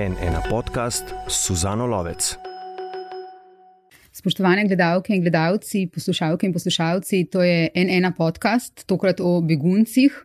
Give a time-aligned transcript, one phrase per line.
[0.00, 2.30] en ena podcast Suzano Lovec.
[4.16, 10.16] Spoštovane gledalke in gledalci, poslušalke in poslušalci, to je en ena podcast, tokrat o beguncih.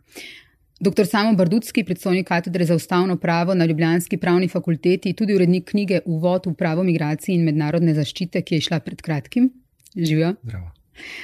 [0.79, 1.03] Dr.
[1.11, 6.47] Samo Bardutski, predstojnik katedre za ustavno pravo na Ljubljanski pravni fakulteti, tudi urednik knjige Uvod
[6.47, 9.51] v pravo migracij in mednarodne zaščite, ki je šla pred kratkim.
[9.95, 10.35] Živijo.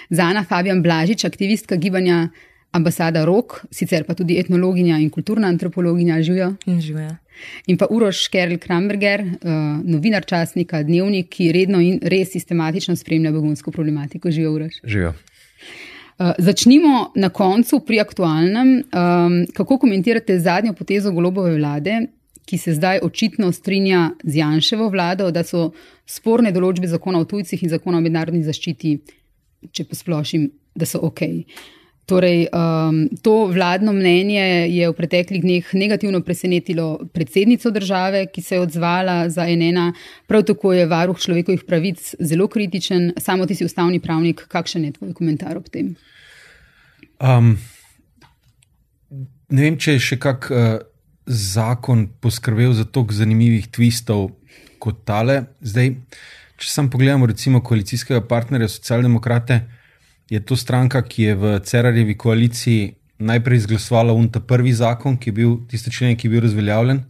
[0.10, 2.26] Zana Fabijan Blažič, aktivistka gibanja
[2.72, 6.54] ambasada Rok, sicer pa tudi etnologinja in kulturna antropologinja, živijo.
[6.68, 7.16] Živijo.
[7.68, 13.32] In pa Uroš Kerl Kramberger, uh, novinar časnika Dnevnik, ki redno in res sistematično spremlja
[13.32, 14.32] begunsko problematiko.
[14.32, 14.80] Živijo, Uroš.
[14.84, 15.14] Živijo.
[16.20, 18.76] Uh, začnimo na koncu pri aktualnem.
[18.78, 22.02] Um, kako komentirate zadnjo potezo golobove vlade,
[22.46, 25.72] ki se zdaj očitno strinja z Janševo vlado, da so
[26.06, 28.98] sporne določbe zakona o tujcih in zakona o mednarodni zaščiti,
[29.72, 31.22] če posplošim, da so ok.
[32.06, 38.56] Torej, um, to vladno mnenje je v preteklih dneh negativno presenetilo predsednico države, ki se
[38.56, 39.94] je odzvala za enena.
[40.28, 43.14] Prav tako je varuh človekovih pravic zelo kritičen.
[43.18, 45.96] Samo ti si ustavni pravnik, kakšen je tvoj komentar ob tem?
[47.22, 47.56] Um,
[49.50, 50.82] ne vem, če je še kak uh,
[51.26, 54.32] zakon poskrbel za toliko zanimivih twistov
[54.82, 55.46] kot tale.
[55.62, 55.94] Zdaj,
[56.58, 59.62] če sam pogledamo, recimo, koalicijskega partnerja, socialdemokrate
[60.32, 65.34] je to stranka, ki je v Cerarjevi koaliciji najprej izglasovala unta prvi zakon, ki je
[65.36, 67.02] bil tisti člen, ki je bil razveljavljen.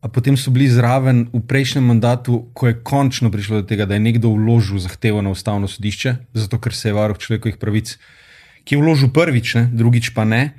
[0.00, 3.98] A potem so bili zraven v prejšnjem mandatu, ko je končno prišlo do tega, da
[3.98, 7.96] je nekdo vložil zahtevo na ustavno sodišče, zato ker se je varuh človekovih pravic,
[8.62, 10.54] ki je vložil prvič, ne, drugič pa ne,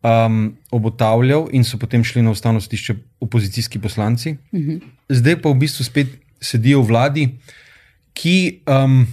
[0.00, 4.38] um, obotavljal in so potem šli na ustavno sodišče opozicijski poslanci.
[4.56, 4.80] Mhm.
[5.12, 7.28] Zdaj pa v bistvu spet sedijo v vladi,
[8.16, 8.64] ki.
[8.64, 9.04] Um,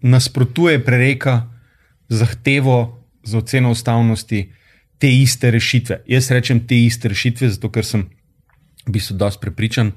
[0.00, 1.48] nasprotuje prereka
[2.08, 4.52] zahtevo za oceno ustavnosti
[4.98, 6.02] te iste rešitve.
[6.06, 8.08] Jaz rečem te iste rešitve, zato ker sem
[8.86, 9.92] v bistvu dosti prepričan,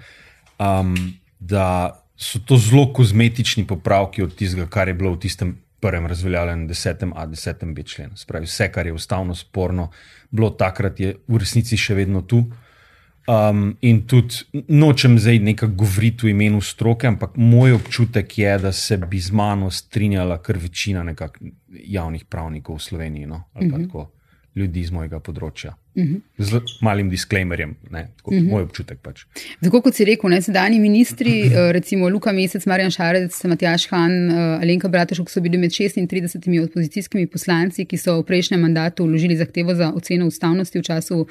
[0.60, 0.96] um,
[1.40, 6.68] da so to zelo kozmetični popravki od tistega, kar je bilo v tistem prvem razveljavljenem
[6.70, 8.18] 10a, 10b členu.
[8.18, 9.90] Spravi, vse, kar je ustavno sporno,
[10.32, 12.44] bilo takrat, je v resnici še vedno tu.
[13.28, 18.72] Um, in tudi nočem zdaj nekaj govoriti v imenu stroke, ampak moj občutek je, da
[18.72, 21.06] se bi z mano strinjala kar večina
[21.70, 23.44] javnih pravnikov v Sloveniji, no?
[23.56, 23.86] uh mhm.
[23.86, 24.08] -huh.
[24.56, 25.74] Ljudi iz mojega področja.
[25.96, 26.20] Uh -huh.
[26.38, 28.46] Z malim disclaimerjem, ne, tako, uh mhm.
[28.46, 28.52] -huh.
[28.52, 29.24] moj občutek pač.
[29.62, 34.30] Tako kot si rekel, ne, sedajni ministri, eh, recimo Luka Mesec, Marjan Šarec, Matjaš Han,
[34.30, 39.38] uh, Alenka Bratešok, so bili med 36 opozicijskimi poslanci, ki so v prejšnjem mandatu vložili
[39.38, 41.28] zahtevo za oceno ustavnosti v času.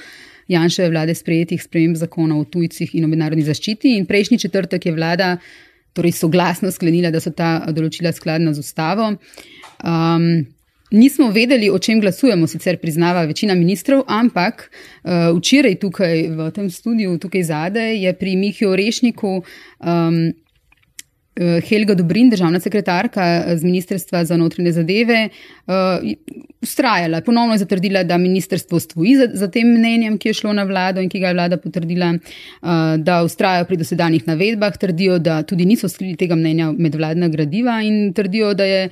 [0.48, 3.96] Janševe vlade sprejetih sprememb zakona o tujcih in o mednarodni zaščiti.
[3.96, 5.36] In prejšnji četrtek je vlada
[5.92, 9.14] torej soglasno sklenila, da so ta določila skladna z ustavo.
[9.84, 10.46] Um,
[10.90, 16.70] Nismo vedeli, o čem glasujemo, sicer priznava večina ministrov, ampak uh, včeraj tukaj v tem
[16.70, 20.22] studiu, tukaj zadaj, je pri Mihi Orešniku um,
[21.40, 25.28] Helga Dobrin, državna sekretarka z Ministrstva za notranje zadeve,
[25.66, 25.74] uh,
[26.62, 27.20] ustrajala.
[27.20, 31.00] Ponovno je zatrdila, da ministrstvo stoji za, za tem mnenjem, ki je šlo na vlado
[31.00, 35.64] in ki ga je vlada potrdila, uh, da ustrajajo pri dosedanjih navedbah, trdijo, da tudi
[35.64, 38.84] niso skrili tega mnenja medvladna gradiva in trdijo, da je.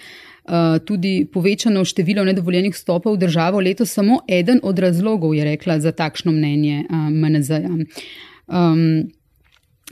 [0.48, 5.76] Eh, tudi povečano število nedovoljenih vstopov v državo letos samo eden od razlogov, je rekla
[5.80, 7.74] za takšno mnenje uh, eh, MNZ-ja.
[8.46, 9.10] Um,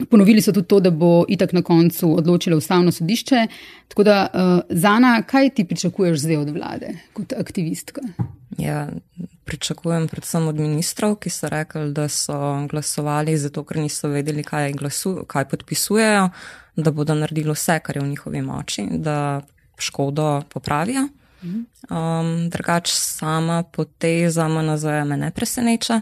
[0.08, 3.46] ponovili so tudi to, da bo itak na koncu odločilo ustavno sodišče.
[3.88, 8.00] Tako da, uh, Zana, kaj ti pričakuješ zdaj od vlade kot aktivistka?
[8.58, 8.88] Ja,
[9.44, 12.38] pričakujem predvsem od ministrov, ki so rekli, da so
[12.70, 16.30] glasovali zato, ker niso vedeli, kaj, glasu, kaj podpisujejo,
[16.76, 19.42] da bodo naredili vse, kar je v njihovi moči, da
[19.78, 21.08] škodo popravijo.
[21.90, 26.00] Um, drugač, sama poteza MNZ me ne preseneča,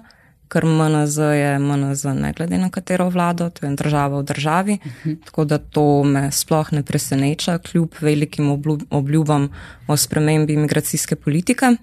[0.48, 4.78] ker MNZ je MNZ, ne glede na katero vlado, to je država v državi.
[4.84, 5.16] Uh -huh.
[5.24, 9.48] Tako da to me sploh ne preseneča, kljub velikim obljubam
[9.86, 11.76] o spremembi imigracijske politike.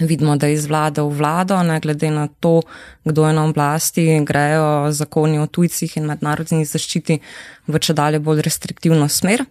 [0.00, 2.62] Vidimo, da iz vlade v vlado, ne glede na to,
[3.04, 7.18] kdo je na oblasti, grejo zakoni o tujcih in mednarodni zaščiti
[7.66, 9.44] v če dalje bolj restriktivno smer.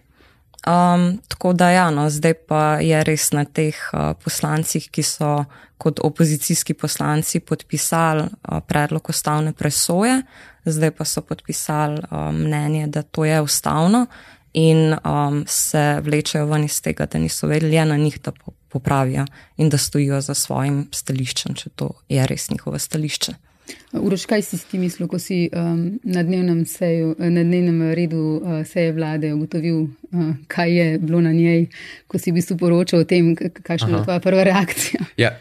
[0.64, 5.44] Um, tako da, ja, no, zdaj pa je res na teh uh, poslancih, ki so
[5.78, 10.22] kot opozicijski poslanci podpisali uh, predlog ustavne presoje,
[10.64, 14.06] zdaj pa so podpisali uh, mnenje, da to je ustavno
[14.54, 18.32] in um, se vlečejo ven iz tega, da niso vedeli, na njih, da
[18.68, 19.26] popravijo
[19.56, 23.34] in da stojijo za svojim stališčem, če to je res njihovo stališče.
[23.94, 28.60] Uroš, kaj si ti mislil, ko si um, na, dnevnem seju, na dnevnem redu uh,
[28.66, 31.68] seje vlade ugotovil, uh, kaj je bilo na njej,
[32.10, 35.06] ko si v bistvu poročal o tem, kakšna je tvoja prva reakcija?
[35.24, 35.36] Ja,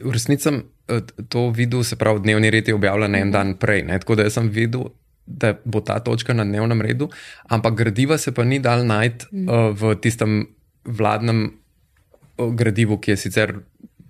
[0.00, 3.84] v resnici sem eh, to videl, se pravi, dnevni red je objavljen en dan prej.
[3.86, 3.98] Ne?
[4.00, 4.88] Tako da sem videl,
[5.26, 7.10] da bo ta točka na dnevnem redu,
[7.48, 10.46] ampak gradiva se pa ni dal najti uh, v tistem
[10.84, 13.54] vladnem uh, gradivu, ki je sicer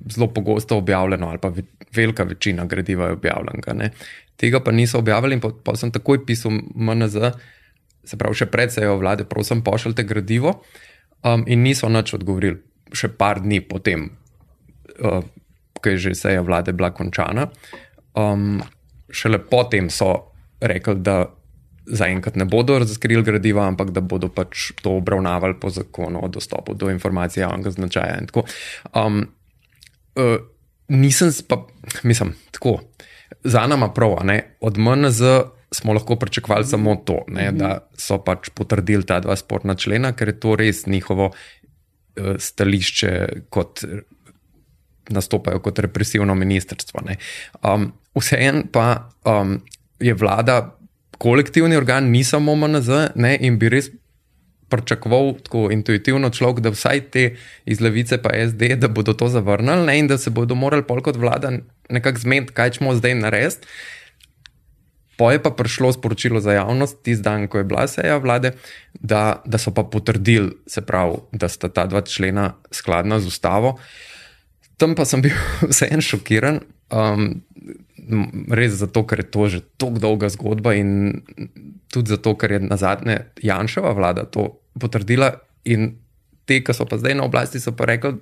[0.08, 1.62] zelo pogosto objavljeno, ali pa ve
[1.94, 3.90] velika večina gradiva je objavljena.
[4.36, 7.32] Tega pa niso objavili, in pa, sem takoj pisal MNZ,
[8.04, 10.62] se pravi, še pred sejo vlade, prosim, pošljite gradivo,
[11.22, 12.60] um, in niso nič odgovorili,
[12.96, 14.08] še par dni potem,
[15.00, 15.20] uh,
[15.80, 17.50] ko je že seja vlade bila končana.
[18.16, 18.62] Um,
[19.10, 21.26] šele potem so rekli, da
[21.90, 26.74] zaenkrat ne bodo razkrili gradiva, ampak da bodo pač to obravnavali po zakonu o dostopu
[26.74, 28.20] do informacij javnega značaja.
[28.94, 29.24] Um,
[30.20, 30.36] uh,
[30.88, 31.66] nisem pa,
[32.02, 32.80] mislim, tako,
[33.44, 35.22] za nami prav, ne, od MNZ
[35.72, 40.28] smo lahko pričakovali samo to, ne, da so pač potrdili ta dva sporna člena, ker
[40.28, 43.12] je to res njihovo uh, stališče
[43.50, 43.84] kot.
[45.10, 47.00] Nastopajo kot represivno ministrstvo.
[47.66, 49.56] Um, Vseeno pa um,
[49.98, 50.76] je vlada
[51.18, 53.90] kolektivni organ, ni samo MNZ, ne, in bi res
[54.70, 57.24] pričakoval tako intuitivno človek, da vsaj te
[57.64, 61.02] iz levice pa SD, da bodo to zavrnili ne, in da se bodo morali pol
[61.02, 61.52] kot vlada
[61.90, 63.66] nekako zmeniti, kaj smo zdaj narediti.
[65.20, 68.54] Po je pa prišlo sporočilo za javnost, tisti dan, ko je bila seja vlade,
[68.94, 73.76] da, da so pa potrdili, se pravi, da sta ta dva člena skladna z ustavo.
[74.80, 75.36] Tam pa sem bil
[75.72, 76.62] vseeno šokiran.
[76.90, 77.42] Um,
[78.48, 81.20] res zato, ker je to že tako dolga zgodba, in
[81.92, 85.32] tudi zato, ker je na zadnje Janševa vlada to potrdila.
[85.70, 85.92] In
[86.48, 88.16] te, ki so pa zdaj na oblasti, so pa rekli,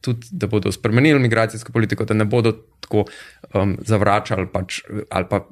[0.00, 3.04] tudi, da bodo spremenili migracijsko politiko, da ne bodo tako
[3.54, 5.44] um, zavračali pač, ali pa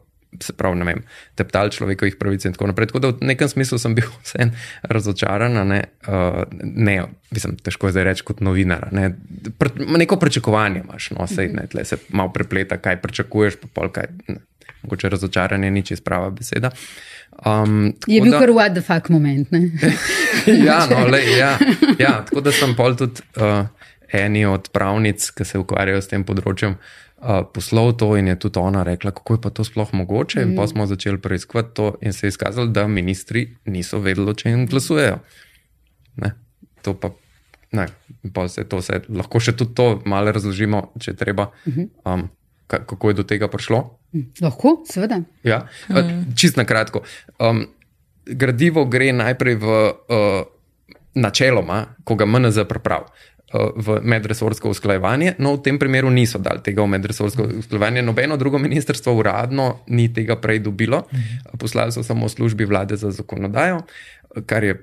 [0.42, 1.02] se pravi, ne vem,
[1.34, 2.90] teptali človekovih pravic in tako naprej.
[2.90, 5.56] Tako da v nekem smislu sem bil vseen razočaran.
[5.68, 6.96] Ne, uh, ne
[7.30, 8.88] mislim, težko je zdaj reči kot novinar.
[8.92, 9.10] Ne.
[9.58, 13.92] Pre, neko pričakovanje imaš, no, sej, ne, tle se malo prepleta, kaj pričakuješ, pa pol
[13.94, 14.12] kaj.
[14.28, 14.42] Ne.
[14.82, 16.70] Mogoče razočaranje ni čisto prava beseda.
[17.44, 19.48] Um, je bil da, kar what the fuck moment.
[20.66, 21.58] ja, no, le, ja,
[21.98, 23.66] ja, tako da sem pol tudi uh,
[24.12, 28.62] eni od pravnic, ki se ukvarjajo s tem področjem, uh, poslal to in je tudi
[28.62, 30.40] ona rekla, kako je pa to sploh mogoče.
[30.40, 30.48] Mm.
[30.48, 34.54] In pa smo začeli preiskovati to in se je izkazalo, da ministri niso vedeli, če
[34.54, 35.20] jim glasujejo.
[36.24, 36.32] Ne?
[36.88, 37.12] To pa,
[37.76, 37.90] ne,
[38.32, 41.50] pa se to vse, lahko še tudi to malo razložimo, če treba.
[42.06, 42.30] Um,
[42.66, 43.84] kako je do tega prišlo?
[44.42, 45.20] Lahko, seveda.
[45.46, 46.34] Ja, mm.
[46.36, 47.04] čist na kratko.
[47.38, 47.66] Um,
[48.26, 50.42] gradivo gre najprej v uh,
[51.14, 53.34] načeloma, ko ga MNZ pripravi.
[53.46, 55.38] Eh, v medresorsko usklajevanje.
[55.38, 58.02] No, v tem primeru niso dali tega v medresorsko usklajevanje.
[58.02, 61.06] Nobeno drugo ministrstvo uradno ni tega prej dobilo.
[61.06, 61.54] Mhm.
[61.54, 63.86] Poslali so samo službi vlade za zakonodajo,
[64.50, 64.74] kar je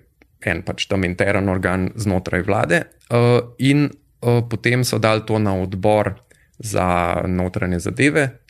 [0.44, 2.88] en pač tam intern organ znotraj vlade.
[3.12, 6.24] Eh, in eh, potem so dali to na odbor
[6.56, 8.43] za notranje zadeve,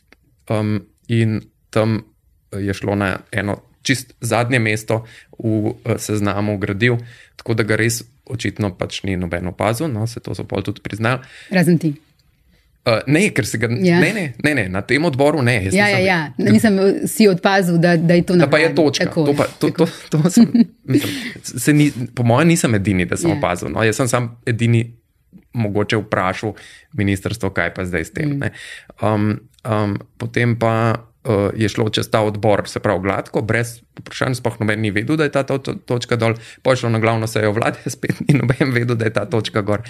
[1.08, 2.02] in tam
[2.52, 5.04] je šlo na eno čist zadnje mesto
[5.40, 6.98] v seznamu gradiv,
[7.36, 10.82] tako da ga res očitno pač ni noben opazil, no, se to so pol tudi
[10.84, 11.28] priznali.
[11.52, 11.94] Razen ti.
[12.84, 14.00] Uh, ne, ker se ga ja.
[14.04, 15.56] ne, ne, ne, ne, na tem odboru ne.
[15.72, 16.18] Ja, ja, ja.
[16.36, 18.50] Nisem si odpazil, da, da je to na primer.
[18.50, 19.06] Da pa je točka.
[19.08, 20.50] Tako, to pa, to, to, to, to sem,
[20.92, 23.38] mislim, ni, po mojem, nisem edini, da sem ja.
[23.38, 23.72] opazil.
[23.72, 24.84] No, jaz sem sam edini,
[25.56, 26.58] mogoče vprašal
[27.00, 28.36] ministrstvo, kaj pa zdaj s tem.
[28.36, 28.52] Mm.
[29.00, 29.32] Um,
[29.64, 34.60] um, potem pa uh, je šlo čez ta odbor, se pravi, gladko, brez vprašanj, sploh
[34.60, 37.84] noben ni vedel, da je ta to, to, točka dol, pošlo na glavno sejo vlade,
[37.96, 39.86] spet ni noben vedel, da je ta točka gor,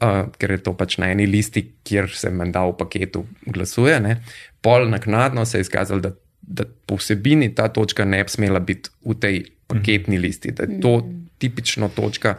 [0.00, 3.98] uh, ker je to pač na eni listi, kjer se menda v paketu glasuje.
[4.00, 4.20] Ne.
[4.64, 8.92] Pol naknadno se je izkazalo, da, da po vsebini ta točka ne bi smela biti
[9.04, 11.00] v tej paketni listi, da je to
[11.40, 12.36] tipično točka.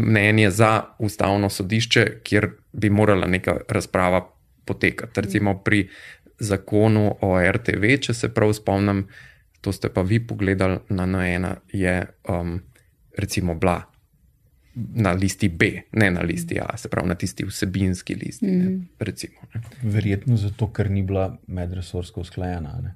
[0.00, 4.22] Mnenje za ustavno sodišče, kjer bi morala neka razprava
[4.70, 5.20] potekati.
[5.20, 5.82] Recimo pri
[6.40, 9.04] zakonu o RTV, če se prav spomnim,
[9.60, 11.96] to ste pa vi pogledali na N1, je
[12.32, 12.60] um,
[13.18, 13.82] recimo bila
[14.74, 18.46] na listi B, ne na listi A, se pravi na tisti vsebinski listi.
[18.46, 19.60] Mm ne, recimo, ne.
[19.82, 22.94] Verjetno zato, ker ni bila medresorsko usklajena.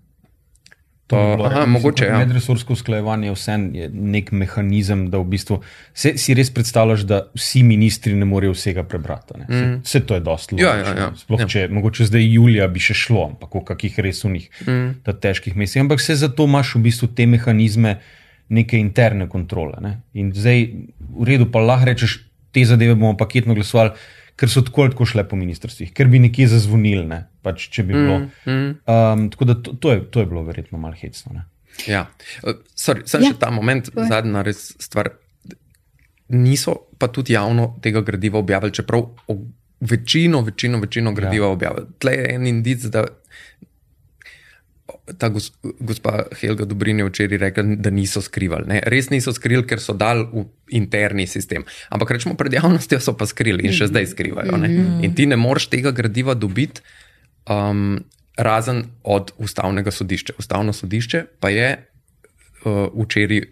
[1.06, 2.04] To je bilo, mogoče.
[2.04, 2.18] Ja.
[2.18, 3.56] Medresorsko usklajevanje je vse
[3.92, 5.58] nek mehanizem, da v bistvu
[5.92, 9.36] se, si res predstavljaš, da vsi ministri ne morejo vsega prebrati.
[9.48, 9.82] Mm.
[9.84, 11.10] Vse to je dosti ja, ja, ja.
[11.16, 11.48] Sploh ja.
[11.48, 15.14] če mogoče zdaj Julija bi še šlo, ampak v kakih resunih, mm.
[15.20, 15.84] težkih mesecih.
[15.84, 17.98] Ampak vse zato imaš v bistvu te mehanizme
[18.48, 19.80] neke interne kontrole.
[19.84, 19.98] Ne?
[20.16, 20.68] In zdaj
[20.98, 22.22] v redu, pa lahko rečeš,
[22.54, 23.92] te zadeve bomo paketno glasovali
[24.36, 27.04] ker so tako ali tako šle po ministrstvih, ker bi nekje zazvonili.
[27.08, 27.24] Ne?
[27.44, 28.18] Pač, če bi bilo.
[28.18, 28.70] Mm, mm.
[28.90, 31.36] Um, tako da to, to, je, to je bilo verjetno malo hecno.
[31.38, 31.44] Ne?
[31.90, 32.06] Ja,
[32.42, 33.34] uh, sorry, sem ja.
[33.34, 35.14] še ta moment, zadnja res stvar.
[36.34, 39.04] Niso pa tudi javno tega gradiva objavili, čeprav
[39.84, 41.52] večino, večino, večino gradiva ja.
[41.52, 41.86] objavili.
[42.00, 43.04] Tle je en indic, da
[45.18, 48.68] ta gos, gospa Helga Dobrin je včeraj rekla, da niso skrivali.
[48.68, 48.80] Ne?
[48.90, 50.44] Res niso skrivali, ker so dali v
[50.76, 51.64] interni sistem.
[51.88, 54.58] Ampak rečemo, pred javnostjo so pa skrivali in še zdaj skrivajo.
[54.60, 54.70] Ne?
[55.06, 56.84] In ti ne moreš tega gradiva dobiti.
[57.48, 60.34] Um, Razen od ustavnega sodišča.
[60.42, 63.44] Ustavno sodišče pa je uh, včeraj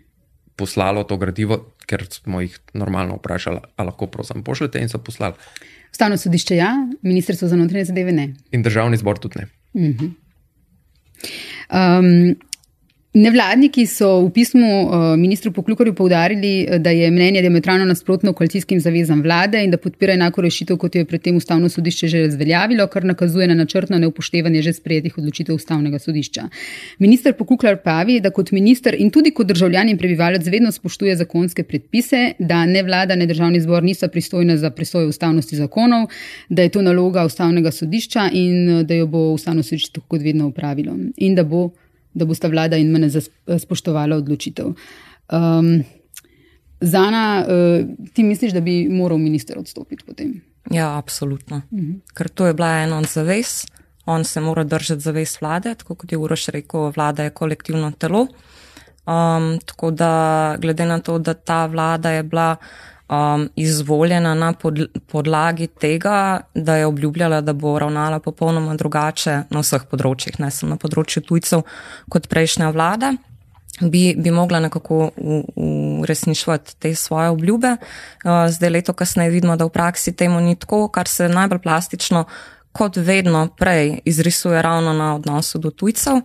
[0.58, 5.38] poslalo to gradivo, ker smo jih normalno vprašali, ali lahko prosim pošljete in so poslali.
[5.92, 6.72] Ustavno sodišče ja,
[7.02, 8.32] ministrstvo za notranje zadeve ne.
[8.50, 9.46] In državni zbor tudi ne.
[9.72, 10.10] Uh -huh.
[11.70, 12.36] Um,
[13.12, 19.20] Nevladniki so v pismu uh, ministru Poklukarju povdarili, da je mnenje diametralno nasprotno koalicijskim zavezam
[19.22, 23.04] vlade in da podpira enako rešitev, kot jo je predtem ustavno sodišče že razveljavilo, kar
[23.04, 26.48] nakazuje na načrtno neupoštevanje že sprejetih odločitev ustavnega sodišča.
[26.98, 31.62] Minister Poklukar pravi, da kot minister in tudi kot državljan in prebivalec vedno spoštuje zakonske
[31.68, 36.08] predpise, da ne vlada, ne državni zbor niso pristojne za presojo ustavnosti zakonov,
[36.48, 40.48] da je to naloga ustavnega sodišča in da jo bo ustavno sodišče tako kot vedno
[40.48, 40.96] upravilo.
[41.16, 41.68] In da bo
[42.14, 43.10] da bosta vlada in mene
[43.58, 44.72] spoštovala odločitev.
[45.32, 45.82] Um,
[46.82, 50.40] Zana, uh, ti misliš, da bi moral minister odstopiti potem?
[50.70, 51.56] Ja, absolutno.
[51.70, 51.90] Uh mhm.
[51.90, 52.00] -huh.
[52.14, 53.64] Ker to je bila ena od zavez,
[54.06, 58.26] on se mora držati zavez vlade, tako kot je Uroš rekel, vlada je kolektivno telo.
[59.06, 62.56] Um, tako da, glede na to, da ta vlada je bila
[63.12, 69.60] um, izvoljena na pod, podlagi tega, da je obljubljala, da bo ravnala popolnoma drugače na
[69.60, 71.66] vseh področjih, ne samo na področju tujcev,
[72.12, 73.14] kot prejšnja vlada.
[73.80, 75.10] Bi, bi mogla nekako
[76.02, 77.76] uresničevati te svoje obljube.
[77.80, 82.26] Uh, zdaj, leto kasneje, vidimo, da v praksi temu ni tako, kar se najbolj plastično,
[82.72, 86.20] kot vedno prej, izrisuje ravno na odnosu do tujcev.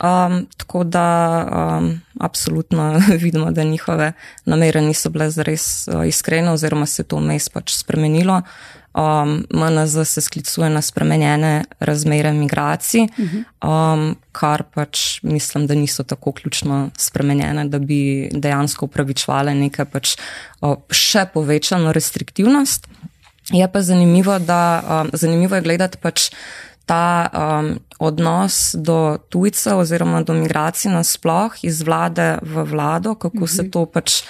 [0.00, 1.46] Um, tako da
[1.78, 4.12] um, absolutno vidimo, da njihove
[4.44, 8.42] namere niso bile zares uh, iskrene, oziroma se je to vmes pač spremenilo.
[8.94, 13.06] Um, MNZ se sklicuje na spremenjene razmere migracij,
[13.62, 20.16] um, kar pač mislim, da niso tako ključno spremenjene, da bi dejansko upravičvale nekaj pač,
[20.60, 22.88] uh, še povečano restriktivnost.
[23.52, 26.30] Je pa zanimivo, da um, zanimivo je gledati pač
[26.86, 33.56] ta um, odnos do tujcev oziroma do migracij nasploh iz vlade v vlado, kako -hmm.
[33.56, 33.70] se mhm.
[33.70, 34.22] to pač,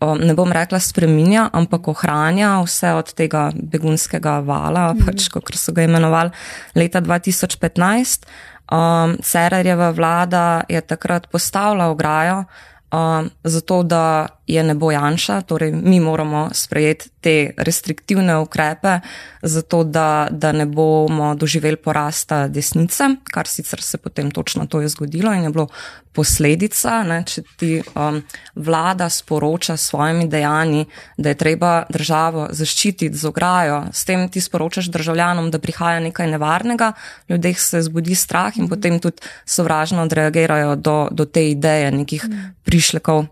[0.00, 5.54] um, ne bom rekla, spreminja, ampak ohranja vse od tega begunskega vala, mm pač, kot
[5.54, 6.30] so ga imenovali
[6.74, 8.26] leta 2015.
[8.72, 12.44] Um, Cererjeva vlada je takrat postavila ograjo,
[12.92, 18.98] um, zato da je ne bo Janša, torej mi moramo sprejeti te restriktivne ukrepe,
[19.42, 24.88] zato da, da ne bomo doživeli porasta desnice, kar sicer se potem točno to je
[24.88, 25.66] zgodilo in je bilo
[26.12, 28.18] posledica, ne, če ti um,
[28.54, 30.84] vlada sporoča s svojimi dejanji,
[31.16, 36.28] da je treba državo zaščititi z ograjo, s tem ti sporočaš državljanom, da prihaja nekaj
[36.34, 36.92] nevarnega,
[37.30, 42.26] ljudeh se zbudi strah in potem tudi sovražno odreagirajo do, do te ideje nekih
[42.64, 43.24] prišlekov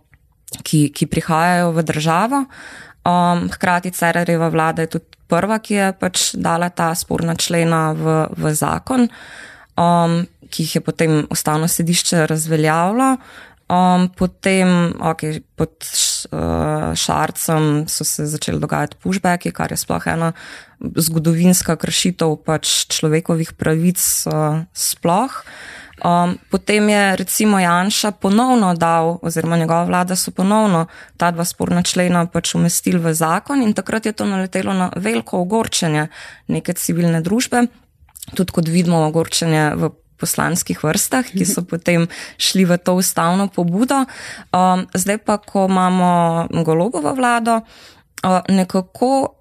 [0.62, 2.44] ki, ki prihajajo v državo.
[3.06, 8.16] Um, hkrati Cererjeva vlada je tudi prva, ki je pač dala ta sporna člena v,
[8.34, 9.06] v zakon,
[9.78, 13.14] um, ki jih je potem ustavno sedišče razveljavilo.
[13.70, 15.70] Um, potem, okay, pod
[16.34, 20.32] uh, Šarcem so se začeli dogajati pushbacki, kar je sploh ena
[20.80, 25.38] zgodovinska kršitev pač človekovih pravic uh, sploh.
[26.04, 31.82] Um, potem je recimo Janša ponovno dal, oziroma njegova vlada so ponovno ta dva sporna
[31.82, 36.08] člena pač umestili v zakon in takrat je to naletelo na veliko ogorčenje
[36.48, 37.66] neke civilne družbe,
[38.34, 39.90] tudi kot vidimo ogorčenje v
[40.20, 44.04] poslanskih vrstah, ki so potem šli v to ustavno pobudo.
[44.52, 49.39] Um, zdaj pa, ko imamo golobovo vlado, uh, nekako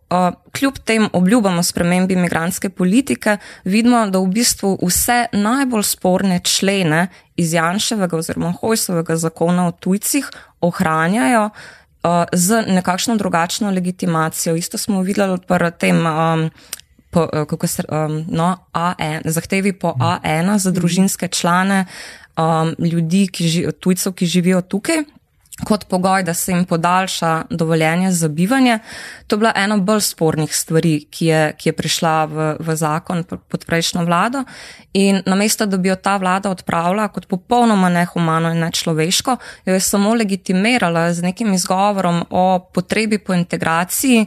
[0.51, 7.07] kljub tem obljubam o spremembi imigranske politike, vidimo, da v bistvu vse najbolj sporne člene
[7.37, 11.49] iz Janševega oziroma Hojsovega zakona o tujcih ohranjajo
[12.33, 14.55] z nekakšno drugačno legitimacijo.
[14.55, 16.05] Isto smo videli pri tem.
[16.07, 16.49] Um,
[17.11, 21.85] Po, kako se um, no, A1, zahtevi po A1 za družinske člane
[22.37, 25.03] um, ljudi, ki živijo, tujcev, ki živijo tukaj,
[25.65, 28.79] kot pogoj, da se jim podaljša dovoljenje za bivanje.
[29.27, 33.23] To je bila ena bolj spornih stvari, ki je, ki je prišla v, v zakon
[33.23, 34.43] pod prejšnjo vlado.
[34.93, 39.79] In namesto, da bi jo ta vlada odpravila kot popolnoma nehumano in nečloveško, jo je
[39.79, 44.25] samo legitimirala z nekim izgovorom o potrebi po integraciji,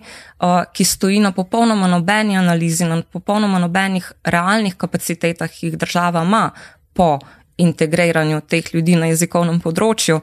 [0.73, 6.51] ki stoji na popolnoma nobeni analizi, na popolnoma nobenih realnih kapacitetah, ki jih država ima
[6.93, 7.19] po
[7.63, 10.21] integriranju teh ljudi na jezikovnem področju.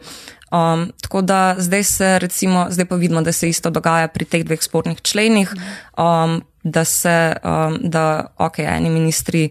[0.50, 4.46] Um, tako da zdaj se recimo, zdaj pa vidimo, da se isto dogaja pri teh
[4.46, 5.52] dveh spornih členih,
[5.98, 9.50] um, da se, um, da ok, eni ministri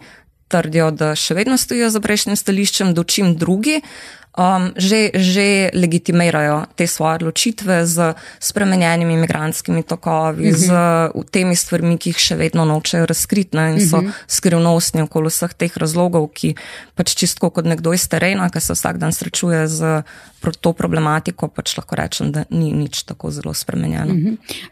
[0.49, 3.79] trdijo, da še vedno stojijo za prejšnjim stališčem, dočim drugi,
[4.39, 11.25] um, že, že legitimirajo te svoje odločitve z spremenjenimi imigranskimi tokovi, uh -huh.
[11.25, 14.13] z temi stvarmi, ki jih še vedno nočejo razkriti ne, in so uh -huh.
[14.27, 16.55] skrivnostni okoli vseh teh razlogov, ki
[16.95, 20.03] pač čisto kot nekdo iz terena, ki se vsak dan srečuje z
[20.61, 24.15] to problematiko, pač lahko rečem, da ni nič tako zelo spremenjeno.
[24.15, 24.21] Uh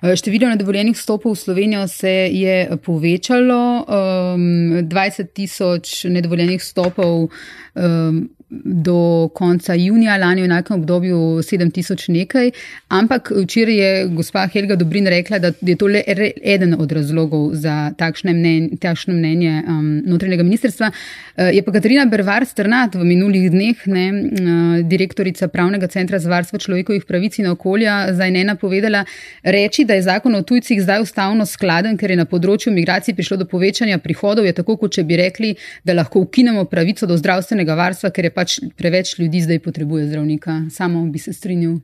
[0.03, 0.17] -huh.
[0.17, 7.29] Število nedovoljenih stopov v Slovenijo se je povečalo, um, 20 tisoč nedovoljenih stopov.
[7.75, 12.51] Um, do konca junija, lani v enakem obdobju 7000 nekaj.
[12.89, 16.03] Ampak včeraj je gospa Helga Dobrin rekla, da je to le
[16.45, 20.91] eden od razlogov za takšne mnenje, takšno mnenje um, notranjega ministrstva.
[20.91, 26.31] Uh, je pa Katarina Bervar Strnat v minulih dneh, ne, uh, direktorica Pravnega centra za
[26.31, 29.05] varstvo človekovih pravic in okolja, zdaj ne napovedala
[29.43, 33.43] reči, da je zakon o tujcih zdaj ustavno skladen, ker je na področju migracij prišlo
[33.43, 34.47] do povečanja prihodov.
[34.47, 38.36] Je tako, kot če bi rekli, da lahko ukinemo pravico do zdravstvenega varstva, ker je
[38.37, 40.67] pač preveč ljudi zdaj potrebuje zdravnika.
[40.71, 41.79] Samo bi se strinjal.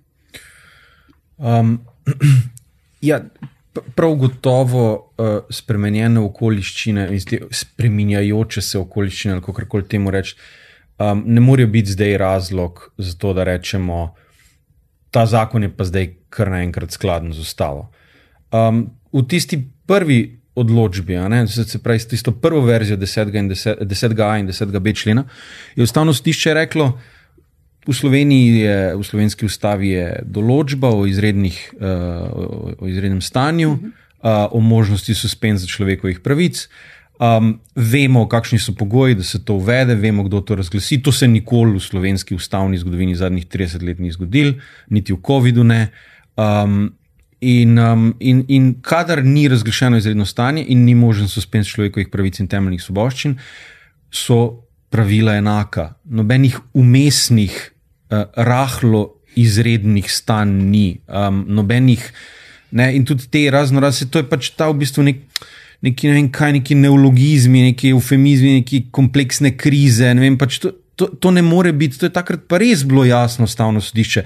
[1.39, 1.79] Um,
[3.11, 3.23] ja,
[3.97, 7.09] prav gotovo uh, spremenjene okoliščine,
[7.51, 10.37] spremenjajoče se okoliščine, kako koli temu reči,
[10.99, 14.13] um, ne morejo biti zdaj razlog za to, da rečemo,
[15.11, 17.89] ta zakon je pa zdaj kar naenkrat skladen z ustavo.
[18.53, 21.17] Um, v tisti prvi odločbi,
[21.47, 23.39] se pravi, s tisto prvo verzijo 10.
[23.39, 23.85] in 10.
[23.85, 25.25] 10a in 10b člena,
[25.77, 26.99] je ustavno sodišče reklo,
[27.87, 34.47] v Sloveniji je v slovenski ustavi je določba o, izrednih, uh, o izrednem stanju, uh,
[34.55, 36.69] o možnosti suspenza človekovih pravic.
[37.23, 41.03] Um, vemo, kakšni so pogoji, da se to uvede, vemo, kdo to razglasi.
[41.03, 44.57] To se nikoli v slovenski ustavni zgodovini zadnjih 30 let ni zgodilo,
[44.91, 45.83] niti v COVID-u ne.
[46.39, 46.95] Um,
[47.43, 52.39] In, um, in, in kadar ni razglašeno izredno stanje in ni možen suspens človekovih pravic
[52.39, 53.35] in temeljnih svoboščin,
[54.15, 54.37] so
[54.95, 55.89] pravila enaka.
[56.05, 57.57] Nobenih umestnih,
[58.13, 62.05] uh, rahlo izrednih stanj ni, um, nobenih.
[62.79, 65.25] Ne, in tudi te razno razne, to je pač ta v bistvu nek,
[65.83, 70.13] neki, ne vem, kaj, neki neologizmi, neki eufemizmi, neki kompleksne krize.
[70.15, 73.03] Ne vem, pač to, to, to ne more biti, to je takrat pa res bilo
[73.09, 74.25] jasno, stavno sodišče.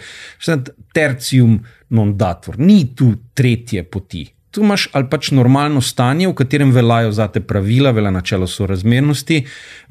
[0.94, 4.26] Tercium non dator, ni tu tretje poti.
[4.50, 9.42] Tu imaš ali pač normalno stanje, v katerem veljajo za te pravila, velja načelo sorazmernosti,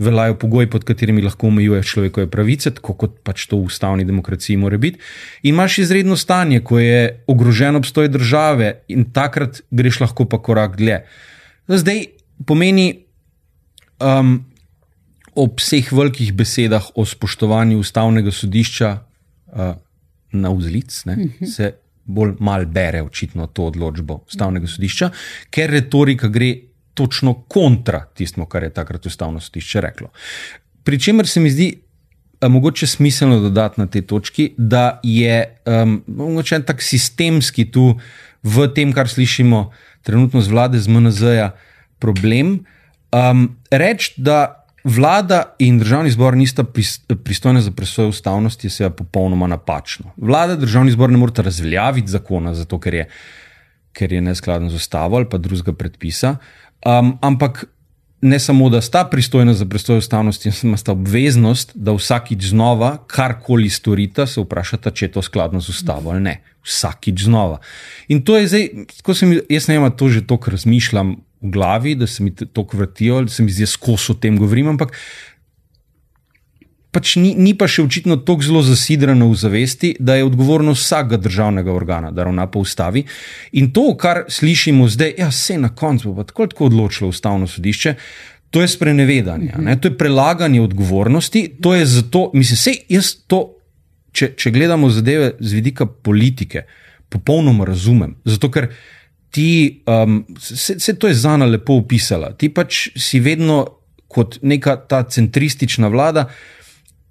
[0.01, 4.57] veljajo pogoji, pod katerimi lahko omejuješ človekove pravice, tako kot pač to v ustavni demokraciji
[4.57, 4.99] mora biti.
[5.43, 10.79] In imaš izredno stanje, ko je ogrožen obstoj države in takrat greš lahko pa korak
[10.81, 11.03] dlje.
[11.69, 12.05] Zdaj
[12.45, 13.05] pomeni.
[14.01, 14.41] Um,
[15.35, 19.75] ob vseh velikih besedah o spoštovanju ustavnega sodišča uh,
[20.31, 21.31] na vzlic, ne, uh mhm.
[21.39, 21.55] -huh.
[21.55, 21.73] se
[22.05, 25.09] bolj mal bere očitno to odločbo ustavnega sodišča,
[25.49, 26.53] ker retorika gre
[26.93, 30.11] točno kontra tistemu, kar je takrat ustavno sodišče reklo.
[30.83, 31.73] Pričemer se mi zdi.
[32.45, 36.03] Mogoče smiselno dodati na tej točki, da je um,
[36.51, 37.95] en tak sistemski tu
[38.43, 39.71] v tem, kar slišimo
[40.03, 41.55] trenutno z vlade, z MNZ-ja,
[41.99, 42.65] problem.
[43.09, 46.63] Um, Reči, da Vlada in državni zbor nista
[47.23, 50.11] pristojna za presojo ustavnosti, je popolnoma napačno.
[50.17, 53.07] Vlada in državni zbor ne morata razveljaviti zakona, zato ker je,
[53.97, 56.35] ker je neskladen z ustavo ali pa drugega predpisa.
[56.85, 57.65] Um, ampak
[58.21, 63.69] ne samo, da sta pristojna za presojo ustavnosti, ampak sta obveznost, da vsakič znova, karkoli
[63.69, 66.41] storita, se vprašata, če je to skladno z ustavo ali ne.
[66.65, 67.57] Vsakič znova.
[68.07, 68.69] In to je zdaj,
[69.01, 73.21] ko sem jaz vem, to že toliko razmišljam v glavi, da se mi to vrtijo,
[73.23, 74.73] da se mi zdi, da o tem govorim.
[74.73, 74.97] Ampak
[76.95, 81.19] pač ni, ni pa še očitno tako zelo zasidrano v zavesti, da je odgovornost vsakega
[81.25, 83.03] državnega organa, da ravna po ustavi.
[83.59, 87.95] In to, kar slišimo zdaj, ja, se na koncu bo tako, tako odločilo ustavno sodišče.
[88.55, 89.73] To je sprenevedanje, ne?
[89.81, 93.41] to je prelaganje odgovornosti, to je zato, mislim, se jaz to,
[94.15, 96.63] če, če gledamo zadeve z vidika politike,
[97.11, 98.15] popolnoma razumem.
[98.23, 98.69] Zato, ker
[99.35, 103.57] ti, um, se, se to je Zana lepo opisala, ti pač si vedno
[104.07, 106.23] kot neka ta centristična vlada,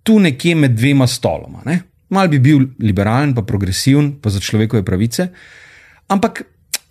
[0.03, 1.61] tu nekje med dvema stoloma.
[1.69, 1.77] Ne?
[2.17, 5.27] Mal bi bil liberalen, pa progresiven, pa za človekove pravice,
[6.09, 6.41] ampak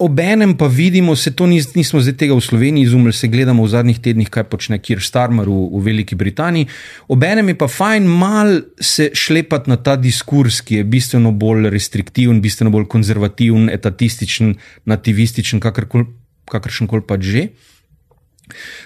[0.03, 3.71] obenem pa vidimo, se to nis, nismo zdaj tega v Sloveniji izumili, se gledamo v
[3.71, 6.67] zadnjih tednih, kaj počne Kir Starmer v, v Veliki Britaniji.
[7.07, 12.41] Obenem je pa fajn mal se šlepati na ta diskurs, ki je bistveno bolj restriktiven,
[12.41, 17.47] bistveno bolj konzervativen, etatističen, nativističen, kakršen koli pač že.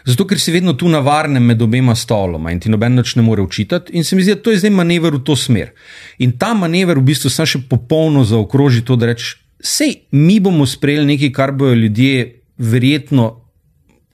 [0.06, 3.25] Zato, ker si vedno tu na varnem med obema stoloma in ti noben več ne
[3.25, 5.73] more učitati, in se mi zdi, da to je zdaj manever v to smer.
[6.21, 10.65] In ta manever v bistvu samo še popolno zaokroži to, da reč, sej mi bomo
[10.65, 13.28] sprejeli nekaj, kar bojo ljudje verjetno,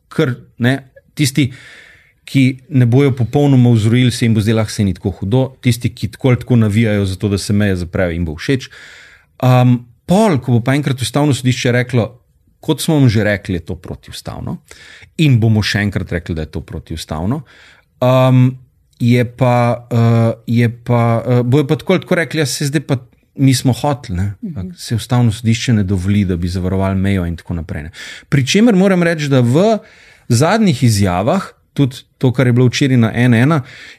[0.08, 0.78] kar ne,
[1.14, 1.50] tisti,
[2.26, 5.92] ki ne bojo popolnoma vzrojili, se jim bo zdelo, da se ni tako hudo, tisti,
[5.96, 8.70] ki tako ali tako navijajo za to, da se meje zaprejo, jim bo všeč.
[9.44, 12.08] Um, pol, ko bo pa enkrat ustavno sodišče reklo,
[12.64, 14.58] kot smo vam že rekli, je to protiustavno,
[15.18, 17.42] in bomo še enkrat rekli, da je to protiustavno.
[18.04, 18.46] Um,
[19.00, 22.88] je pa, uh, je pa, uh, bojo pa tako, tako rekli, da ja, se zdaj
[22.88, 22.98] pa
[23.36, 24.74] mi smo hoteli, uh -huh.
[24.78, 27.84] se ustavno sodišče ne dovoli, da bi zavarovali mejo in tako naprej.
[27.84, 27.92] Ne.
[28.30, 29.78] Pričemer moram reči, da v
[30.28, 31.44] zadnjih izjavah,
[31.74, 33.52] tudi to, kar je bilo včeraj na NN,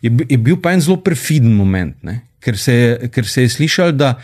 [0.02, 3.92] je, je bil pa en zelo perfiden moment, ne, ker, se, ker se je slišal,
[3.92, 4.14] da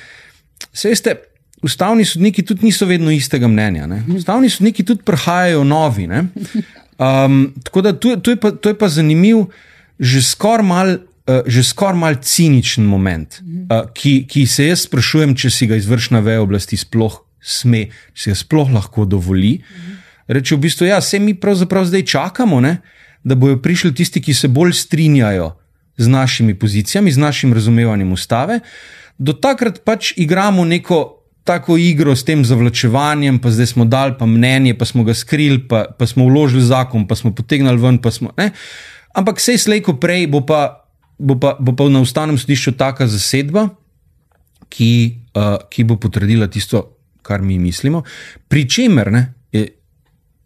[0.72, 1.14] se veste
[1.62, 3.86] ustavni sodniki tudi niso vedno istega mnenja.
[3.86, 4.02] Ne?
[4.16, 6.08] Ustavni sodniki tudi prihajajo novi.
[6.08, 9.46] Um, tako da to, to, je pa, to je pa zanimiv,
[9.98, 10.96] že skoraj mal.
[11.28, 15.76] Uh, že skoraj mal ciničen moment, uh, ki, ki se jaz sprašujem, če si ga
[15.76, 19.58] izvršna veja oblasti sploh sme, če si ga sploh lahko dovoli.
[20.30, 22.78] Reče v bistvu, ja, se mi pravzaprav zdaj čakamo, ne,
[23.22, 25.52] da bodo prišli tisti, ki se bolj strinjajo
[26.00, 28.60] z našimi pozicijami, z našim razumevanjem ustave.
[29.18, 34.26] Do takrat pač igramo neko tako igro s tem zavlačevanjem, pa zdaj smo dali pa
[34.26, 38.00] mnenje, pa smo ga skrili, pa, pa smo vložili zakon, pa smo potegnili ven.
[38.10, 38.32] Smo,
[39.14, 40.79] Ampak vse slejko prej bo pa,
[41.20, 43.68] bo, pa, bo pa na ustavnem sodišču taka zasedba,
[44.70, 44.92] ki,
[45.36, 46.82] uh, ki bo potrdila tisto,
[47.22, 48.02] kar mi mislimo.
[48.48, 49.66] Pričemer ne, je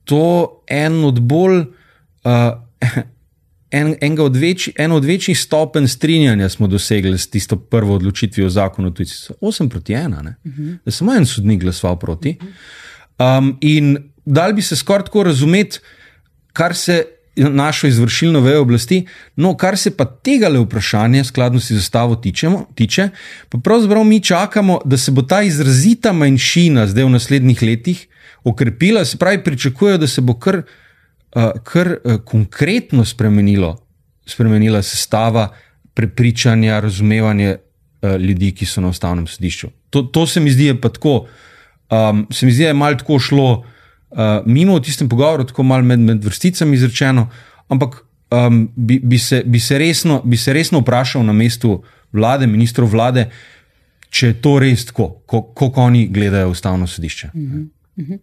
[0.04, 1.64] to en od bolj.
[2.24, 2.52] Uh,
[3.74, 8.52] en, od več, eno od večjih stopenj strinjanja smo dosegli s tisto prvo odločitvijo o
[8.52, 9.10] zakonu, tudi
[9.40, 10.78] 8 proti 1, uh -huh.
[10.84, 12.36] da samo en sodnik glasoval proti.
[13.18, 15.78] Um, in dal bi se skoraj tako razumeti,
[16.52, 17.04] kar se
[17.36, 22.66] našo izvršilno vejo oblasti, no, kar se pa tega le vprašanja, skladnosti z ustavo tičemo,
[22.74, 23.08] tiče,
[23.48, 28.06] pa pravzaprav mi čakamo, da se bo ta izrazita manjšina zdaj v naslednjih letih
[28.44, 30.62] okrepila, se pravi, pričakujejo, da se bo kar
[31.34, 33.76] uh, kar uh, konkretno spremenilo,
[34.26, 35.48] spremenila sestava
[35.94, 39.68] prepričanja, razumevanje uh, ljudi, ki so na ustavnem sodišču.
[39.90, 41.26] To, to se mi zdi pa tako,
[41.90, 43.64] um, se mi zdi, da je malo tako šlo
[44.14, 47.28] uh, mimo v tistem pogovoru, tako malo med, med vrsticami izrečeno,
[47.68, 48.00] ampak
[48.30, 52.90] um, bi, bi, se, bi, se resno, bi se resno vprašal na mestu vlade, ministrov
[52.90, 53.28] vlade.
[54.14, 57.30] Če je to res tako, kako oni gledajo ustavno sodišče.
[57.34, 57.70] Mm -hmm.
[57.96, 58.16] Uh,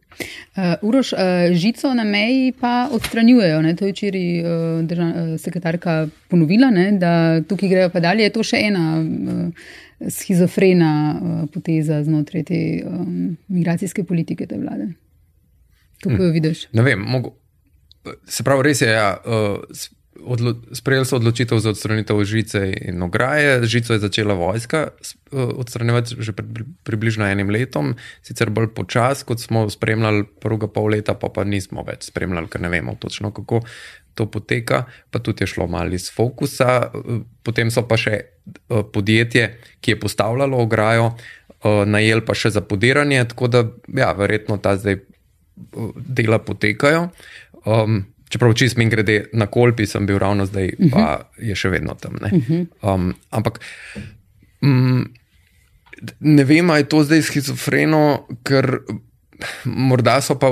[0.82, 1.20] Uroš, uh,
[1.54, 3.62] žico na meji pa odstranjujejo.
[3.62, 3.76] Ne?
[3.76, 6.92] To je včeraj uh, državna sekretarka ponovila, ne?
[6.92, 8.24] da tukaj grejo pa dalje.
[8.24, 14.92] Je to še ena uh, schizofrena uh, poteza znotraj te um, migracijske politike te vlade?
[16.02, 16.34] Kako jo hm.
[16.34, 16.68] vidiš?
[16.74, 17.36] Ne vem, mogo,
[18.26, 18.90] se pravi, res je.
[18.90, 19.60] Ja, uh,
[20.24, 23.66] odlo, sprejeli so odločitev za odstranitev žice in ograje.
[23.66, 26.48] Žico je začela vojska eh, odstranjevati že pred
[26.84, 31.84] približno enim letom, sicer bolj počasi, kot smo spremljali prvega pol leta, pa pa nismo
[31.88, 33.62] več spremljali, ker ne vemo točno, kako
[34.14, 34.84] to poteka.
[35.12, 36.92] Pa tudi je šlo malo iz fokusa.
[36.94, 41.16] Eh, potem so pa še eh, podjetje, ki je postavljalo ograjo,
[41.62, 43.60] najel pa še za podiranje, tako da
[43.94, 44.96] ja, verjetno ta zdaj
[45.96, 47.10] dela potekajo.
[47.66, 50.92] Um, Čeprav čist mi grede na kolpi, sem bil ravno zdaj, uh -huh.
[50.92, 51.48] pa mhm.
[51.50, 52.16] je še vedno tam.
[52.22, 52.94] Ne, uh -huh.
[52.94, 53.60] um, ampak
[54.62, 55.10] um,
[56.20, 58.80] ne vem, ali je to zdaj schizofreno, ker
[59.66, 60.50] morda so pa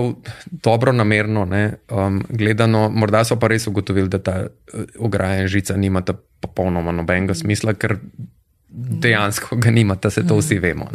[0.50, 5.48] dobro namerno ne, um, gledano, morda so pa res ugotovili, da ta uh, ograja in
[5.48, 7.98] žica nimata popolnoma nobenega smisla, ker
[8.80, 10.90] dejansko ga nimata, se to vsi vemo.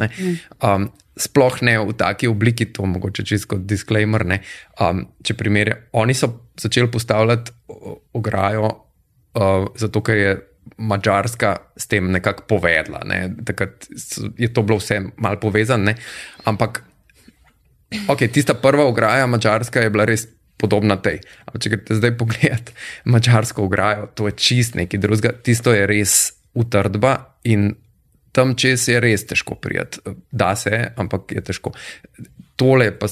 [0.63, 4.27] Um, sploh ne v taki obliki, to mogoče čisto disclaimer.
[4.81, 7.53] Um, če primerjamo, oni so začeli postavljati
[8.15, 8.71] ograjo,
[9.39, 10.35] uh, zato ker je
[10.81, 13.05] Mačarska s tem nekako povedala.
[13.07, 13.29] Ne?
[13.45, 13.87] Takrat
[14.39, 15.93] je to bilo vse malo povezano,
[16.49, 16.83] ampak
[18.09, 20.29] okay, tista prva ograja Mačarska je bila res.
[20.55, 21.19] Podobna tej.
[21.45, 22.69] Ampak, če greš zdaj pogledat
[23.11, 26.13] mačarsko ograjo, to je čist nekaj drugega, tisto je res
[26.55, 27.75] utrdba in
[28.35, 30.01] tam čez je res težko prijeti.
[30.31, 31.73] Da se, ampak je težko.
[32.59, 33.07] Tole pa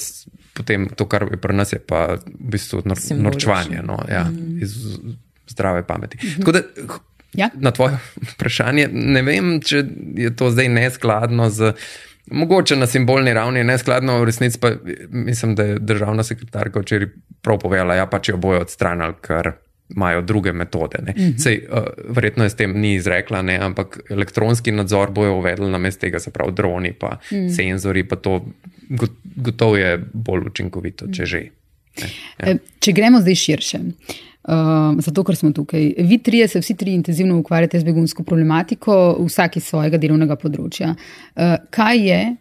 [0.53, 4.59] potem, to, kar je pri nas, je pa v bistvu nor, norčvanje no, ja, mm.
[4.63, 4.77] iz
[5.49, 6.19] zdrave pameti.
[6.19, 6.53] Mm -hmm.
[6.53, 6.63] da,
[7.35, 7.51] ja?
[7.55, 7.99] Na tvoje
[8.35, 9.85] vprašanje, ne vem, če
[10.17, 11.73] je to zdaj neskladno z.
[12.27, 14.71] Mogoče na simbolni ravni je neskladno, v resnici pa
[15.09, 17.09] mislim, da je državna sekretarka včeraj
[17.41, 19.53] prav povedala, ja, pa če jo bojo odstranili, ker
[19.97, 20.99] imajo druge metode.
[21.03, 21.39] Mm -hmm.
[21.39, 21.79] Sej, uh,
[22.09, 26.19] verjetno je s tem ni izrekla, ne, ampak elektronski nadzor bojo uvedli na mestu tega,
[26.19, 27.57] se pravi droni, pa mm -hmm.
[27.57, 28.45] senzori, pa to
[29.37, 31.43] gotovo je bolj učinkovito, če že.
[32.39, 32.57] Ja.
[32.81, 33.79] Če gremo zdaj širše.
[34.43, 35.95] Uh, zato, ker smo tukaj.
[35.99, 40.97] Vi trije se vsi tri intenzivno ukvarjate z begunsko problematiko, vsak iz svojega delovnega področja.
[41.37, 42.37] Uh, kaj je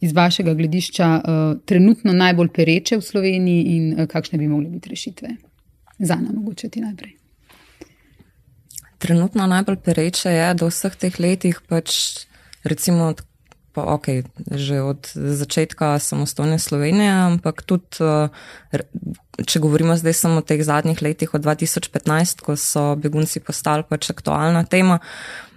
[0.00, 4.94] iz vašega gledišča uh, trenutno najbolj pereče v Sloveniji in uh, kakšne bi mogle biti
[4.94, 5.36] rešitve?
[6.00, 7.16] Za nami, mogoče ti najprej.
[8.98, 11.92] Trenutno najbolj pereče je, da vseh teh letih pač
[12.64, 13.14] recimo
[13.70, 18.82] pa ok, že od začetka samostojne Slovenije, ampak tudi, eh,
[19.46, 24.10] če govorimo zdaj samo o teh zadnjih letih, od 2015, ko so begunci postali pač
[24.10, 24.98] aktualna tema,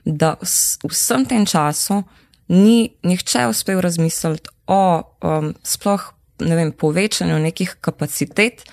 [0.06, 0.38] da
[0.86, 2.04] vsem tem času
[2.48, 8.64] ni nihče uspel razmisliti o um, sploh ne vem, povečanju nekih kapacitet,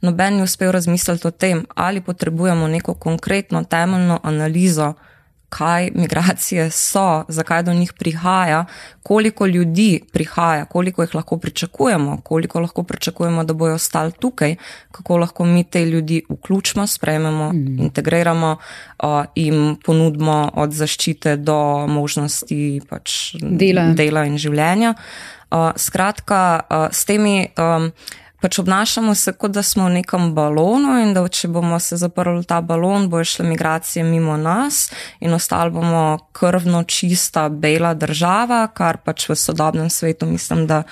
[0.00, 4.94] noben ni uspel razmisliti o tem, ali potrebujemo neko konkretno temeljno analizo
[5.50, 8.64] kaj migracije so, zakaj do njih prihaja,
[9.02, 14.56] koliko ljudi prihaja, koliko jih lahko pričakujemo, koliko lahko pričakujemo, da bojo ostali tukaj,
[14.92, 17.78] kako lahko mi te ljudi vključimo, sprejmemo, mm.
[17.78, 18.56] integriramo
[19.34, 23.92] in uh, ponudimo od zaščite do možnosti pač dela.
[23.94, 24.90] dela in življenja.
[24.90, 25.39] Uh,
[25.76, 27.48] skratka, uh, s temi.
[27.58, 27.92] Um,
[28.40, 32.40] pač obnašamo se, kot da smo v nekem balonu in da če bomo se zaprli
[32.40, 34.88] v ta balon, bojo šle migracije mimo nas
[35.20, 40.82] in ostali bomo krvno čista, bela država, kar pač v sodobnem svetu mislim, da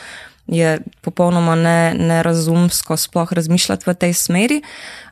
[0.49, 4.63] je popolnoma ne, nerazumsko sploh razmišljati v tej smeri.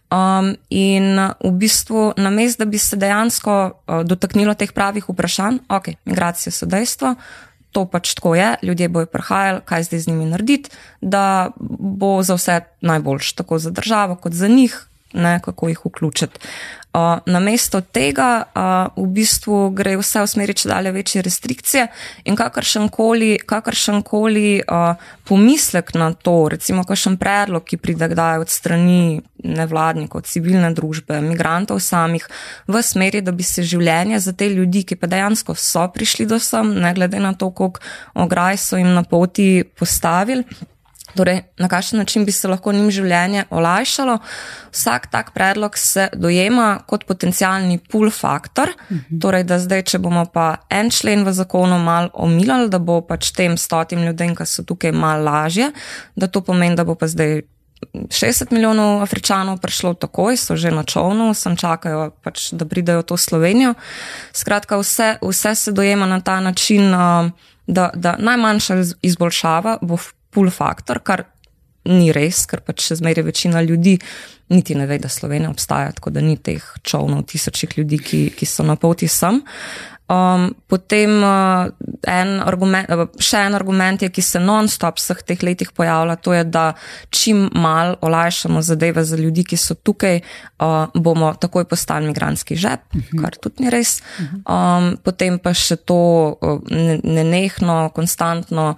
[0.06, 5.88] Um, in v bistvu, namesto da bi se dejansko uh, dotaknilo teh pravih vprašanj, ok,
[6.06, 7.16] migracije so dejstvo,
[7.72, 12.34] to pač tako je, ljudje bojo prihajali, kaj zdaj z njimi narediti, da bo za
[12.34, 16.40] vse najboljš, tako za državo, kot za njih, ne, kako jih vključiti.
[16.96, 21.82] Uh, namesto tega uh, v bistvu gre vse v smeri če dalje večje restrikcije
[22.24, 24.94] in kakršen koli, kakršen koli uh,
[25.28, 31.82] pomislek na to, recimo kakšen predlog, ki pride kdaj od strani nevladnikov, civilne družbe, migrantov
[31.84, 32.24] samih,
[32.64, 36.40] v smeri, da bi se življenje za te ljudi, ki pa dejansko so prišli do
[36.40, 37.84] sem, ne glede na to, koliko
[38.24, 40.48] ograj so jim na poti postavili.
[41.16, 44.18] Torej, na kakšen način bi se lahko njim življenje olajšalo.
[44.72, 49.20] Vsak tak predlog se dojema kot potencijalni pull faktor, mhm.
[49.22, 53.32] torej, da zdaj, če bomo pa en člen v zakonu mal omilali, da bo pač
[53.36, 55.72] tem stotim ljudem, ki so tukaj mal lažje,
[56.16, 57.42] da to pomeni, da bo pa zdaj
[57.94, 63.16] 60 milijonov Afričanov prišlo takoj, so že na čovnu, sem čakajo, pač, da pridejo to
[63.16, 63.74] Slovenijo.
[64.32, 66.90] Skratka, vse, vse se dojema na ta način,
[67.66, 69.96] da, da najmanjša izboljšava bo
[70.36, 71.24] pull faktor, kar
[71.86, 73.96] ni res, ker pač še zmeraj večina ljudi
[74.52, 78.46] niti ne ve, da Slovenija obstaja, tako da ni teh čovnov tisočih ljudi, ki, ki
[78.46, 79.42] so na poti sem.
[80.06, 81.66] Um, potem uh,
[82.06, 86.36] en argument, uh, še en argument je, ki se non-stop vseh teh letih pojavlja, to
[86.36, 86.66] je, da
[87.10, 90.20] čim mal olajšamo zadeve za ljudi, ki so tukaj,
[90.62, 93.08] uh, bomo takoj postali migranski žep, uh mhm.
[93.08, 93.22] -huh.
[93.24, 93.98] kar tudi ni res.
[94.20, 94.44] Mhm.
[94.46, 96.60] Um, potem pa še to uh,
[97.02, 98.76] nenehno, konstantno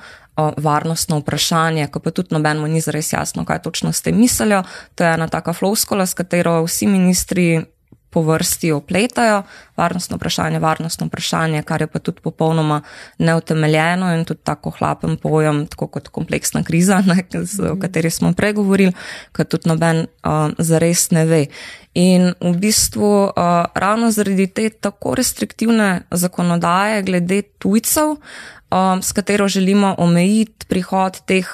[0.56, 4.62] varnostno vprašanje, ko pa tudi nobenemu ni zares jasno, kaj točno ste mislili.
[4.94, 7.64] To je ena taka floskola, s katero vsi ministri
[8.10, 9.42] po vrsti opletajo.
[9.76, 12.80] Varnostno vprašanje, varnostno vprašanje, kar je pa tudi popolnoma
[13.18, 17.24] neutemeljeno in tudi tako hlapen pojem, tako kot kompleksna kriza, ne,
[17.70, 18.92] o kateri smo pregovorili,
[19.32, 21.46] ker tudi noben uh, zares ne ve.
[21.94, 23.32] In v bistvu uh,
[23.74, 31.20] ravno zaradi te tako restriktivne zakonodaje glede tujcev, uh, um, s katero želimo omejiti prihod
[31.26, 31.48] teh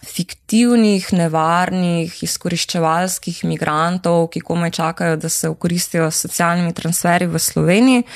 [0.00, 8.06] fiktivnih, nevarnih, izkoriščevalskih migrantov, ki komaj čakajo, da se okoristijo s socialnimi transferi v Sloveniji.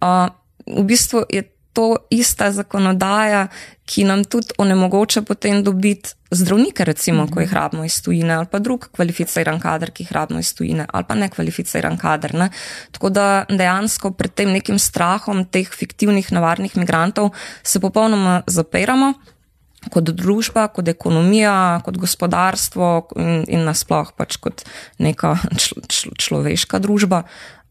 [0.00, 0.28] Uh,
[0.66, 1.44] v bistvu je
[1.76, 3.46] to ista zakonodaja,
[3.84, 7.34] ki nam tudi onemogoča potem dobiti zdravnike, recimo, mm -hmm.
[7.34, 10.86] ko jih rabimo iz tujine, ali pa drug kvalificiran kader, ki jih rabimo iz tujine,
[10.92, 12.34] ali pa nekvalificiran kader.
[12.34, 12.48] Ne?
[12.90, 17.30] Tako da dejansko pred tem nekim strahom teh fiktivnih, nevarnih migrantov
[17.62, 19.12] se popolnoma zapiramo.
[19.90, 24.64] Kot družba, kot ekonomija, kot gospodarstvo, in, in nasploh pač kot
[24.98, 27.22] neka člo, člo, človeška družba,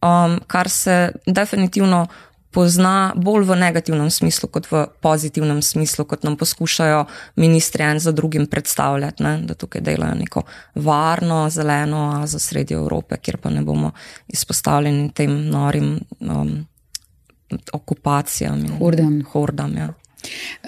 [0.01, 2.07] um, kar se definitivno
[2.55, 7.03] pozna bolj v negativnem smislu, kot v pozitivnem smislu, kot nam poskušajo
[7.35, 13.19] ministri en za drugim predstavljati, ne, da tukaj delajo neko varno, zeleno za sredi Evrope,
[13.19, 13.91] kjer pa ne bomo
[14.31, 16.55] izpostavljeni tem norim um,
[17.73, 19.21] okupacijam in hordam.
[19.31, 19.91] hordam ja.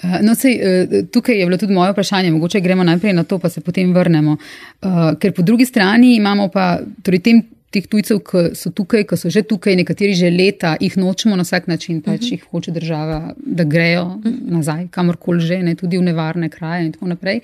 [0.04, 3.38] Uh, no, sej, uh, tukaj je bilo tudi moje vprašanje, mogoče gremo najprej na to,
[3.38, 4.36] pa se potem vrnemo.
[4.82, 7.42] Uh, ker po drugi strani imamo pa, torej tem
[7.74, 11.44] teh tujcev, ki so tukaj, ki so že tukaj, nekateri že leta, jih nočemo na
[11.44, 12.32] vsak način, pač uh -huh.
[12.32, 14.38] jih hoče država, da grejo uh -huh.
[14.42, 17.40] nazaj, kamorkoli že, ne, tudi v nevarne kraje in tako naprej.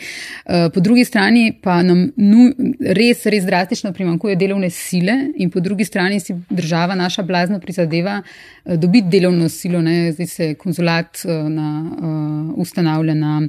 [0.47, 5.61] Uh, po drugi strani pa nam nu, res, res drastično primankuje delovne sile in po
[5.61, 8.23] drugi strani si država naša blazno prizadeva
[8.65, 13.49] uh, dobiti delovno silo, ne, zdaj se konzulat uh, na, uh, ustanavlja na.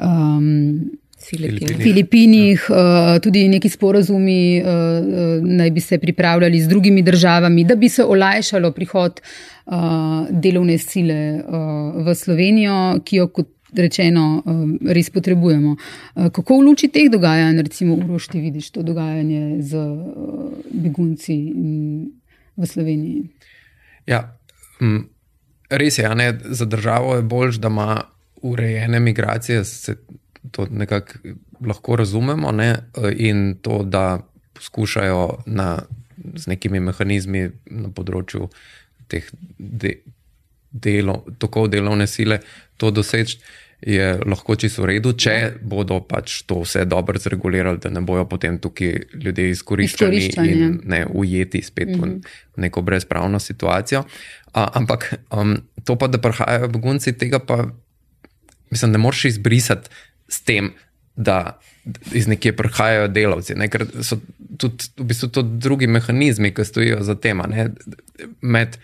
[0.00, 0.90] Um,
[1.24, 1.82] Filipinih.
[1.82, 3.18] Filipinih, ja.
[3.20, 8.04] tudi neki sporazumi eh, eh, naj bi se pripravljali z drugimi državami, da bi se
[8.04, 9.20] olajšalo prihod
[10.30, 11.40] delovne sile
[12.04, 13.48] v Slovenijo, ki jo, kot
[13.80, 14.42] rečeno,
[14.92, 15.72] res potrebujemo.
[16.36, 19.86] Kako v luči teh dogajanj, recimo, Uroš, ti vidiš to dogajanje z
[20.68, 21.38] begunci
[22.56, 23.24] v Sloveniji?
[24.04, 24.36] Ja,
[25.70, 28.02] res je, ne, za državo je bolj, da ima
[28.44, 29.64] urejene migracije.
[29.64, 29.96] Se,
[30.50, 31.34] to nekako
[31.66, 32.76] lahko razumemo, ne?
[33.16, 34.20] in to, da
[34.52, 35.82] poskušajo na,
[36.34, 38.48] z nekimi mehanizmi na področju
[39.10, 39.26] teh
[39.58, 39.98] de,
[40.70, 42.40] delo, tokov delovne sile
[42.76, 43.38] to doseči.
[43.84, 48.24] Je lahko čisto v redu, če bodo pač to vse dobro zregulirali, da ne bojo
[48.24, 50.68] potem tukaj ljudje izkoriščeni in ja.
[50.94, 52.22] ne ujeti spet mm -hmm.
[52.56, 54.04] v neko brezpravno situacijo.
[54.54, 57.66] A, ampak um, to pa, da prihajajo begunci, tega pa
[58.70, 59.90] mislim, ne moreš izbrisati
[60.28, 60.72] s tem,
[61.16, 61.58] da
[62.12, 63.54] iz nekje prihajajo delavci.
[63.54, 63.68] Ne?
[63.70, 64.18] Ker so
[64.58, 67.42] tudi v bistvu to drugi mehanizmi, ki stojijo za tem.
[68.40, 68.78] Med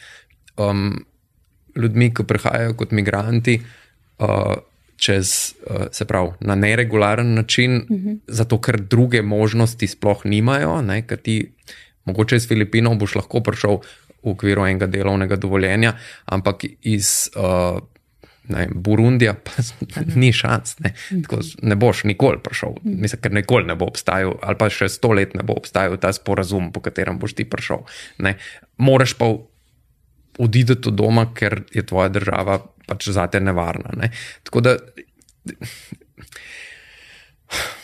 [0.56, 1.04] um,
[1.76, 3.60] ljudmi, ki prihajajo kot migranti.
[4.18, 4.58] Uh,
[5.00, 8.08] Čez, uh, se pravi, na neregularen način, uh mhm.
[8.08, 8.18] -huh.
[8.28, 10.82] zato ker druge možnosti sploh nimajo.
[10.82, 11.52] Ne, ti,
[12.04, 13.80] mogoče iz Filipinov boš lahko prišel
[14.22, 17.80] v okviru enega delovnega dovoljenja, ampak iz uh,
[18.48, 19.62] ne, Burundija, pa
[20.14, 20.78] ni šans.
[20.84, 20.94] Ne.
[21.22, 25.12] Tako, ne boš nikoli prišel, mislim, ker nikoli ne bo obstajal, ali pa še sto
[25.16, 27.84] let ne bo obstajal ta sporazum, po katerem boš ti prišel.
[28.24, 28.36] Ne.
[28.78, 29.30] Moraš pa
[30.40, 33.94] oditi od doma, ker je tvoja država pač za te nevarna.
[33.98, 34.10] Ne.
[34.46, 34.76] Tako da.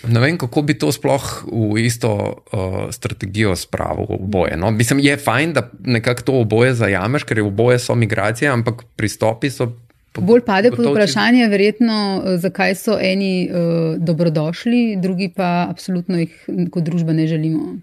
[0.07, 4.55] Ne vem, kako bi to sploh v isto uh, strategijo spravil v boje.
[4.55, 4.71] No?
[4.71, 8.87] Mislim, je fajn, da nekako to oboje zajameš, ker je v boje so migracije, ampak
[8.95, 9.73] pristopi so
[10.21, 16.35] Bolj pade pod vprašanje, verjetno, eh, zakaj so eni uh, dobrodošli, drugi pa absolutno jih
[16.71, 17.77] kot družba ne želimo.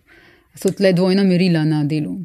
[0.55, 2.19] So tle dvojna merila na delu.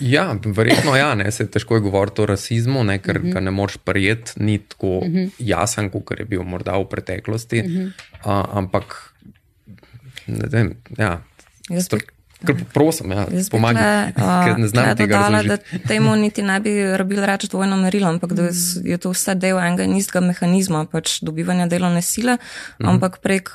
[0.00, 3.30] Ja, verjetno ja, ne, se težko je govoriti o rasizmu, ne, ker uh mhm.
[3.30, 3.34] -huh.
[3.34, 5.16] ga ne moreš prijeti, ni tako uh mhm.
[5.16, 5.30] -huh.
[5.38, 7.60] jasen, kot je bil morda v preteklosti.
[7.60, 7.86] Uh -huh.
[8.24, 9.14] uh, ampak,
[10.26, 11.22] ne vem, ja.
[11.70, 11.88] Jaz,
[12.72, 14.12] Prosim, ja, pomagaj.
[14.44, 18.32] Ker ne znam tega dodala, da temu niti ne bi rabili reči dvojno merilo, ampak
[18.32, 18.48] da
[18.84, 22.38] je to vse del enega in istega mehanizma, pač dobivanja delovne sile,
[22.80, 22.88] mhm.
[22.88, 23.54] ampak prek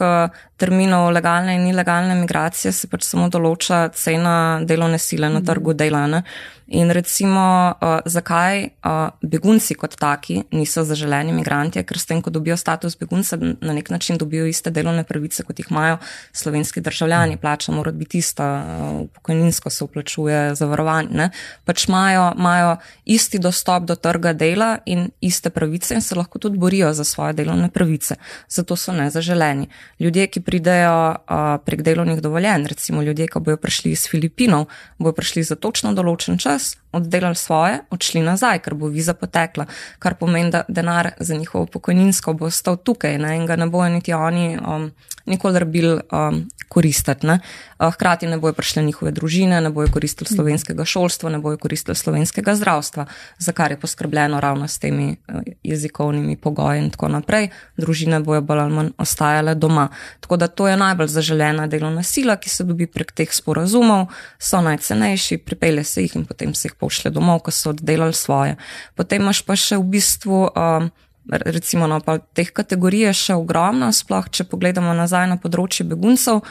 [0.59, 4.35] terminov legalne in ilegalne migracije se pač samo določa cena
[4.67, 6.05] delovne sile na trgu dela.
[6.07, 6.23] Ne?
[6.69, 12.29] In recimo, uh, zakaj uh, begunci kot taki niso zaželeni imigranti, ker s tem, ko
[12.29, 15.97] dobijo status begunca, na nek način dobijo iste delovne pravice, kot jih imajo
[16.33, 17.39] slovenski državljani.
[17.41, 21.31] Plača mora biti ista, uh, pokojninsko se uplačuje zavarovanje.
[21.65, 26.57] Pač imajo, imajo isti dostop do trga dela in iste pravice in se lahko tudi
[26.57, 28.19] borijo za svoje delovne pravice.
[28.49, 29.69] Zato so nezaželeni.
[29.99, 34.65] Ljudje, ki pridejo uh, prek delovnih dovoljenj, recimo ljudje, ki bojo prišli iz Filipinov,
[34.97, 39.67] bojo prišli za točno določen čas oddelali svoje, odšli nazaj, ker bo viza potekla,
[40.01, 43.91] kar pomeni, da denar za njihovo pokojninsko bo ostal tukaj ne, in ga ne bojo
[43.93, 44.89] niti oni um,
[45.29, 47.27] nikoli rabili um, koristiti.
[47.27, 47.39] Ne.
[47.79, 52.55] Hkrati ne bojo prišle njihove družine, ne bojo koristili slovenskega šolstva, ne bojo koristili slovenskega
[52.55, 53.05] zdravstva,
[53.37, 57.49] za kar je poskrbljeno ravno s temi uh, jezikovnimi pogoji in tako naprej.
[57.77, 59.87] Družine bojo bolj ali manj ostajale doma.
[60.19, 64.07] Tako da to je najbolj zaželena delovna sila, ki se dobi prek teh sporazumov,
[64.39, 68.55] so najcenejši, pripelje se jih in potem se jih pošle domov, ko so oddelali svoje.
[68.95, 70.47] Potem imaš pa še v bistvu.
[70.55, 70.91] Um,
[71.29, 76.41] recimo, no, pa teh kategorij je še ogromno, sploh če pogledamo nazaj na področje beguncev.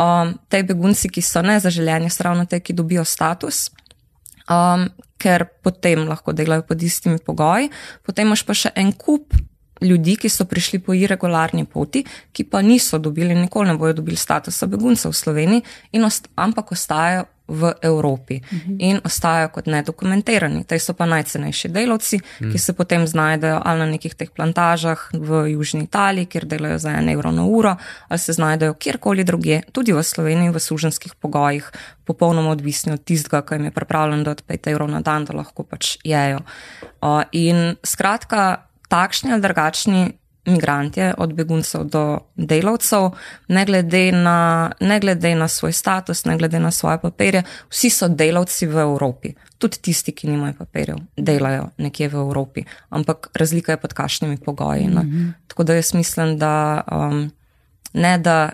[0.00, 3.68] Um, te begunci, ki so nezaželjeni, so ravno te, ki dobijo status,
[4.50, 4.88] um,
[5.20, 7.70] ker potem lahko delajo pod istimi pogoji.
[8.06, 9.36] Potem imaš pa še en kup
[9.80, 14.16] ljudi, ki so prišli po irregularni poti, ki pa niso dobili, nikoli ne bojo dobili
[14.16, 15.62] statusa beguncev v Sloveniji,
[16.04, 18.72] ost ampak ostajajo v Evropi uh mhm.
[18.72, 18.76] -huh.
[18.78, 20.64] in ostajajo kot nedokumentirani.
[20.64, 22.52] Te so pa najcenejši delavci, uh -huh.
[22.52, 26.90] ki se potem znajdejo ali na nekih teh plantažah v Južni Italiji, kjer delajo za
[26.90, 27.76] en evro na uro,
[28.08, 31.72] ali se znajdejo kjerkoli drugje, tudi v Sloveniji v suženskih pogojih,
[32.04, 35.62] popolnoma odvisni od tistega, ki jim je pripravljen dati 5 evrov na dan, da lahko
[35.62, 36.38] pač jejo.
[37.02, 38.56] Uh, in skratka,
[38.94, 40.12] takšni ali drugačni
[40.46, 43.10] migrantje, od beguncev do delavcev,
[43.48, 48.08] ne glede, na, ne glede na svoj status, ne glede na svoje papirje, vsi so
[48.08, 49.32] delavci v Evropi.
[49.58, 54.88] Tudi tisti, ki nimajo papirjev, delajo nekje v Evropi, ampak razlika je pod kakšnimi pogoji.
[54.88, 55.32] Mm -hmm.
[55.48, 57.30] Tako da jaz mislim, da um,
[57.92, 58.50] ne da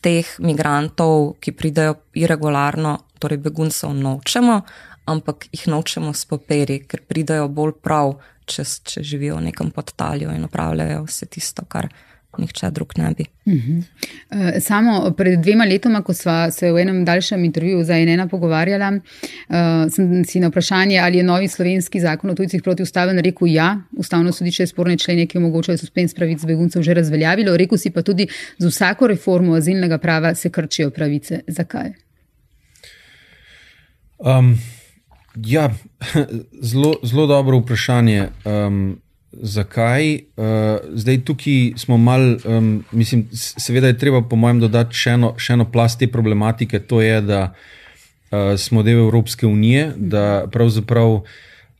[0.00, 4.60] teh migrantov, ki pridejo irregularno, torej beguncev, nočemo,
[5.04, 8.14] ampak jih nočemo s papiri, ker pridejo bolj prav
[8.46, 11.90] če, če živijo v nekem podtalju in upravljajo vse tisto, kar
[12.36, 13.24] nihče drug ne bi.
[13.46, 13.82] Uh -huh.
[14.30, 18.92] uh, samo pred dvema letoma, ko smo se v enem daljšem intervjuju za enena pogovarjala,
[18.92, 19.56] uh,
[19.92, 24.32] sem si na vprašanje, ali je novi slovenski zakon o tujcih protiustaven, rekel ja, ustavno
[24.32, 27.56] sodišče sporne člene, ki omogočajo suspens pravic beguncev, že razveljavilo.
[27.56, 28.28] Rekel si pa tudi,
[28.58, 31.40] z vsako reformo azilnega prava se krčijo pravice.
[31.46, 31.92] Zakaj?
[34.18, 34.75] Um.
[35.44, 35.70] Ja,
[36.70, 38.28] zelo, zelo dobro vprašanje.
[38.44, 38.98] Um,
[39.32, 40.14] zakaj?
[40.14, 40.44] Uh,
[40.92, 45.52] zdaj tukaj smo mal, um, mislim, seveda je treba, po mojem, dodati še eno, še
[45.58, 46.80] eno plast te problematike.
[46.88, 51.22] To je, da uh, smo del Evropske unije, da pravzaprav.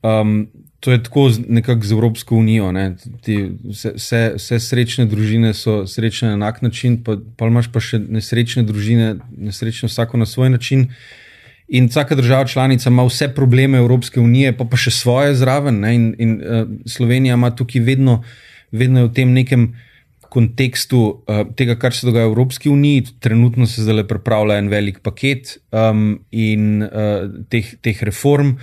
[0.03, 0.47] Um,
[0.87, 2.69] To je tako nekako z Evropsko unijo.
[3.25, 7.81] Ti, vse, vse, vse srečne družine so srečne na enak način, pa, pa imaš pa
[7.83, 10.85] še nesrečne družine, nesrečne vsako na svoj način.
[10.87, 11.26] Uh,
[11.69, 15.81] In vsaka država članica ima vse probleme Evropske unije, pa pa še svoje zraven.
[15.83, 15.95] Ne?
[15.95, 18.21] In, in uh, Slovenija ima tukaj vedno,
[18.71, 19.73] vedno v tem nekem
[20.31, 23.09] kontekstu uh, tega, kar se dogaja v Evropski uniji.
[23.21, 28.57] Trenutno se zdaj pripravlja en velik paket um, in, uh, teh, teh reform,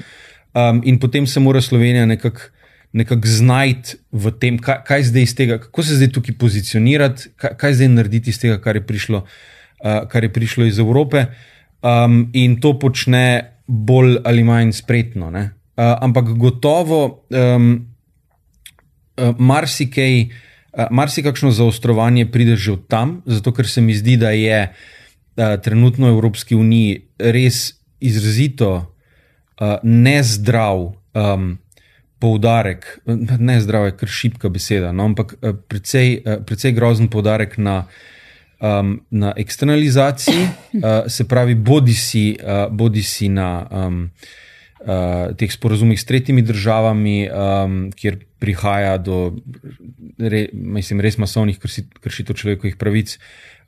[0.56, 2.51] um, in potem se mora Slovenija nekako.
[2.93, 7.56] Nekako znajti v tem, kaj, kaj zdaj iz tega, kako se zdaj tukaj pozicionirati, kaj,
[7.58, 11.24] kaj zdaj narediti iz tega, kar je prišlo, uh, kar je prišlo iz Evrope.
[11.26, 11.53] Uh,
[11.84, 15.30] um, in to počne bolj ali manj spretno.
[15.30, 15.42] Uh,
[15.76, 17.86] ampak gotovo um,
[19.18, 24.32] uh, marsikaj, uh, marsikakšno zaostrovanje pride že od tam, zato ker se mi zdi, da
[24.32, 30.96] je uh, trenutno v Evropski uniji res izrazito uh, nezdrav.
[31.14, 31.60] Um,
[32.24, 33.04] Poudarek,
[33.40, 35.34] ne zdrav je kar šipka beseda, no, ampak
[35.68, 38.12] precej, precej grozen poudarek na uh,
[38.64, 44.09] um, na eksternalizaciji, uh, se pravi, bodi si, uh, bodi si na um,
[44.80, 49.36] uh, teh sporozumih s tretjimi državami, um, kjer prihaja do
[50.20, 51.59] re, mislim, res masovnih
[52.03, 53.18] kršitev človekovih pravic,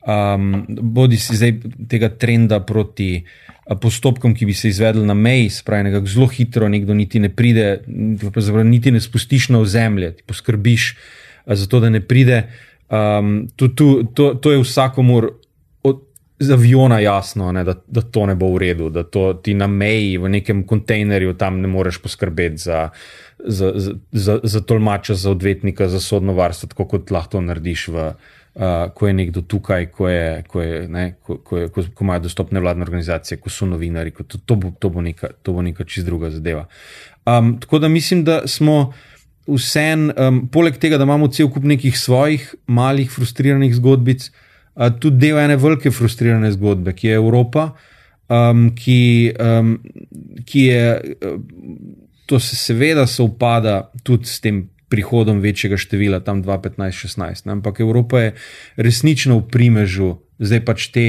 [0.07, 1.59] um, bodi si zdaj
[1.91, 3.25] tega trenda proti.
[3.65, 7.79] Postopkom, ki bi se izvedli na meji, spravi nekako zelo hitro, nekdo niti ne pride,
[8.61, 10.83] niti ne spustiš na ozemlje, ti poskrbiš
[11.49, 12.43] za to, da ne pride.
[12.45, 15.31] Uh, Um, to, to, to, to je vsakomur
[16.39, 19.67] z aviona jasno, ne, da, da to ne bo v redu, da to ti na
[19.71, 22.89] meji v nekem kontejnerju tam ne moreš poskrbeti za,
[23.39, 28.09] za, za, za, za tolmača, za odvetnika, za sodno varstvo, tako kot lahko narediš, v,
[28.09, 32.03] uh, ko je nekdo tukaj, ko, je, ko, je, ne, ko, ko, je, ko, ko
[32.03, 34.11] imajo dostopne vladne organizacije, ko so novinari.
[34.11, 36.67] Ko to, to, bo, to, bo neka, to bo neka čist druga zadeva.
[37.25, 38.91] Um, tako da mislim, da smo
[39.47, 44.29] vsem, um, poleg tega, da imamo cel kup nekih svojih malih, frustriranih zgodbic,
[44.75, 47.69] uh, tudi del ene velike frustrirane zgodbe, ki je Evropa,
[48.29, 49.01] um, ki,
[49.39, 49.77] um,
[50.45, 50.89] ki je.
[51.21, 51.37] Uh,
[52.25, 57.45] To se seveda sovpada tudi s tem prihodom večjega števila, tam 2015-16.
[57.53, 58.31] Ampak Evropa je
[58.81, 60.07] resnično v primežu
[60.41, 61.05] zdaj pač te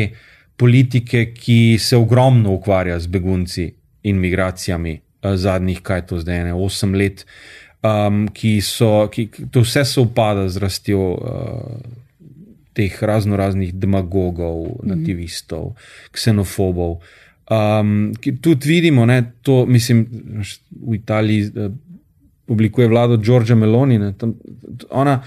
[0.61, 3.65] politike, ki se ogromno ukvarja z begunci
[4.05, 7.25] in migracijami zadnjih, kaj je to zdaj, ne, 8 let.
[7.25, 12.03] Uh, um, ki so, ki, to vse se upada z rastjo uh,
[12.77, 14.89] teh razno raznih demagogov, mm.
[14.91, 15.75] nativistov,
[16.13, 16.99] ksenofobov.
[17.47, 18.13] Um,
[18.43, 20.07] tudi vidimo, da to, mislim,
[20.71, 21.71] v Italiji uh,
[22.49, 23.99] oblikuje vlado Giorgia Meloni.
[23.99, 24.35] Ne, tam,
[24.91, 25.21] ona,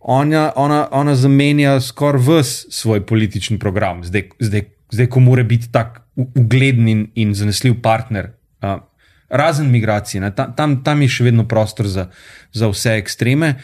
[0.00, 5.72] ona, ona, ona zamenja skoraj vse svoj politični program, zdaj, zdaj, zdaj ko mora biti
[5.72, 8.32] tako ugleden in, in zanesljiv partner.
[8.62, 8.80] Uh,
[9.28, 10.22] razen migracij,
[10.56, 12.08] tam, tam je še vedno prostor za,
[12.52, 13.56] za vse ekstreme.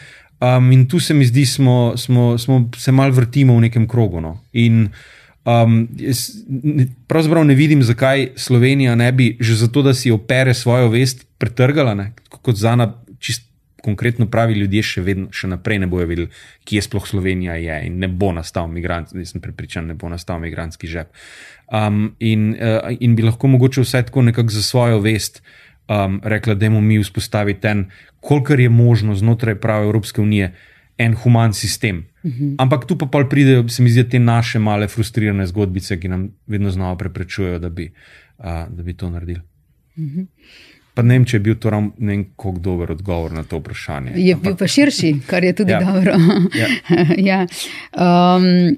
[0.43, 4.19] Um, in tu se mi zdi, smo, smo, smo se malo vrtimo v nekem krogu.
[4.21, 4.37] No.
[4.51, 4.89] In
[5.45, 6.25] um, jaz,
[7.07, 11.93] pravzaprav ne vidim, zakaj Slovenija ne bi, že zato, da si opere svojo vest, pretrgala,
[11.95, 12.11] ne,
[12.41, 13.02] kot za ena čist.
[13.83, 16.29] Konkretno pravi ljudje še, vedno, še naprej ne bojo videli,
[16.63, 20.87] kje sploh Slovenija je in ne bo nastal migrant, nisem prepričan, ne bo nastal migrantski
[20.87, 21.11] žep.
[21.67, 25.41] Um, in, uh, in bi lahko mogoče vse tako nekako za svojo vest
[25.87, 30.53] um, rekla, da je mi vzpostaviti ten, kolikor je možno znotraj prave Evropske unije,
[30.97, 32.05] en human sistem.
[32.25, 32.55] Mhm.
[32.57, 36.29] Ampak tu pa pa pridejo, se mi zdi, te naše male, frustrirane zgodbice, ki nam
[36.47, 37.91] vedno znova preprečujejo, da bi,
[38.37, 39.41] uh, da bi to naredili.
[40.93, 43.57] Pa ne vem, če je bil to ravno ne vem, kako dober odgovor na to
[43.57, 44.11] vprašanje.
[44.15, 45.79] Je bil pa širši, kar je tudi Ja.
[45.81, 46.13] dobro.
[46.53, 46.67] Ja.
[47.29, 47.39] ja.
[47.97, 48.77] um,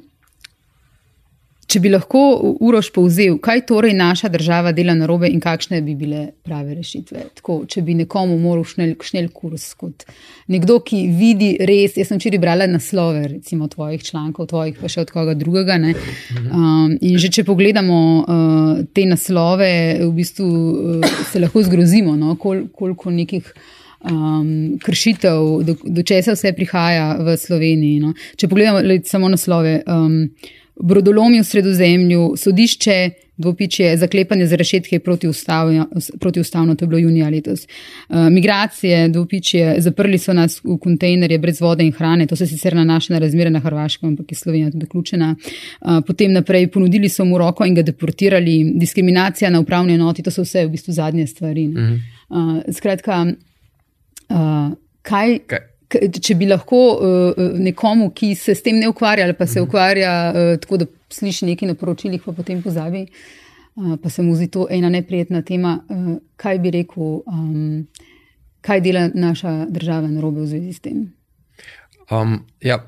[1.76, 2.19] če bi lahko
[2.63, 7.26] Uroš povzel, kaj torej naša država dela na robe in kakšne bi bile prave rešitve.
[7.41, 10.05] Tako, če bi nekomu moral šnel, šnel kurs kot
[10.51, 15.03] nekdo, ki vidi res, jaz sem včeraj brala naslove, recimo tvojih člankov, tvojih pa še
[15.03, 15.78] od koga drugega.
[15.82, 15.95] ne.
[16.45, 19.71] Um, in že če pogledamo uh, te naslove,
[20.05, 23.51] v bistvu uh, se lahko zgrozimo, no, kol, koliko nekih
[24.07, 27.99] um, kršitev, do, do česa vse prihaja v Sloveniji.
[28.05, 28.13] No.
[28.39, 29.82] Če pogledamo le, samo naslove.
[29.84, 30.21] Um,
[30.84, 32.97] Brodolomi v sredozemlju, sodišče,
[33.38, 35.88] dvopičje, zaklepanje za rešetke protiustavno,
[36.19, 37.67] protiustavno, to je bilo junija letos.
[38.09, 42.76] Uh, migracije, dvopičje, zaprli so nas v kontejnerje brez vode in hrane, to se sicer
[42.76, 45.36] nanaša na razmere na Hrvaškem, ampak je Slovenija tudi vključena.
[45.36, 50.32] Uh, potem naprej ponudili so mu roko in ga deportirali, diskriminacija na upravni enoti, to
[50.32, 51.67] so vse v bistvu zadnje stvari.
[51.67, 51.99] ne.
[52.30, 53.26] Uh, skratka,
[54.30, 55.74] uh, kaj, Kaj?
[55.93, 60.13] Če bi lahko uh, nekomu, ki se s tem ne ukvarja, ali pa se ukvarja
[60.31, 64.49] uh, tako, da sliši nekaj na poročilih, pa potem pozabi, uh, pa se mu zdi
[64.51, 67.86] to ena neprijetna tema, uh, kaj bi rekel, um,
[68.65, 71.05] kaj dela naša država na robe v zvezi s tem?
[72.09, 72.81] Um, ja,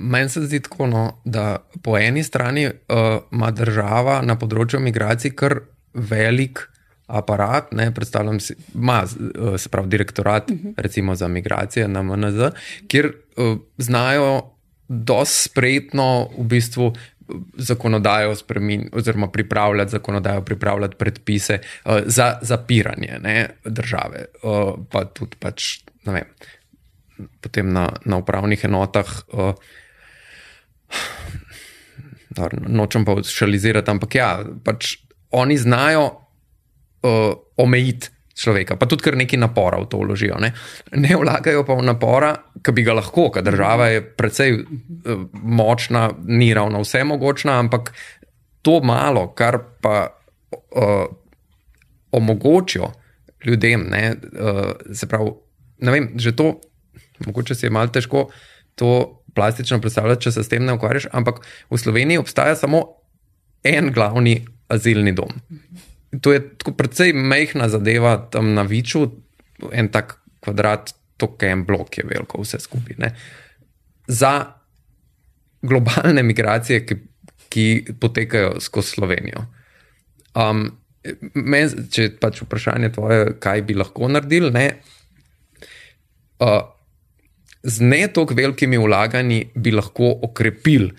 [0.00, 5.36] meni se zdi tako, no, da po eni strani uh, ima država na področju migracij
[5.36, 5.60] kar
[5.92, 6.69] velik
[7.10, 10.74] aparat, ne, predstavljam si, ima uh, se pravi direktorat uh -huh.
[10.76, 12.52] recimo za migracije na MNZ,
[12.88, 13.06] kjer
[13.36, 14.42] uh, znajo
[14.88, 16.94] dosti spretno v bistvu
[17.56, 25.36] zakonodajo spremeniti, oziroma pripravljati zakonodajo, pripravljati predpise uh, za zapiranje ne, države, uh, pa tudi
[25.38, 26.24] pač, ne vem,
[27.40, 29.06] potem na, na upravnih enotah.
[29.32, 29.54] Uh,
[32.68, 34.96] nočem pa šalizirati, ampak ja, pač
[35.30, 36.19] oni znajo
[37.02, 40.38] uh, omejiti človeka, pa tudi kar nekaj napora v to vložijo.
[40.40, 40.52] Ne,
[40.96, 42.30] ne vlagajo pa v napora,
[42.64, 47.92] ki bi ga lahko, ker država je precej uh, močna, ni ravno vse mogočna, ampak
[48.64, 51.04] to malo, kar pa uh,
[52.16, 52.90] omogočijo
[53.44, 55.32] ljudem, ne, uh, se pravi,
[55.84, 56.54] ne vem, že to,
[57.26, 58.28] mogoče si je malo težko
[58.74, 62.82] to plastično predstavljati, če se s tem ne ukvarjaš, ampak v Sloveniji obstaja samo
[63.64, 64.40] en glavni
[64.72, 65.36] azilni dom.
[66.20, 69.04] To je tako precej mehna zadeva tam na Viču,
[69.72, 72.96] en tak kvadrat, to je en blok, je veliko, vse skupaj.
[72.98, 73.12] Ne.
[74.08, 74.32] Za
[75.62, 76.96] globalne migracije, ki,
[77.48, 77.66] ki
[78.00, 79.44] potekajo skozi Slovenijo.
[80.34, 80.66] Um,
[81.34, 84.66] men, če je pač vprašanje tvoje, kaj bi lahko naredili, ne,
[86.40, 86.60] uh,
[87.62, 90.90] z ne tako velikimi vlaganji bi lahko okrepili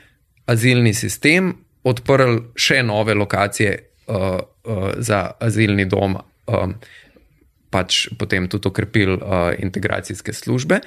[0.51, 1.53] azilni sistem,
[1.83, 3.73] odprli še nove lokacije
[4.07, 6.75] uh, uh, za azilni dom, um,
[7.71, 10.81] pač potem tudi okrepili uh, integracijske službe.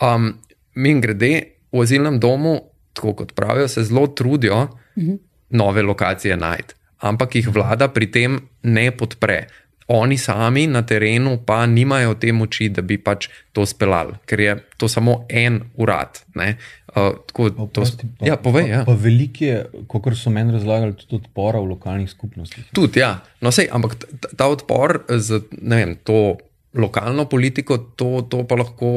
[0.00, 0.34] Um,
[0.78, 2.60] Min grede, v azilnem domu,
[2.94, 4.68] tako kot pravijo, se zelo trudijo
[4.98, 5.14] mhm.
[5.50, 9.46] nove lokacije najti, ampak jih vlada pri tem ne podpre.
[9.88, 14.56] Oni sami na terenu pa nimajo te moči, da bi pač to speljali, ker je
[14.76, 16.20] to samo en urad.
[16.34, 16.56] ne.
[16.98, 18.68] Uh, tako, to, Oprosti, pa- ja, povej.
[18.70, 18.80] Ja.
[18.84, 22.70] Pa, pa veliko je, kot so meni razlagali, tudi odpora v lokalnih skupnostih.
[22.74, 23.18] Tudi, ja.
[23.44, 23.94] No, sej, ampak
[24.34, 26.38] ta, odpor z ne vem, to
[26.74, 28.90] lokalno politiko, to, to pa lahko,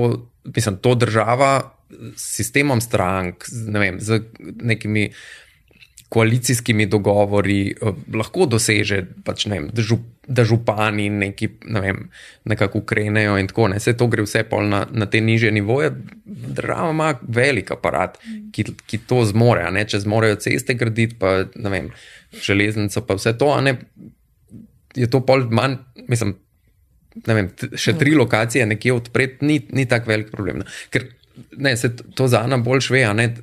[0.49, 1.51] mislim, to država
[2.15, 5.09] s sistemom strank, ne vem, z nekimi
[6.11, 12.01] koalicijskimi dogovori eh, lahko doseže, pač, ne vem, da, žup, da župani neki, ne vem,
[12.51, 13.85] nekako ukrenejo in tako naprej.
[13.85, 15.93] Vse to gre vse pol na, na te nižje nivoje.
[16.59, 18.19] Država ima velik aparat,
[18.51, 19.63] ki, ki to zmore.
[19.87, 21.87] Če zmorejo ceste graditi, pa ne vem,
[22.43, 23.77] železnico, pa vse to, ne,
[24.99, 25.79] je to pol manj,
[26.11, 26.35] mislim.
[27.27, 30.61] Vem, še tri lokacije nekje odpreti, ni, ni tako velik problem.
[30.91, 31.07] Ker
[31.57, 33.03] ne, se to za Ana bolj šve.
[33.03, 33.33] a ne,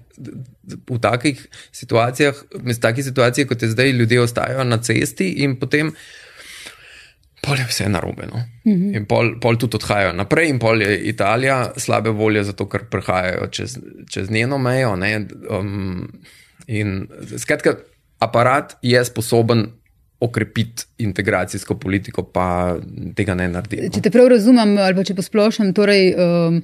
[0.69, 1.39] V takih
[1.73, 5.95] situacijah, v takih situacijah, kot je zdaj, ljudje ostajajo na cesti in potem
[7.43, 8.27] pol je vse narobe.
[8.27, 8.43] No.
[8.65, 8.97] Mm -hmm.
[8.97, 13.47] In pol, pol tudi odhajajo naprej, in pol je Italija slabe volje, zato ker prehajajo
[13.47, 13.79] čez,
[14.11, 14.97] čez njeno mejo.
[14.97, 16.13] ne, Um,
[16.67, 17.77] in skratka,
[18.19, 19.67] aparat je sposoben
[20.21, 22.77] okrepiti integracijsko politiko, pa
[23.15, 23.91] tega ne naredi.
[23.95, 26.15] Če te prav razumem, ali pa če posplošam, torej.
[26.19, 26.63] Um,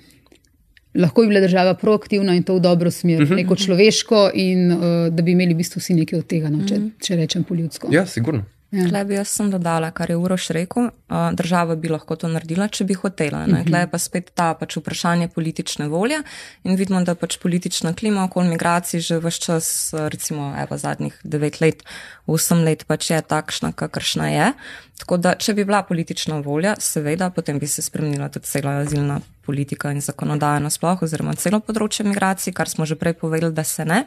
[0.94, 3.36] Lahko bi bila država proaktivna in to v dobro smer, uh -huh.
[3.36, 4.78] neko človeško, in uh,
[5.10, 7.88] da bi imeli v bistvu vsi nekaj od tega, no, če, če rečem po ljudsko.
[7.90, 8.44] Ja, sigurno.
[8.70, 8.88] Ja.
[8.88, 10.88] Tle bi jaz sem dodala, kar je Uroš rekel.
[11.32, 13.44] Država bi lahko to naredila, če bi hotela.
[13.44, 13.66] Uh -huh.
[13.66, 16.22] Tle je pa spet ta pač vprašanje politične volje
[16.64, 21.60] in vidimo, da pač politična klima okoli migracij že vse čas, recimo evo, zadnjih devet
[21.60, 21.82] let,
[22.26, 24.52] osem let pač je takšna, kakršna je.
[24.98, 29.18] Tako da, če bi bila politična volja, seveda, potem bi se spremenila tudi cela azilna
[29.44, 33.84] politika in zakonodaja nasploh, oziroma celo področje migracij, kar smo že prej povedali, da se
[33.84, 34.04] ne.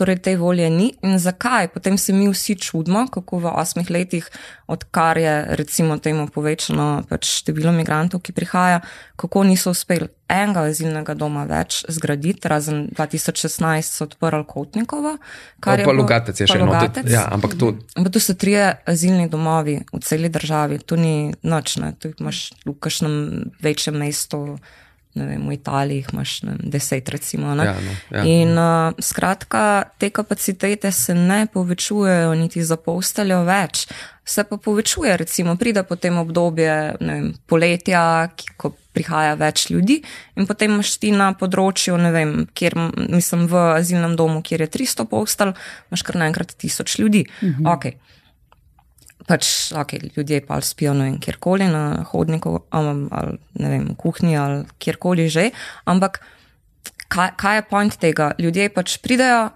[0.00, 0.88] Torej, te volje ni.
[1.06, 1.68] In zakaj?
[1.74, 4.26] Potem se mi vsi čudimo, kako v osmih letih,
[4.72, 8.82] odkar je recimo temu povečano pač število migrantov, ki prihaja,
[9.14, 15.14] kako niso uspeli enega azilnega doma več zgraditi, razen 2016 so odprli Kotnikovo.
[15.62, 16.74] Pa Logatec je še eno.
[17.06, 17.76] Ja, ampak to.
[17.94, 22.74] Ampak to so trije azilni domovi v celi državi, to ni nočne, tu imaš v
[22.82, 23.14] kažem
[23.62, 24.58] večjem mestu
[25.14, 27.54] vem, v Italiji imaš vem, deset, recimo.
[27.54, 28.24] Ja, no, ja.
[28.24, 33.86] In uh, skratka, te kapacitete se ne povečujejo, niti za posteljo več.
[34.24, 39.98] Se pa povečuje, recimo, pride potem obdobje vem, poletja, ki, ko prihaja več ljudi,
[40.36, 42.76] in potem imaš ti na področju, ne vem, kjer
[43.08, 45.54] mislim v azilnem domu, kjer je 300 postelj,
[45.90, 47.26] imaš kar naenkrat tisoč ljudi.
[47.42, 47.68] Mhm.
[47.74, 47.98] Okay
[49.28, 54.36] pač okay, ljudje pa spijo vem, kjerkoli na hodniku, ali, ali ne vem, v kuhinji
[54.36, 55.50] ali kjerkoli že.
[55.84, 56.20] Ampak
[57.08, 58.32] kaj, kaj je point tega?
[58.38, 59.50] Ljudje pač pridejo,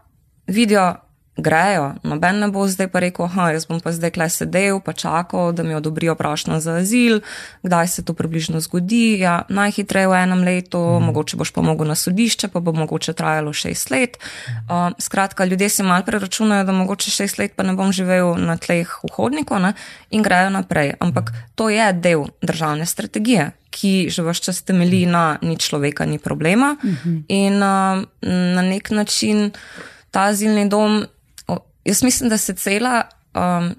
[0.46, 0.94] vidijo
[1.36, 1.94] grejo.
[2.02, 5.52] Noben ne bo zdaj pa rekel, da jaz bom pa zdaj kle sedel, pa čakal,
[5.52, 7.20] da mi odobrijo prošnjo za azil,
[7.62, 9.18] kdaj se to približno zgodi.
[9.20, 11.10] Ja, najhitreje v enem letu, mm.
[11.10, 14.16] mogoče boš pa mogel na sodišče, pa bo mogoče trajalo šest let.
[14.48, 18.56] Uh, skratka, ljudje si mal preračunajo, da mogoče šest let pa ne bom živel na
[18.56, 19.74] tleh v hodniku ne?
[20.10, 20.94] in grejo naprej.
[21.00, 23.50] Ampak to je del državne strategije.
[23.76, 26.76] Ki že vse čas temelji na ni človeka, ni problema.
[26.80, 27.22] Uh -huh.
[27.28, 28.04] In uh,
[28.54, 29.50] na nek način
[30.10, 31.04] ta azilni dom
[31.86, 33.02] Jaz mislim, da se cela
[33.34, 33.74] um,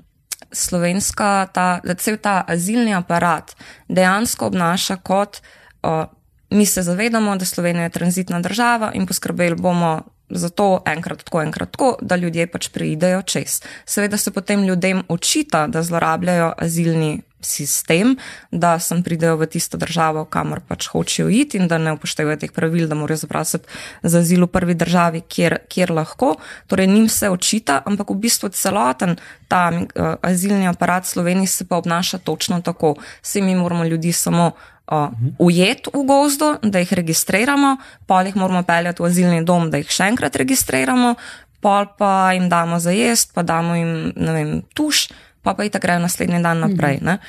[0.51, 3.55] slovenska, ta, da cel ta azilni aparat
[3.87, 5.41] dejansko obnaša kot
[5.83, 6.05] uh,
[6.49, 11.41] mi se zavedamo, da Slovenija je tranzitna država in poskrbeli bomo za to enkrat tako,
[11.41, 13.61] enkrat tako, da ljudje pač preidejo čez.
[13.85, 18.17] Seveda se potem ljudem očita, da zlorabljajo azilni sistem,
[18.51, 22.51] da sem pridejo v tisto državo, kamor pač hočejo iti in da ne upoštevajo teh
[22.51, 23.69] pravil, da morajo zaprositi
[24.03, 26.35] za azil v prvi državi, kjer, kjer lahko.
[26.67, 29.17] Torej, njim se očita, ampak v bistvu celoten
[29.47, 32.95] ta uh, azilni aparat Slovenije se pa obnaša točno tako.
[33.21, 34.51] Vsi mi moramo ljudi samo
[34.91, 37.77] uh, ujet v gozdu, da jih registriramo,
[38.07, 41.15] pol jih moramo peljati v azilni dom, da jih še enkrat registriramo,
[41.61, 45.07] pol pa jim damo za jesti, pa damo jim, ne vem, tuš
[45.47, 46.99] pa pa itak grejo naslednji dan naprej.
[47.01, 47.19] Ne?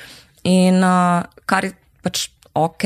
[0.43, 1.71] In uh, kar je
[2.03, 2.83] pač ok,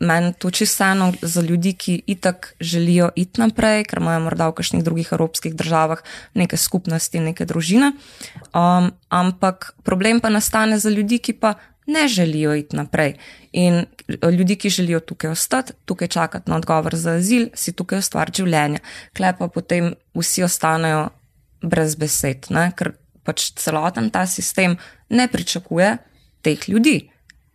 [0.00, 4.56] meni to čisto vseeno za ljudi, ki itak želijo iti naprej, ker imajo morda v
[4.58, 6.02] kakšnih drugih evropskih državah
[6.34, 7.92] neke skupnosti, neke družine.
[8.50, 11.54] Um, ampak problem pa nastane za ljudi, ki pa
[11.86, 13.14] ne želijo iti naprej.
[13.52, 13.84] In
[14.38, 18.78] ljudi, ki želijo tukaj ostati, tukaj čakati na odgovor za azil, si tukaj ustvariti življenje.
[19.16, 21.08] Klepa potem vsi ostanejo
[21.62, 22.70] brez besed, ne?
[22.76, 22.92] ker
[23.24, 24.76] pač celoten ta sistem
[25.08, 25.96] ne pričakuje
[26.44, 26.98] teh ljudi,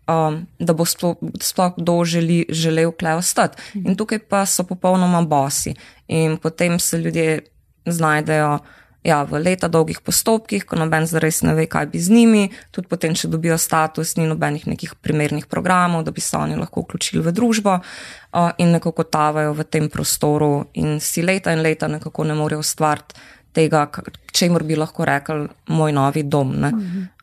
[0.10, 3.62] um, da bo sploh kdo želi, želel kle ostati.
[3.76, 5.76] In tukaj pa so popolnoma bosi.
[6.08, 7.40] In potem se ljudje
[7.86, 8.60] znajdejo.
[9.04, 12.90] Ja, v leta dolgih postopkih, ko noben zares ne ve, kaj bi z njimi, tudi
[12.92, 17.24] potem, če dobijo status, ni nobenih nekih primernih programov, da bi se oni lahko vključili
[17.24, 22.28] v družbo uh, in nekako tavajo v tem prostoru in si leta in leta nekako
[22.28, 23.16] ne morejo ustvariti
[23.54, 23.88] tega,
[24.32, 26.56] čemu bi lahko rekel, moj novi dom.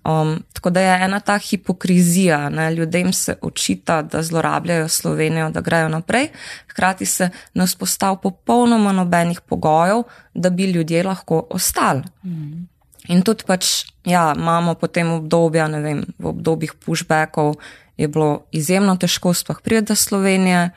[0.07, 2.70] Um, tako da je ena ta hipokrizija, ne?
[2.74, 6.29] ljudem se očita, da zlorabljajo Slovenijo, da grejo naprej,
[6.70, 10.03] hkrati se ne vzpostavlja popolnoma nobenih pogojev,
[10.35, 12.03] da bi ljudje lahko ostali.
[12.24, 12.66] Mm.
[13.09, 17.55] In tudi pač, ja, imamo potem obdobja, ne vem, v obdobjih pushbackov
[17.97, 20.70] je bilo izjemno težko sploh priti do Slovenije.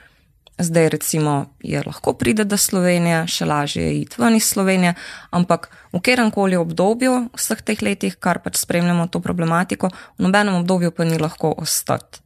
[0.59, 4.93] Zdaj, recimo, je lahko pride do Slovenije, še lažje je iti ven iz Slovenije,
[5.31, 9.87] ampak v katerem koli obdobju, vseh teh letih, kar pač spremljamo to problematiko,
[10.19, 12.19] v nobenem obdobju pa ni lahko ostati.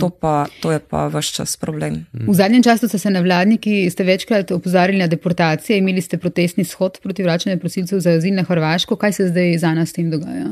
[0.00, 2.02] To, pa, to je pa vse čas problem.
[2.12, 6.98] V zadnjem času so se nevladniki, ste večkrat opozarjali na deportacije, imeli ste protestni shod
[7.02, 8.96] proti vračanju prosilcev za azil na Hrvaško.
[8.96, 10.50] Kaj se zdaj za nas s tem dogaja?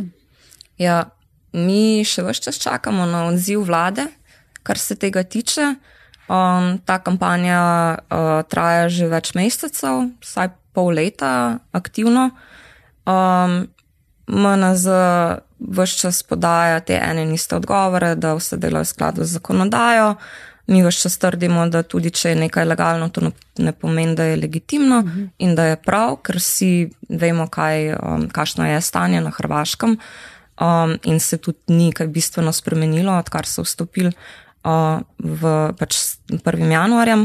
[0.79, 1.11] Ja,
[1.53, 4.07] mi še vse čas čakamo na odziv vlade,
[4.63, 5.75] kar se tega tiče.
[6.29, 7.61] Um, ta kampanja
[7.97, 12.31] uh, traja že več mesecev, vsaj pol leta aktivno.
[13.09, 13.65] Um,
[14.29, 14.85] MNZ
[15.59, 20.15] vse čas podaja te ene in iste odgovore, da vse dela v skladu z zakonodajo.
[20.69, 24.37] Mi vse čas trdimo, da tudi če je nekaj legalno, to ne pomeni, da je
[24.37, 25.19] legitimno uh mhm.
[25.19, 25.29] -huh.
[25.39, 29.99] in da je prav, ker vsi vemo, kaj, um, kakšno je stanje na Hrvaškem.
[30.61, 34.13] um, in se tudi ni kaj bistveno spremenilo, odkar so vstopili
[34.69, 35.43] uh, v
[35.73, 36.45] pač 1.
[36.69, 37.25] januarjem.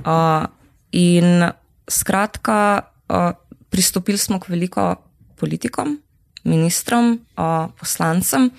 [0.00, 0.48] Uh,
[0.96, 1.44] in
[1.84, 3.36] skratka, uh,
[3.68, 4.96] pristopili smo k veliko
[5.36, 6.00] politikom,
[6.48, 8.50] ministrom, uh, poslancem.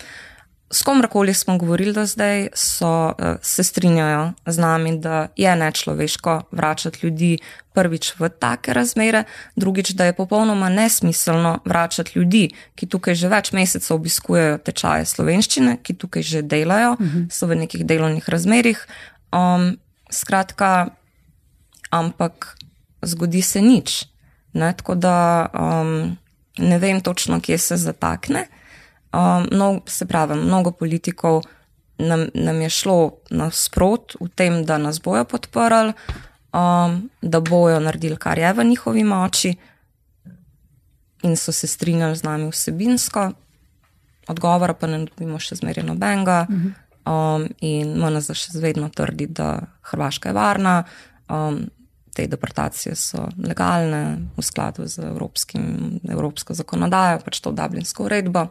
[0.71, 6.41] S komorkoli smo govorili do zdaj, so, uh, se strinjajo z nami, da je nečloveško
[6.51, 7.37] vračati ljudi
[7.73, 9.23] prvič v take razmere,
[9.55, 15.77] drugič, da je popolnoma nesmiselno vračati ljudi, ki tukaj že več mesecev obiskujejo tečaje slovenščine,
[15.83, 17.27] ki tukaj že delajo, uh -huh.
[17.31, 18.87] so v nekih delovnih razmerih.
[19.31, 19.77] Um,
[20.11, 20.87] skratka,
[21.89, 22.55] ampak
[23.01, 24.05] zgodi se nič.
[24.53, 26.17] Ne, tako da um,
[26.57, 28.47] ne vem točno, kje se zatakne.
[29.11, 31.41] Um, no, se pravi, mnogo politikov
[31.97, 35.93] nam, nam je šlo nasprot v tem, da nas bojo podprli,
[36.53, 39.55] um, da bojo naredili, kar je v njihovi moči,
[41.23, 43.31] in so se strinjali z nami vsebinsko,
[44.27, 46.45] odgovora pa ne dobimo še zmeraj nobenega.
[47.01, 49.57] Um, in MNZ še vedno trdi, da
[49.89, 50.83] Hrvaška je varna,
[51.29, 51.63] um,
[52.13, 58.47] te deportacije so legalne v skladu z evropsko zakonodajo, pač to Dublinsko uredbo.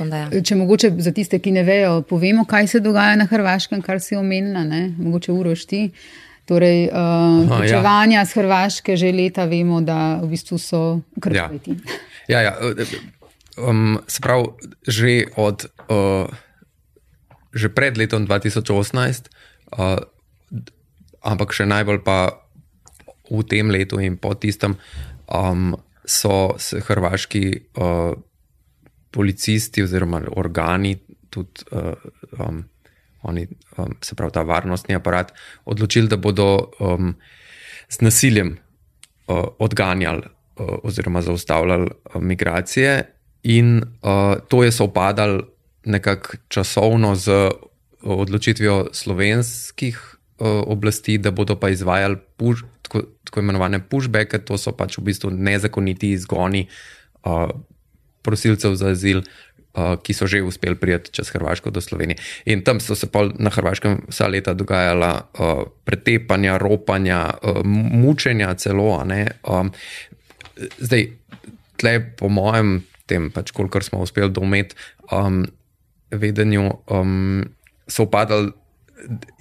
[0.00, 0.28] Ja.
[0.42, 4.16] Če mogoče za tiste, ki ne vejo, povemo, kaj se dogaja na Hrvaškem, kar si
[4.18, 4.88] omenila, ne?
[4.98, 5.82] mogoče urošti.
[6.44, 8.24] Torej, uh, počevanja ja.
[8.28, 10.80] z Hrvaške že leta vemo, da v bistvu so
[11.20, 11.78] krvaviti.
[12.28, 12.74] Ja, ja, ja.
[13.56, 14.50] Um, se pravi,
[14.84, 16.28] že, od, uh,
[17.54, 19.30] že pred letom 2018,
[19.78, 20.04] uh,
[21.24, 22.44] ampak še najbolj pa
[23.30, 24.76] v tem letu in po tistem,
[25.32, 25.72] um,
[26.04, 28.12] so se hrvaški uh,
[29.14, 30.96] policisti oziroma organi,
[31.30, 31.94] tudi uh,
[32.38, 32.64] um,
[33.22, 33.46] oni,
[33.78, 35.32] um, se pravi ta varnostni aparat,
[35.64, 36.48] odločili, da bodo
[36.80, 37.14] um,
[37.88, 38.56] z nasiljem
[39.26, 43.02] uh, odganjali uh, oziroma zaustavljali uh, migracije,
[43.44, 45.42] in uh, to je sovpadalo
[45.84, 47.50] nekako časovno z
[48.02, 50.10] odločitvijo slovenskih
[50.66, 55.30] oblasti, da bodo pa izvajali push, tako, tako imenovane pushbacke, to so pač v bistvu
[55.30, 56.66] nezakoniti izgoni
[57.24, 57.48] uh,
[58.24, 62.18] prosilcev za azil, uh, ki so že uspeli priti čez Hrvaško do Slovenije.
[62.48, 63.08] In tam so se
[63.38, 67.60] na Hrvaškem vsa leta dogajala uh, pretepanja, ropanja, uh,
[67.92, 68.96] mučenja, celo.
[69.44, 69.72] Um,
[70.78, 71.08] zdaj,
[71.76, 74.74] tle, po mojem, tem, pač kolikor smo uspeli dometi,
[75.12, 75.44] um,
[76.10, 77.44] vedenju, um,
[77.88, 78.52] so upadali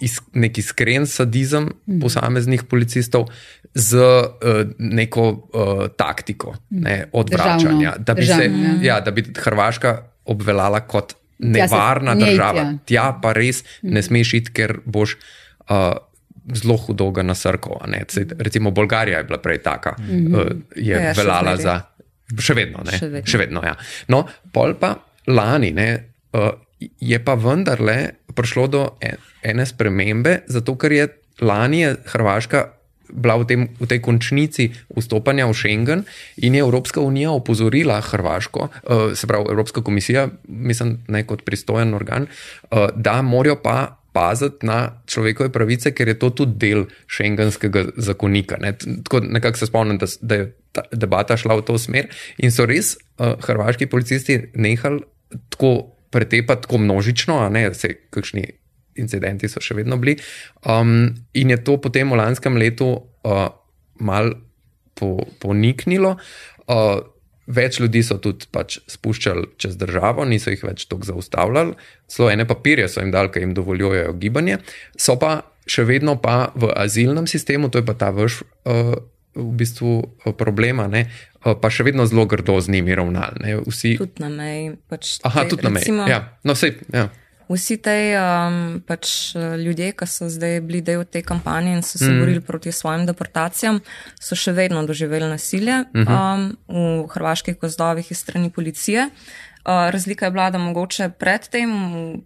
[0.04, 2.00] is, nek iskren sadizem mm.
[2.04, 3.30] posameznih policistov
[3.74, 7.10] z uh, neko uh, taktiko ne, mhm.
[7.12, 8.78] odvračanja, da bi, se, ja.
[8.82, 12.64] ja, da bi Hrvaška obvelala kot nevarna tja država.
[12.64, 12.78] Tja.
[12.86, 15.18] tja pa res ne smeš iti, ker boš.
[15.70, 15.94] Uh,
[16.44, 17.78] Zelo hudo ga nasrko.
[18.40, 20.62] Recimo Bolgarija je bila prej taka, mm -hmm.
[20.76, 21.82] je ja, ja veljala za.
[22.40, 23.26] Še vedno, še vedno.
[23.26, 23.76] Še vedno ja.
[24.08, 24.96] No, pol pa
[25.28, 25.88] lani ne,
[27.00, 28.84] je pa vendarle prišlo do
[29.44, 31.08] ene spremembe, zato ker je
[31.42, 32.66] lani je Hrvaška
[33.10, 36.06] bila v, tem, v tej končnici vstopanja v Schengen
[36.38, 41.94] in je Evropska unija opozorila Hrvaško, uh, se pravi Evropska komisija, mislim, ne kot pristojen
[41.94, 42.28] organ,
[42.72, 44.00] uh, da morajo pa.
[44.14, 48.60] Paziti na človekove pravice, ker je to tudi del šengenskega zakonika.
[48.62, 48.76] Ne?
[48.78, 52.68] Tako nekako se spomnim, da, da je ta debata šla v to smer, in so
[52.70, 55.02] res uh, hrvaški policisti nehali
[55.50, 58.46] tako pretepati tako množično, a ne vse, kakšni
[59.00, 60.18] incidenti so še vedno bili.
[60.66, 63.48] Um, in je to potem v lanskem letu uh,
[64.00, 64.34] mal
[65.00, 66.18] po, poniknilo.
[66.68, 67.02] Uh,
[67.48, 71.76] več ljudi so tudi pač spuščali čez državo, niso jih več tako zaustavljali,
[72.12, 74.62] zelo ene papirje so jim dali, ki jim dovoljujejo gibanje.
[74.96, 78.44] So pa še vedno pa v azilnem sistemu, to je pa ta vrš.
[78.68, 78.96] Uh,
[79.34, 81.08] V bistvu problema, ne,
[81.42, 83.56] pa še vedno zelo grdo z njimi ravnali.
[83.66, 83.96] Vsi...
[83.98, 84.68] Tudi na meji.
[84.86, 85.90] Pač Aha, tudi na meji.
[86.06, 86.20] Ja.
[86.46, 87.08] No, vse, ja.
[87.50, 92.10] Vsi ti um, pač, ljudje, ki so zdaj bili del te kampanje in so se
[92.10, 92.20] mm.
[92.20, 93.80] borili proti svojim deportacijam,
[94.22, 96.58] so še vedno doživeli nasilje mm -hmm.
[96.68, 99.10] um, v hrvaških gozdovih iz strani policije.
[99.66, 101.70] Uh, razlika je bila, da mogoče predtem,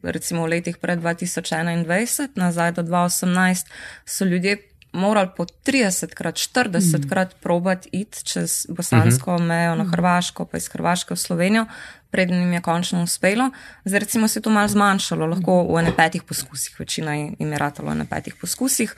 [0.03, 3.65] recimo v letih pred 2021, nazaj do 2018,
[4.05, 4.57] so ljudje
[4.97, 7.29] morali po 30 krat, 40 mm.
[7.41, 9.47] probati iti čez bosansko mm -hmm.
[9.47, 11.65] mejo na Hrvaško, pa iz Hrvaške v Slovenijo,
[12.11, 13.49] preden jim je končno uspelo.
[13.85, 17.57] Zdaj, recimo, se je to malo zmanjšalo, lahko v ene petih poskusih, večina jim je
[17.57, 18.95] ratalo v ene petih poskusih.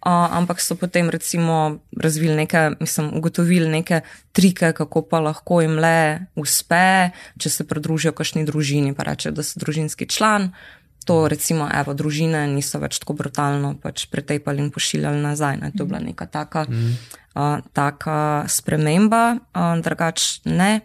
[0.00, 4.00] Uh, ampak so potem, recimo, razvili neke, mislim, ugotovili neke
[4.32, 9.44] trike, kako pa lahko jim le uspe, če se pridružijo kakšni družini, pa reče, da
[9.44, 10.54] so družinski član,
[11.04, 15.60] to, recimo, evo, družine niso več tako brutalno pač pretepali in pošiljali nazaj.
[15.62, 15.72] Ne.
[15.76, 16.92] To je bila neka taka, mm.
[17.34, 19.24] uh, taka sprememba,
[19.54, 20.80] uh, drugač ne.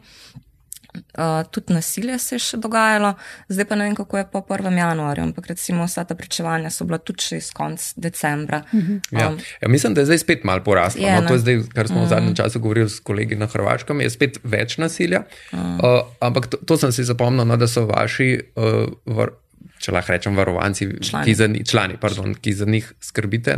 [0.95, 3.09] Uh, tudi nasilje se je še dogajalo,
[3.51, 4.77] zdaj pa ne vem, kako je po 1.
[4.79, 8.61] januarju, ampak recimo vsa ta pričevanja so bila tudi še iz konca decembra.
[8.71, 9.01] Uh -huh.
[9.11, 9.27] um, ja.
[9.61, 11.03] Ja, mislim, da je zdaj spet malo poraslo.
[11.03, 12.05] Je, no, to je zdaj, kar smo uh -huh.
[12.05, 12.35] v zadnjem mm.
[12.35, 15.23] času govorili s kolegi na Hrvaškem, je spet več nasilja.
[15.51, 15.99] Uh -huh.
[15.99, 19.27] uh, ampak to, to sem si zapomnil, no, da so vaši, uh,
[19.85, 23.57] če lahko rečem, varovanci, člani, ki za, člani, pardon, ki za njih skrbite.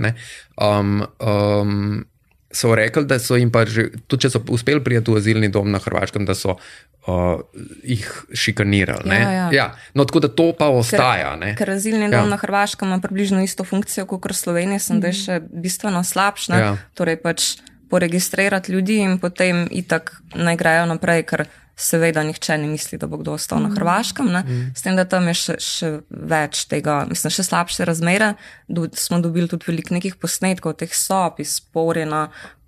[0.60, 2.04] Um, um,
[2.52, 5.72] so rekli, da so jim pa že, tudi če so uspeli prijeti v azilni dom
[5.72, 7.40] na Hrvaškem, da so uh,
[7.84, 9.16] jih šikanirali.
[9.16, 9.48] Ja, ja.
[9.56, 9.68] Ja.
[9.94, 11.36] No, tako da to pa ostaja.
[11.44, 12.34] Ker, ker azilni dom ja.
[12.34, 16.60] na Hrvaškem ima približno isto funkcijo kot Slovenija, sem da je še bistveno slabša.
[16.60, 16.76] Ja.
[16.98, 17.56] Torej pač
[17.88, 21.48] poregistrirati ljudi in potem itak naj grejo naprej, ker
[21.78, 23.70] seveda nihče ne misli, da bo kdo ostal mm.
[23.70, 24.26] na Hrvaškem.
[24.26, 24.70] Mm.
[24.76, 28.34] S tem, da tam je še, še več tega, mislim, še slabše razmere.
[28.68, 32.28] Do, smo dobili tudi veliko nekih posnetkov teh sob iz Porina,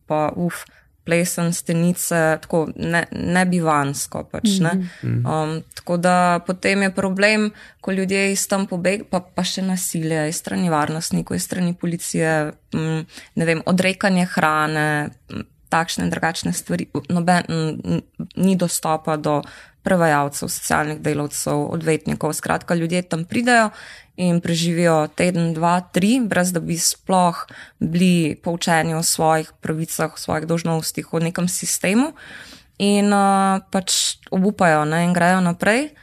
[0.10, 0.66] pa uf
[1.10, 4.28] plesen, stenice, tako ne, ne bivansko.
[4.30, 4.76] Pač, ne?
[4.78, 5.26] Mhm.
[5.26, 7.50] Um, tako da potem je problem,
[7.82, 12.36] ko ljudje iz tam pobegajo, pa, pa še nasilje, iz strani varnostnikov, iz strani policije,
[12.78, 13.06] m,
[13.36, 14.90] ne vem, odrekanje hrane,
[15.34, 16.90] m, takšne in drugačne stvari.
[17.10, 17.46] Noben,
[18.36, 19.42] ni dostopa do
[19.84, 22.34] prevajalcev, socialnih delavcev, odvetnikov.
[22.34, 23.70] Skratka, ljudje tam pridajo
[24.20, 27.46] in preživijo teden, dva, tri, brez da bi sploh
[27.80, 32.12] bili poučeni o svojih pravicah, o svojih dožnostih, o nekem sistemu,
[32.80, 35.94] in uh, pač obupajo ne, in grejo naprej.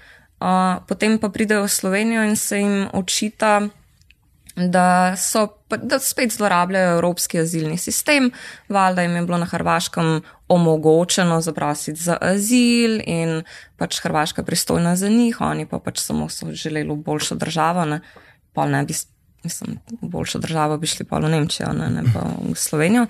[0.40, 3.68] Uh, potem pa pridejo v Slovenijo in se jim očita,
[4.56, 8.30] da so da spet zlorabljajo evropski azilni sistem,
[8.68, 13.42] valjda jim je bilo na Hrvaškem omogočeno zaprositi za azil in
[13.76, 18.00] pač Hrvaška pristojna za njih, oni pa pač samo so želeli boljšo državo, ne,
[18.52, 18.94] pa ne bi,
[19.44, 23.06] mislim, boljšo državo bi šli pa v Nemčijo, ne, ne pa v Slovenijo.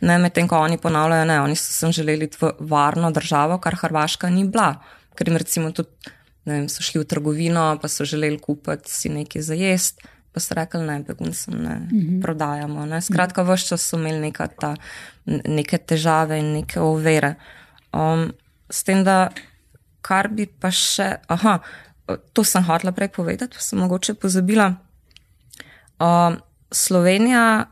[0.00, 4.30] Ne, medtem ko oni ponavljajo, ne, oni so sem želeli v varno državo, kar Hrvaška
[4.30, 4.74] ni bila,
[5.14, 6.12] ker jim recimo tudi,
[6.44, 10.40] ne vem, so šli v trgovino, pa so želeli kupiti si nekaj za jesti pa
[10.40, 12.22] so rekli, ne, beguncem ne mm -hmm.
[12.22, 12.86] prodajamo.
[12.86, 13.00] Ne.
[13.00, 14.76] Skratka, vse čas so imeli ta,
[15.26, 17.34] neke težave in neke overe.
[17.92, 18.32] Um,
[18.70, 19.30] s tem, da
[20.00, 21.58] kar bi pa še, aha,
[22.32, 24.74] to sem hotela prej povedati, pa sem mogoče pozabila.
[26.00, 26.38] Um,
[26.72, 27.66] Slovenija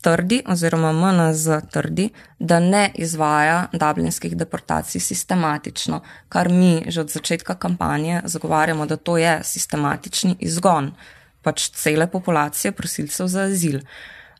[0.00, 7.54] trdi, oziroma MNZ trdi, da ne izvaja dublinskih deportacij sistematično, kar mi že od začetka
[7.54, 10.92] kampanje zagovarjamo, da to je sistematični izgon
[11.46, 13.80] pač cele populacije prosilcev za azil.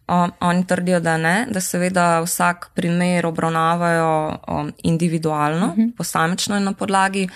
[0.07, 4.11] Um, oni trdijo, da ne, da seveda vsak primer obravnavajo
[4.49, 5.81] um, individualno, uh mhm.
[5.83, 5.97] -huh.
[5.97, 7.29] posamično in na podlagi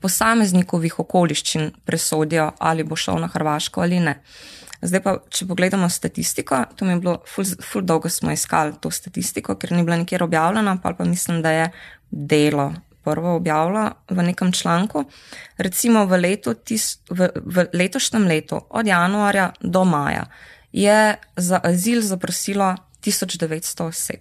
[0.00, 4.20] posameznikovih okoliščin presodijo, ali bo šel na Hrvaško ali ne.
[4.82, 8.90] Zdaj pa, če pogledamo statistiko, to mi je bilo, ful, ful dolgo smo iskali to
[8.90, 11.70] statistiko, ker ni bila nikjer objavljena, pa pa mislim, da je
[12.10, 12.72] delo
[13.08, 15.04] prvo objavila v nekem članku.
[15.58, 20.26] Recimo v, letu, tis, v, v letošnjem letu, od januarja do maja,
[20.72, 24.20] je za azil zaprosilo 1900 oseb.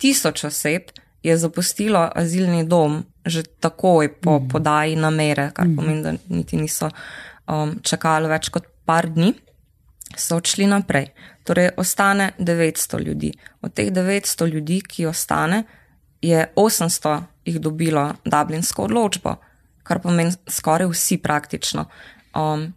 [0.00, 0.90] Tisoč oseb
[1.22, 4.48] je zapustilo azilni dom že takoj po mm.
[4.48, 5.76] podaji namere, kar mm.
[5.76, 6.88] pomeni, da niti niso
[7.46, 9.34] um, čakali več kot par dni,
[10.16, 11.10] so odšli naprej.
[11.44, 13.32] Torej, ostane 900 ljudi.
[13.62, 15.64] Od teh 900 ljudi, ki ostane,
[16.22, 17.20] je 800
[17.50, 19.36] jih dobilo Dublinsko odločbo,
[19.82, 21.86] kar pomeni skoraj vsi praktično.
[22.38, 22.68] Um,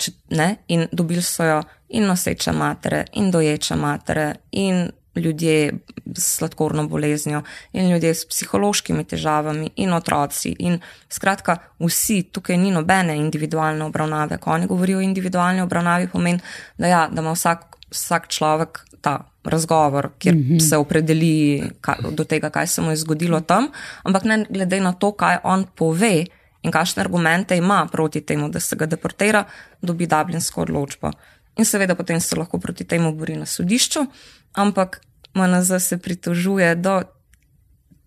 [0.00, 1.60] če, ne, in dobili so jo
[1.96, 5.72] in noseče matere, in doječe matere, in ljudje
[6.16, 7.42] s sladkorno boleznijo,
[7.72, 10.54] in ljudje s psihološkimi težavami, in otroci.
[10.58, 14.38] In skratka, vsi tukaj ni nobene individualne obravnave.
[14.38, 16.40] Ko oni govorijo o individualni obravnavi, pomeni,
[16.78, 20.68] da, ja, da ima vsak, vsak človek ta razgovor, kjer mm -hmm.
[20.68, 23.68] se opredeli kaj, do tega, kaj se mu je zgodilo tam,
[24.02, 26.24] ampak ne glede na to, kaj on pove
[26.62, 29.44] in kakšne argumente ima proti temu, da se ga deportira,
[29.82, 31.10] dobi dublinsko odločbo.
[31.56, 34.06] In seveda potem se lahko proti temu bori na sodišču,
[34.52, 35.00] ampak
[35.34, 37.02] MNZ se pritožuje do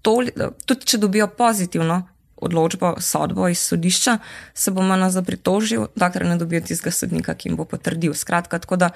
[0.01, 0.31] toli,
[0.65, 4.17] tudi če dobijo pozitivno odločbo, sodbo iz sodišča,
[4.53, 8.13] se bo MNZ pritožil, dokler ne dobijo tistega sodnika, ki jim bo potrdil.
[8.13, 8.89] Skratka, tako da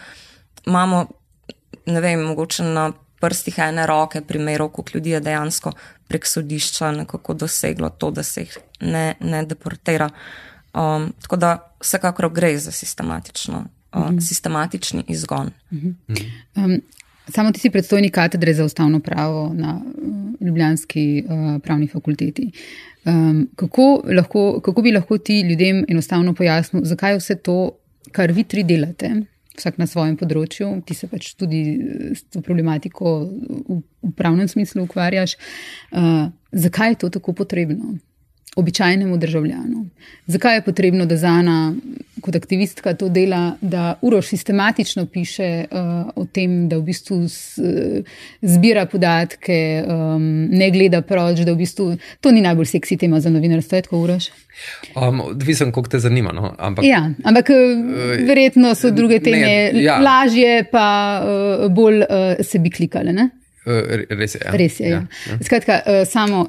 [0.65, 1.07] imamo
[1.87, 5.71] ne vem, mogoče na prstih ene roke primerov, koliko ljudi je dejansko
[6.07, 10.09] prek sodišča nekako doseglo to, da se jih ne, ne deportira.
[10.73, 14.21] Um, tako da vsekakor gre za sistematično, uh, -hmm.
[14.21, 15.51] sistematični izgon.
[15.71, 16.23] Mm -hmm.
[16.55, 16.81] um,
[17.27, 22.51] samo ti si predstojnik katedre za ustavno pravo na uh, Ljubljanski uh, pravni fakulteti.
[23.05, 27.71] Um, kako, lahko, kako bi lahko ti ljudem enostavno pojasnil, zakaj vse to,
[28.11, 29.11] kar vi tri delate,
[29.57, 31.61] vsak na svojem področju, ti se pač tudi
[32.13, 35.37] s to problematiko v, v pravnem smislu ukvarjaš.
[35.91, 37.97] Uh, zakaj je to tako potrebno?
[38.55, 39.85] Običajnemu državljanu.
[40.27, 41.75] Zakaj je potrebno, da Zana
[42.21, 45.77] kot aktivistka to dela, da Uroš sistematično piše uh,
[46.15, 47.61] o tem, da v bistvu z,
[48.41, 51.87] zbira podatke, um, ne gleda proč, da v bistvu
[52.21, 54.29] to ni najbolj seksi tema za novinarstvo, tako Uroš?
[54.95, 56.33] Um, Odvisno, koliko te zanima.
[56.33, 56.55] No?
[56.57, 57.57] Ampak, ja, ampak uh,
[58.27, 59.99] verjetno so druge teme ne, ja.
[60.01, 60.87] lažje, pa
[61.21, 63.13] uh, bolj uh, se bi klikale.
[63.13, 64.41] Uh, res je.
[64.45, 64.57] Ja.
[64.57, 65.05] Res je ja.
[65.29, 65.37] Ja.
[65.45, 66.47] Skratka, uh, samo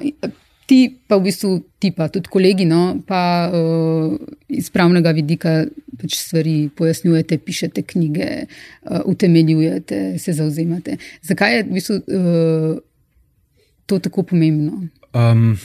[0.68, 1.50] ti pa v bistvu,
[1.80, 4.12] ti pa tudi kolegi, no, pa uh,
[4.52, 5.62] iz pravnega vidika
[5.98, 10.98] pač stvari pojasnjujete, pišete knjige, uh, utemeljujete, se zauzemate.
[11.24, 12.78] Zakaj je v bistvu uh,
[13.88, 14.84] to tako pomembno?
[15.16, 15.56] Um,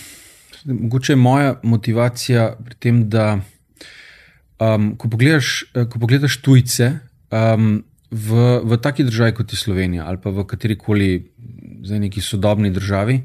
[0.64, 3.34] mogoče je moja motivacija pri tem, da
[4.64, 6.96] um, ko, pogledaš, ko pogledaš tujce.
[7.32, 7.84] Um,
[8.14, 11.08] V, v taki državi kot je Slovenija, ali pa v kateri koli
[11.82, 13.16] neki sodobni državi,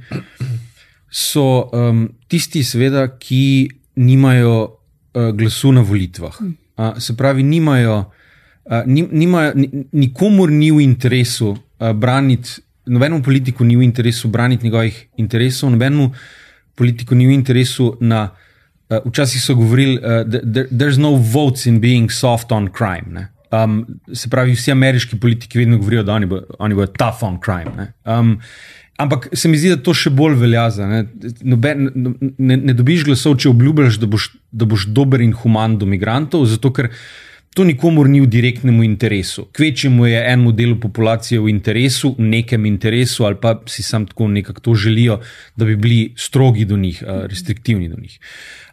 [1.10, 6.40] so um, tisti, seveda, ki nimajo uh, glasu na volitvah.
[6.40, 7.98] Uh, se pravi, nimajo,
[8.64, 9.52] uh, nimajo,
[9.92, 16.12] nikomor ni v interesu uh, braniti, nobenemu politiku ni v interesu braniti njegovih interesov, nobenemu
[16.74, 18.28] politiku ni v interesu na.
[18.88, 23.28] Uh, včasih so govorili, da uh, there's no votes in being soft on crime.
[23.50, 27.92] Um, se pravi, vsi ameriški politiki vedno govorijo, da oni bodo bo tough on crime.
[28.04, 28.40] Um,
[28.98, 30.66] Ampak se mi zdi, da to še bolj velja.
[30.90, 31.04] Ne?
[31.46, 31.86] Noben,
[32.38, 36.48] ne, ne dobiš glasov, če obljubljaš, da boš, da boš dober in human do migrantov,
[36.50, 36.90] zato ker
[37.54, 39.46] to nikomor ni v direktnem interesu.
[39.54, 44.28] Kvečemu je enemu delu populacije v interesu, v nekem interesu, ali pa si sam tako
[44.34, 45.20] nekako to želijo,
[45.56, 48.18] da bi bili strogi do njih, restriktivni do njih.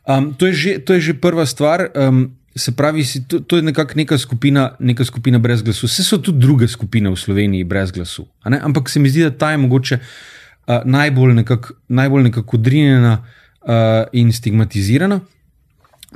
[0.06, 1.90] Um, to, je že, to je že prva stvar.
[1.94, 5.88] Um, Se pravi, to, to je nekako neka skupina, neka skupina brez glasu.
[5.88, 8.28] Vse so tudi druge skupine v Sloveniji brez glasu.
[8.43, 11.74] Ampak se mi zdi, da ta je mogoče uh, najbolj nekako
[12.22, 13.74] nekak odrinjena uh,
[14.14, 15.20] in stigmatizirana.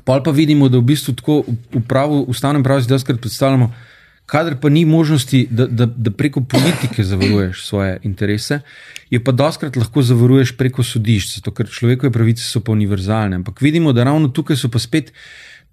[0.03, 3.73] Pa pa vidimo, da v bistvu tako v, pravu, v stavnem pravu zdaj skrat predstavljamo,
[4.29, 8.61] kadar pa ni možnosti, da, da, da preko politike zavaruješ svoje interese,
[9.09, 13.41] je pa doskrat lahko zavaruješ preko sodišč, zato ker človekove pravice so pa univerzalne.
[13.41, 15.11] Ampak vidimo, da ravno tukaj so pa spet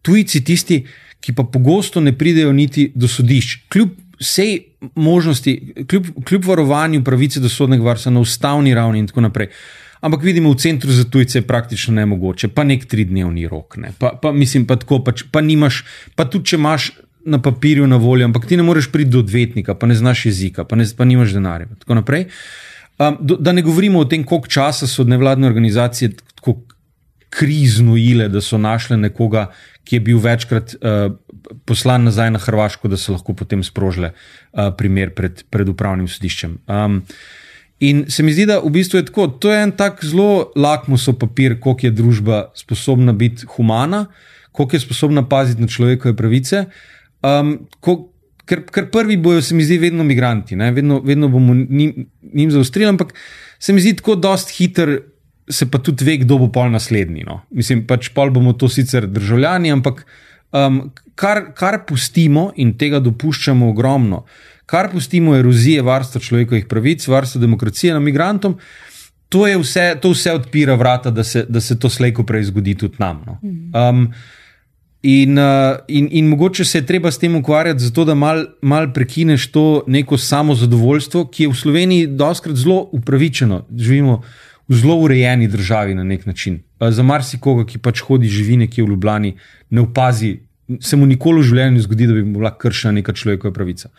[0.03, 0.85] tujci tisti,
[1.21, 4.59] ki pa pogosto ne pridejo niti do sodišč, kljub vsej
[4.95, 9.49] možnosti, kljub, kljub varovanju pravice do sodnega varstva na ustavni ravni in tako naprej.
[10.01, 13.77] Ampak vidimo, v centru za tujce je praktično nemogoče, pa nek tridnevni rok.
[13.77, 13.91] Ne.
[13.99, 15.85] Pa, pa mislim, pa tako, pa, pa nimaš,
[16.15, 16.91] pa tudi če imaš
[17.27, 20.65] na papirju na voljo, ampak ti ne moreš priti do odvetnika, pa ne znaš jezika,
[20.65, 21.67] pa, ne, pa nimaš denarja.
[21.89, 26.61] Um, do, da ne govorimo o tem, koliko časa so nevladne organizacije tako
[27.31, 29.49] kriznojile, da so našle nekoga,
[29.85, 31.15] ki je bil večkrat uh,
[31.67, 36.59] poslan nazaj na Hrvaško, da so lahko potem sprožile uh, primer pred, pred upravnim sodiščem.
[36.67, 37.03] Um,
[37.81, 41.19] in se mi zdi, da v bistvu je tako, to je en tak zelo lakmusov
[41.21, 44.07] papir, koliko je družba sposobna biti humana,
[44.53, 46.65] koliko je sposobna paziti na človekove pravice.
[47.23, 47.99] Um, ko,
[48.47, 52.89] ker, ker prvi bojo, se mi zdi, vedno imigranti, vedno, vedno bomo njim, njim zaustrili,
[52.89, 53.13] ampak
[53.59, 54.99] se mi zdi tako dost hiter
[55.49, 57.25] se pa tudi ve, kdo bo pol naslednji.
[57.27, 57.41] No.
[57.51, 60.03] Mislim, pač pol bomo to sicer državljani, ampak
[60.51, 64.25] um, kar, kar pustimo in tega dopuščamo ogromno,
[64.67, 68.59] kar pustimo erozije varstva človekovih pravic, varstva demokracije na migrantom.
[69.29, 72.99] To, vse, to vse odpira vrata, da se, da se to slejko prej zgodi tudi
[73.03, 73.23] nam.
[73.27, 73.39] No.
[73.43, 74.05] Um,
[75.03, 78.93] in, uh, in, in mogoče se je treba s tem ukvarjati, zato da mal, mal
[78.95, 83.65] prekineš to neko samozadovoljstvo, ki je v Sloveniji doskrat zelo upravičeno.
[83.77, 84.23] Živimo
[84.69, 86.61] v zelo urejeni državi na nek način.
[86.81, 89.35] Za marsikoga, ki pač hodi živi nekje v Ljubljani,
[89.71, 90.37] ne opazi,
[90.81, 93.91] se mu nikoli v življenju ne zgodi, da bi bila kršena neka človekova pravica.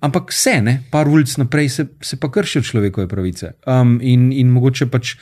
[0.00, 3.52] Ampak vse, ne, par ulic naprej se, se pa kršijo človekove pravice.
[3.66, 5.16] Um, in, in mogoče pač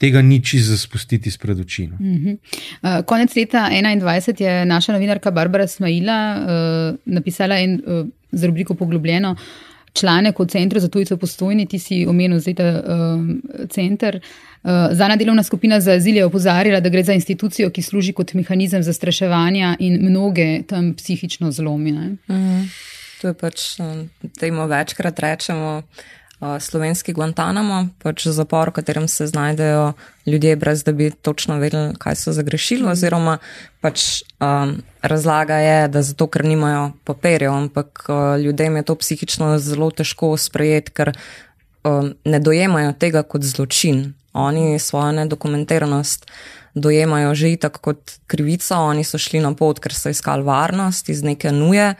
[0.00, 1.86] tega ni čisto spustiti spred oči.
[1.86, 2.38] Mm -hmm.
[2.82, 8.74] uh, konec leta 2021 je naša novinarka Barbara Smaila uh, napisala en uh, za rubriko
[8.74, 9.36] Poglobljeno
[9.94, 14.20] članek o Centru za tujce postojni, ti si omenil zdaj ta um, center.
[14.62, 18.34] Uh, Zana delovna skupina za azil je opozarjala, da gre za institucijo, ki služi kot
[18.34, 22.16] mehanizem zastraševanja in mnoge tam psihično zlomine.
[22.28, 22.66] Mm,
[23.20, 23.60] to je pač,
[24.40, 25.82] temu večkrat rečemo,
[26.60, 29.92] slovenski Guantanamo, pač zapor, v katerem se znajdejo
[30.26, 33.38] ljudje, brez da bi točno vedeli, kaj so zagrešili, oziroma
[33.80, 39.58] pač um, razlaga je, da zato, ker nimajo papirjev, ampak uh, ljudem je to psihično
[39.58, 41.12] zelo težko sprejeti, ker
[41.84, 44.12] um, ne dojemajo tega kot zločin.
[44.32, 46.26] Oni svojo nedokumentiranost
[46.74, 51.22] dojemajo že itak kot krivico, oni so šli na pot, ker so iskali varnost iz
[51.22, 51.94] neke nuje.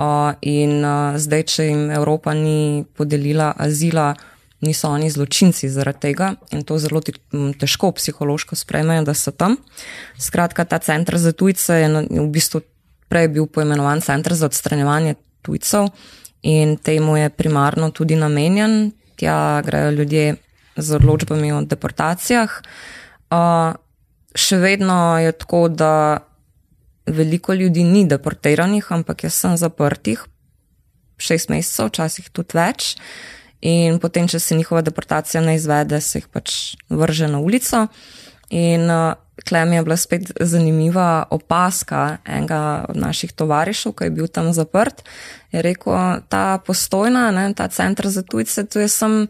[0.00, 4.14] Uh, in uh, zdaj, če jim Evropa ni podelila azila,
[4.60, 7.00] niso oni zločinci zaradi tega in to zelo
[7.60, 9.56] težko psihološko sprejmejo, da so tam.
[10.20, 12.60] Skratka, ta center za tujce je v bistvu
[13.08, 15.88] prej bil poimenovan center za odstranjevanje tujcev
[16.42, 18.92] in temu je primarno tudi namenjen.
[19.16, 20.36] Tja grejo ljudje
[20.76, 22.50] z odločbami o deportacijah.
[23.30, 23.76] Uh,
[24.34, 26.20] še vedno je tako, da
[27.06, 30.24] veliko ljudi ni deportiranih, ampak jaz sem zaprtih
[31.20, 32.94] šest mesecev, včasih tudi več.
[33.60, 37.86] In potem, če se njihova deportacija ne izvede, se jih pač vrže na ulico.
[38.50, 39.12] In uh,
[39.48, 45.04] klem je bila spet zanimiva opaska enega od naših tovarišev, ki je bil tam zaprt.
[45.52, 49.26] Je rekel, ta postojna, ne, ta center za tujce, tu je sem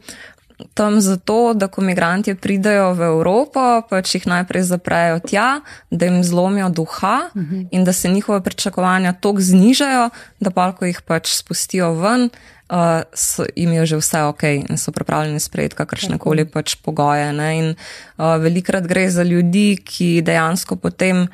[0.74, 6.24] tam zato, da ko imigranti pridajo v Evropo, pač jih najprej zaprejo tja, da jim
[6.24, 7.66] zlomijo duha uh -huh.
[7.70, 12.30] in da se njihove pričakovanja tako znižajo, da pa, ko jih pač spustijo ven,
[12.70, 17.32] uh, so, jim je že vse ok in so pripravljeni sprejeti kakršne koli pač pogoje.
[17.32, 17.58] Ne?
[17.58, 21.28] In uh, velikrat gre za ljudi, ki dejansko potem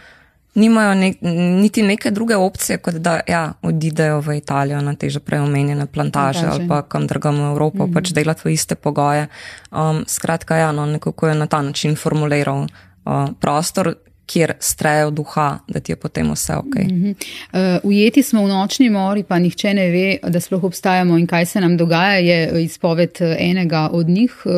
[0.57, 1.15] nimajo ne,
[1.61, 6.41] niti neke druge opcije, kot da ja, odidejo v Italijo na te že preomenjene plantaže,
[6.41, 7.95] plantaže ali pa kam drugam v Evropo, mm -hmm.
[7.95, 9.29] pač delati v iste pogoje.
[9.73, 12.67] Um, skratka, ja, no, nekako je na ta način formuliral
[13.05, 13.95] uh, prostor,
[14.27, 16.65] kjer strejo duha, da ti je potem vse ok.
[16.67, 17.15] Uh -huh.
[17.53, 21.47] uh, ujeti smo v nočni mori, pa nihče ne ve, da sploh obstajamo in kaj
[21.47, 22.19] se nam dogaja.
[22.19, 24.53] Je izpoved enega od njih uh,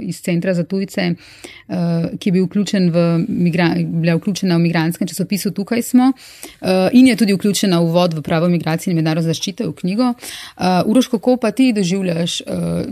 [0.00, 1.16] iz Centra za tujce, uh,
[2.18, 3.04] ki je bil vključen v,
[3.86, 8.22] bila vključena v migranskem časopisu Tukaj smo uh, in je tudi vključena v vod v
[8.22, 10.12] pravo migracije in mednarodno zaščite v knjigo.
[10.12, 12.42] Uh, Uroš, kako pa ti doživljaš,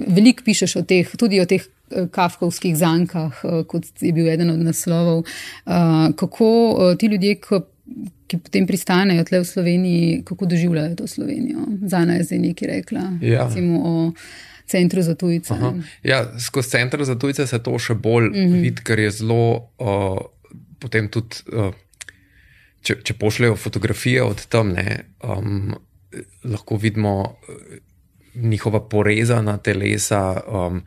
[0.07, 1.67] veliko pišeš o teh, tudi o teh
[2.11, 5.25] kafkovskih zankah, eh, kot je bil eden od naslovov.
[5.25, 5.71] Eh,
[6.17, 7.37] kako eh, ti ljudje,
[8.27, 11.67] ki potem pristanejo tle v Sloveniji, kako doživljajo to Slovenijo?
[11.83, 13.03] Zana je zdaj nekaj rekla.
[13.21, 13.49] Ja.
[13.49, 14.13] Recimo o
[14.71, 15.55] centru za tujce.
[15.55, 15.75] Aha.
[16.07, 18.63] Ja, skozi center za tujce se to še bolj mm -hmm.
[18.63, 20.19] vidi, ker je zelo uh,
[20.79, 21.45] potem tudi.
[21.53, 21.75] Uh,
[22.81, 25.75] Če, če pošljajo fotografije od tam, ne, um,
[26.49, 27.37] lahko vidimo
[28.35, 30.83] njihova porezana telesa, um,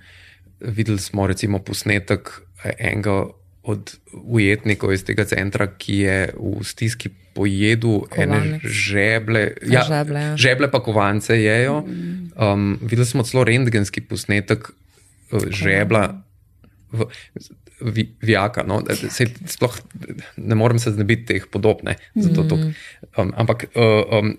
[0.59, 2.31] videli smo recimo posnetek
[2.79, 3.27] enega
[3.63, 10.33] od ujetnikov iz tega centra, ki je v stiski pojedel ene žeble, ja, žeble, ja.
[10.37, 11.81] žeble pa kovance jejo.
[11.83, 16.23] Um, videli smo celo rentgenski posnetek uh, žebla.
[16.91, 17.09] V,
[18.21, 18.79] Vijaka, no?
[18.95, 19.73] se, sploh
[20.37, 21.97] ne morem se znebiti teh podobnih.
[22.15, 22.45] Mm.
[23.17, 24.37] Um, ampak uh, um,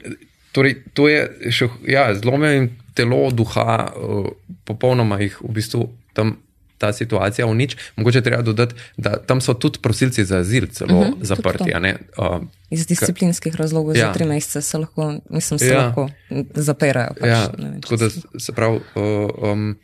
[0.53, 4.31] torej, to je še, ja, zlomljen telo, duha, uh,
[4.65, 6.39] popolnoma jih v bistvu tam
[6.79, 7.77] ta situacija v nič.
[7.97, 11.73] Mogoče treba dodati, da tam so tudi prosilci za azil celo uh mhm, -huh, zaprti.
[12.19, 14.07] Uh, Iz disciplinskih razlogov ja.
[14.07, 15.87] za tri mesece se lahko, mislim, se ja.
[15.87, 16.09] lahko
[16.55, 17.15] zapirajo.
[17.21, 18.81] Pač, ja, vem, tako da se pravi.
[18.95, 19.77] Uh, um,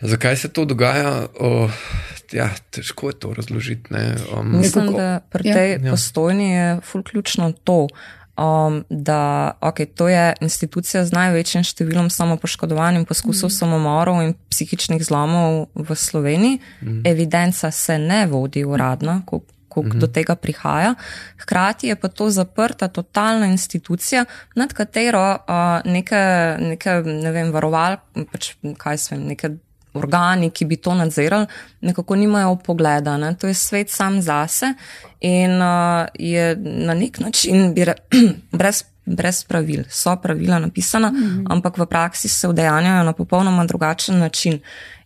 [0.00, 1.26] Zakaj se to dogaja?
[1.40, 1.70] Uh,
[2.32, 3.94] ja, težko je to razložiti.
[4.36, 5.90] Um, Mislim, nekako, da pri tej ja.
[5.90, 7.88] postojni je fulključno to,
[8.36, 13.56] um, da okay, to je institucija z največjim številom samopoškodovanih poskusov mm.
[13.56, 16.60] samomorov in psihičnih zlomov v Sloveniji.
[16.82, 17.02] Mm.
[17.06, 19.98] Evidenca se ne vodi uradno, ko, ko mm -hmm.
[19.98, 20.94] do tega prihaja.
[21.42, 24.24] Hkrati je pa to zaprta, totalna institucija,
[24.54, 26.22] nad katero uh, neke,
[26.60, 27.96] neke ne vem, varoval,
[28.32, 29.50] pač kaj se vem, neke
[29.94, 31.46] organi, ki bi to nadzirali,
[31.80, 33.16] nekako nimajo pogleda.
[33.16, 33.34] Ne?
[33.38, 34.74] To je svet sam zase
[35.20, 37.94] in uh, je na nek način re,
[38.58, 39.84] brez, brez pravil.
[39.90, 41.46] So pravila napisana, mm -hmm.
[41.50, 44.60] ampak v praksi se udejanjajo na popolnoma drugačen način.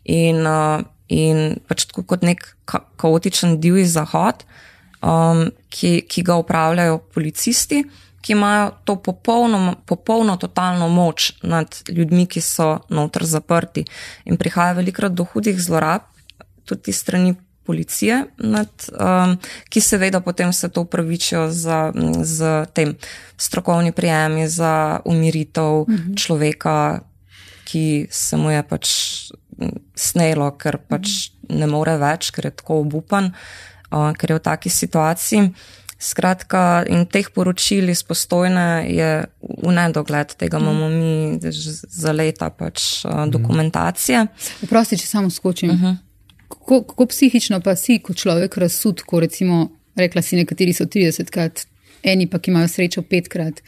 [0.05, 4.45] In, uh, in pač tako kot nek ka kaotičen divji zahod,
[5.03, 7.85] um, ki, ki ga upravljajo policisti
[8.29, 13.87] ki imajo to popolno, popolno, totalno moč nad ljudmi, ki so noter zaprti.
[14.29, 16.05] In prihaja velikrat do hudih zlorab,
[16.69, 17.33] tudi strani
[17.65, 19.33] policije, nad, um,
[19.73, 21.79] ki seveda potem se to upravičijo z,
[22.21, 22.93] z tem
[23.37, 26.15] strokovni prijemi za umiritev mhm.
[26.21, 27.01] človeka,
[27.65, 28.93] ki se mu je pač
[29.97, 34.69] snelo, ker pač ne more več, ker je tako obupan, uh, ker je v taki
[34.69, 35.49] situaciji.
[35.99, 39.09] Skratka, in teh poročil iz postojne je
[39.43, 40.95] v nedogled, tega imamo mm.
[40.95, 41.53] mi
[41.91, 43.31] za leta pač mm.
[43.35, 44.21] dokumentacije.
[44.71, 45.71] Prosti, če samo skočim.
[45.71, 45.87] Uh mhm.
[45.87, 45.97] -huh.
[46.49, 51.67] kako, kako psihično pa si kot človek razsud, ko recimo, rekla si, nekateri so 30krat,
[52.03, 53.63] eni pa ki imajo srečo petkrat.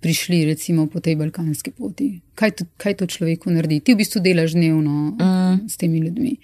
[0.00, 2.20] Prišli, recimo, po tej balkanski poti.
[2.34, 3.80] Kaj to, kaj to človeku naredi?
[3.80, 5.68] Ti v bistvu delaš dnevno mm.
[5.68, 6.36] s temi ljudmi.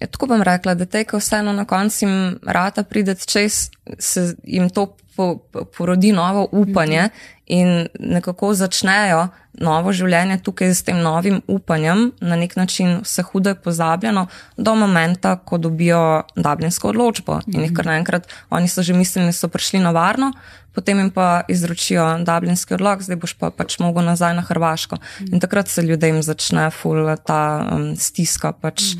[0.00, 4.34] Ja, tako bom rekla, da te, ko vseeno na koncu jim rata prideti čez, se
[4.44, 5.38] jim to po,
[5.76, 7.08] porodi novo upanje
[7.46, 9.28] in nekako začnejo
[9.62, 14.74] novo življenje tukaj s tem novim upanjem, na nek način vse hudo je pozabljeno, do
[14.76, 16.00] momenta, ko dobijo
[16.36, 17.40] dublinsko odločbo.
[17.54, 20.32] In jih kar naenkrat, oni so že mislili, da so prišli na varno,
[20.76, 25.00] potem jim pa izročijo dublinski odlog, zdaj boš pa pač mogel nazaj na Hrvaško.
[25.30, 28.92] In takrat se ljudem začne ful ta um, stiska pač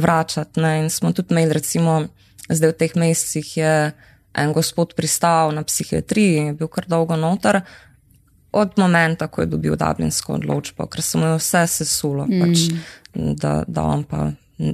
[0.00, 0.60] vračati.
[0.60, 0.78] Ne?
[0.84, 2.06] In smo tudi imeli, recimo,
[2.48, 3.74] zdaj v teh mesecih je
[4.36, 7.60] en gospod pristal na psihiatriji, je bil kar dolgo noter.
[8.52, 12.40] Od momenta, ko je dobil dublinsko odločbo, ker se mu je vse sesulo, mm.
[12.40, 12.58] pač,
[13.14, 14.30] da, da on pa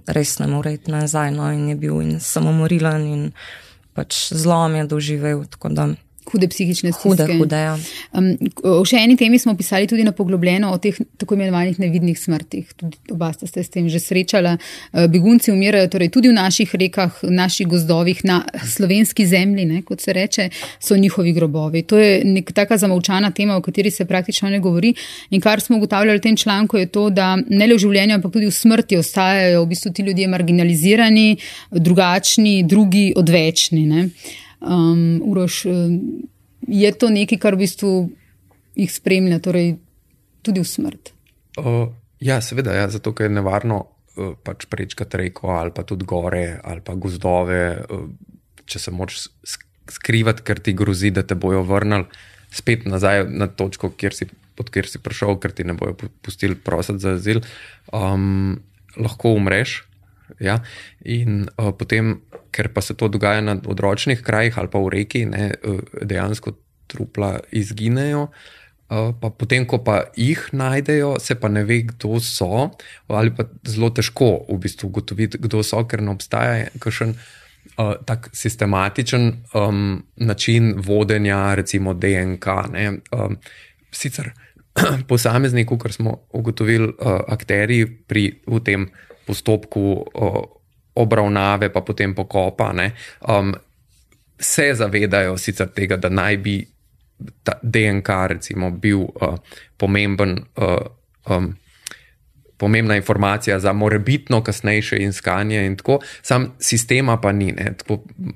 [0.07, 3.23] res ne more iti nazaj, no, in je bil in samomorilen, in
[3.97, 5.45] pač zlom je doživel.
[5.51, 5.89] Tako da
[6.31, 7.09] Hude psihične stiske.
[7.09, 7.57] hude, hude.
[7.57, 7.75] Ja.
[8.13, 8.31] Um,
[8.63, 12.73] o še eni temi smo pisali tudi na poglobljeno o teh tako imenovanih nevidnih smrtih.
[12.79, 14.57] Tudi oba sta se s tem že srečala.
[14.93, 18.43] Uh, begunci umirajo torej tudi v naših rekah, v naših gozdovih, na
[18.75, 20.49] slovenski zemlji, ne, kot se reče,
[20.81, 21.83] so njihovi grobovi.
[21.83, 24.95] To je nek taka zamolčana tema, o kateri se praktično ne govori.
[25.31, 28.33] In kar smo ugotavljali v tem članku je to, da ne le v življenju, ampak
[28.33, 31.37] tudi v smrti ostajajo v bistvu ti ljudje marginalizirani,
[31.71, 33.85] drugačni, drugi, odvečni.
[33.87, 34.09] Ne.
[34.63, 35.65] Um, Uroš,
[36.69, 37.93] je to nekaj, kar v bistvu
[38.79, 39.77] jih spremlja, torej
[40.47, 41.13] tudi v smrt?
[41.59, 41.91] Uh,
[42.23, 46.61] ja, seveda, ja, zato ker je nevarno uh, pač prečkati reko ali pa tudi gore
[46.65, 48.07] ali pa gozdove, uh,
[48.65, 49.27] če se moraš
[49.91, 52.07] skrivati, ker ti grozi, da te bojo vrnili
[52.53, 54.29] spet nazaj na točko, kjer si,
[54.61, 57.43] od kjer si prišel, ker ti ne bojo pustili prositi za azil,
[57.93, 58.61] um,
[58.97, 59.81] lahko umreš.
[60.41, 60.61] Ja?
[61.05, 62.21] In uh, potem,
[62.53, 66.57] ker pa se to dogaja na odročnih krajih ali pa v reki, ne, uh, dejansko
[66.93, 68.29] trupla izginejo.
[68.93, 72.69] Uh, pa potem, ko pa jih najdejo, se pa ne ve, kdo so,
[73.09, 78.29] ali pa zelo težko v bistvu ugotoviti, kdo so, ker ne obstaja kakšen uh, tak
[78.37, 82.47] sistematičen um, način vodenja, recimo DNK.
[83.17, 83.39] Um,
[83.93, 84.33] sicer
[85.09, 88.91] posamezniku, kar smo ugotovili, uh, akteri pri tem
[89.27, 90.31] postopku o,
[90.95, 92.93] obravnave, pa potem pokopa, ne,
[93.29, 93.55] um,
[94.41, 96.57] se zavedajo sicer tega, da naj bi
[97.43, 99.39] ta DNK recimo, bil uh,
[99.77, 100.39] pomemben.
[100.57, 101.55] Uh, um,
[102.63, 107.55] Pomembna informacija za morebitno kasnejše iskanje, in tako, sam sistema pa ni.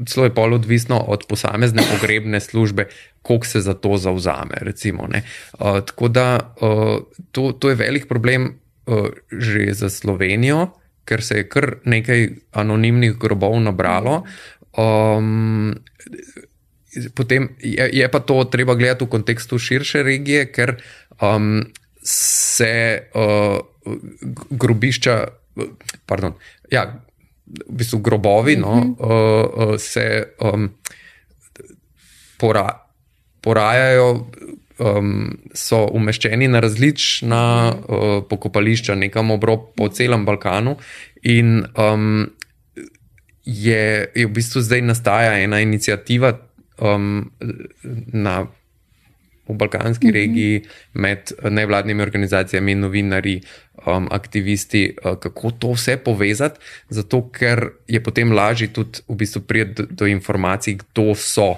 [0.08, 2.88] Zelo je pol odvisno od posamezne pogrebne službe,
[3.22, 4.58] koliko se za to zauzame.
[4.60, 6.98] Recimo, uh, tako da uh,
[7.30, 8.58] to, to je velik problem
[9.30, 10.70] že za Slovenijo,
[11.06, 14.24] ker se je kar nekaj anonimnih grobov nabralo.
[14.76, 15.74] Um,
[17.14, 20.76] potem je, je pa to treba gledati v kontekstu širše regije, ker
[21.22, 21.64] um,
[22.06, 23.58] se uh,
[24.50, 25.16] grobišča,
[26.06, 26.34] pardon,
[26.70, 26.86] ja,
[27.46, 29.72] v bistvu grobovi, no, uh -huh.
[29.72, 30.70] uh, se um,
[32.38, 32.66] pora,
[33.40, 34.26] porajajo
[34.78, 37.42] um, so umeščeni na različna
[37.72, 40.76] uh, pokopališča, nekam obrob po celem Balkanu.
[41.22, 42.26] In um,
[43.44, 46.36] je, je v bistvu zdaj nastaja ena inicijativa
[46.78, 47.30] um,
[48.12, 48.46] na.
[49.46, 50.14] V balkanski mhm.
[50.14, 50.18] -huh.
[50.18, 50.62] regiji,
[50.94, 53.40] med nevladnimi organizacijami, novinari,
[53.86, 59.40] um, aktivisti, uh, kako to vse povezati, zato ker je potem lažje tudi v bistvu
[59.40, 61.54] priti do, do informacij, kdo so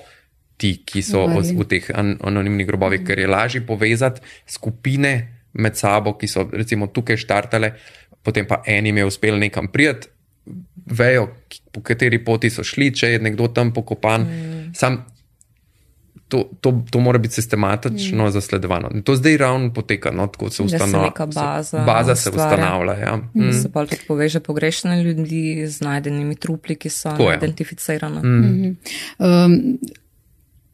[0.59, 5.15] ti, ki so v, v teh anonimnih grobovih, ker je lažje povezati skupine
[5.59, 7.73] med sabo, ki so recimo tukaj štartale,
[8.23, 10.11] potem pa enim je uspelo nekam prijeti,
[10.87, 11.29] vejo,
[11.73, 14.25] po kateri poti so šli, če je nekdo tam pokopan.
[14.25, 14.75] Mm.
[14.77, 15.05] Sam
[16.29, 18.31] to, to, to mora biti sistematično mm.
[18.31, 18.91] zasledovano.
[18.95, 21.13] In to zdaj ravno poteka, no, tako se ustanavlja.
[21.35, 22.93] Baza, baza se ustanavlja.
[22.93, 23.17] Ja.
[23.17, 23.53] Mm.
[23.53, 28.21] Se pa tudi poveže pogrešene ljudi z najdenimi trupli, ki so identificirani.
[28.23, 28.29] Mm.
[28.29, 28.77] Mm
[29.19, 29.47] -hmm.
[29.47, 29.79] um,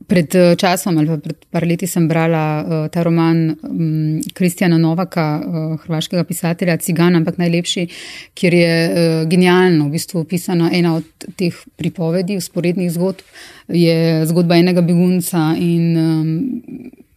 [0.06, 5.26] Pred eh, časom ali pred par leti sem brala uh, ta roman um, Kristjana Novaka,
[5.38, 7.86] uh, hrvaškega pisatelja Cigana, ampak najlepši,
[8.34, 13.24] kjer je uh, genialno v bistvu opisana ena od teh pripovedi, usporednih zgodb,
[13.68, 16.30] je zgodba enega begunca in um,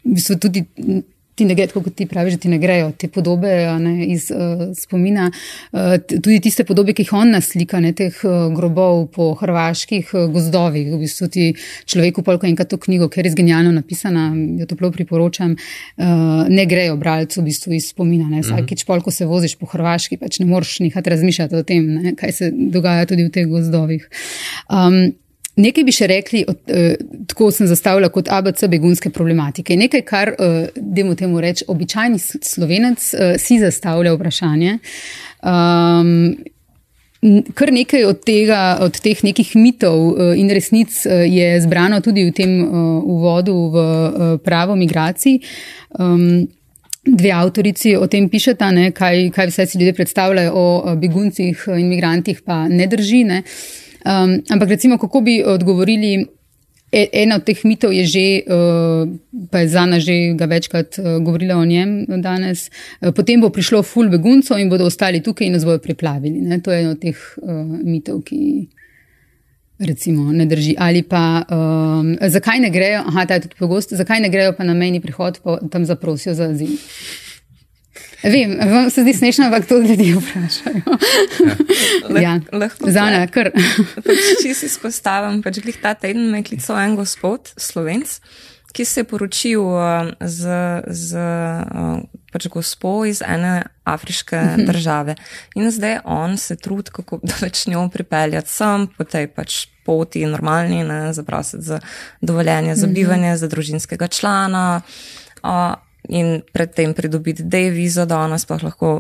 [0.06, 0.66] v bistvu tudi
[1.38, 4.64] ti ne grejo, kot ti praviš, da ti ne grejo te podobe ne, iz uh,
[4.78, 5.30] spomina.
[5.72, 10.26] Uh, tudi tiste podobe, ki jih on naslika, ne, teh uh, grobov po hrvaških uh,
[10.34, 10.90] gozdovih.
[10.96, 11.52] V bistvu ti
[11.86, 16.66] človeku polka enkrat to knjigo, ker je res genialno napisana, jo toplo priporočam, uh, ne
[16.70, 18.26] grejo bralcu v bistvu iz spomina.
[18.32, 18.42] Ne.
[18.42, 18.88] Vsakič mhm.
[18.90, 22.52] polko se voziš po hrvaški, pač ne moreš nehati razmišljati o tem, ne, kaj se
[22.52, 24.10] dogaja tudi v teh gozdovih.
[24.74, 25.14] Um,
[25.58, 29.78] Nekaj bi še rekli, od, eh, tako sem zastavila kot ABC begunske problematike.
[29.78, 34.78] Nekaj, kar, eh, demo temu reči, običajni slovenec eh, si zastavlja vprašanje.
[35.44, 36.38] Um,
[37.58, 40.94] Kar nekaj od, tega, od teh nekih mitov in resnic
[41.26, 43.78] je zbrano tudi v tem uvodu v
[44.46, 45.42] pravo migracij.
[45.98, 46.46] Um,
[47.04, 51.90] dve avtorici o tem pišeta, ne, kaj, kaj vse si ljudje predstavljajo o beguncih in
[51.90, 53.24] migrantih, pa ne drži.
[53.24, 53.42] Ne.
[54.06, 56.26] Um, ampak recimo, kako bi odgovorili.
[56.92, 58.48] E, ena od teh mitov je že,
[59.52, 62.72] pa je Zana že večkrat govorila o njem danes.
[63.16, 66.40] Potem bo prišlo ful beguncov in bodo ostali tukaj in nas bodo priplavili.
[66.40, 66.62] Ne?
[66.64, 67.20] To je eno od teh
[67.84, 68.70] mitov, ki
[69.80, 70.76] recimo ne drži.
[70.78, 74.64] Ali pa um, zakaj ne grejo, aha, ta je tudi pogost, zakaj ne grejo pa
[74.64, 76.78] na mejni prihod, pa tam zaprosijo za azil.
[78.24, 80.98] Vem, vam se zdi smešno, ampak to ljudje vprašajo.
[82.16, 82.22] Ja.
[82.22, 82.40] ja.
[82.52, 83.52] Lahko Zana, kar.
[84.06, 88.18] pač, če si izpostavim, pač glih ta teden me je klical en gospod, slovenc,
[88.74, 90.58] ki se je poročil uh, z,
[90.88, 92.02] z uh,
[92.34, 94.62] pač gospo iz ene afriške uh mhm.
[94.62, 94.68] -huh.
[94.68, 95.16] države.
[95.56, 100.26] In zdaj on se trudi, kako da več njo pripeljati sem po tej pač poti
[100.26, 101.80] normalni, ne, zaprositi za
[102.22, 103.40] dovoljenje za bivanje, uh -huh.
[103.40, 104.82] za družinskega člana.
[105.44, 108.92] Uh, in predtem pridobiti devizo, da ona sploh lahko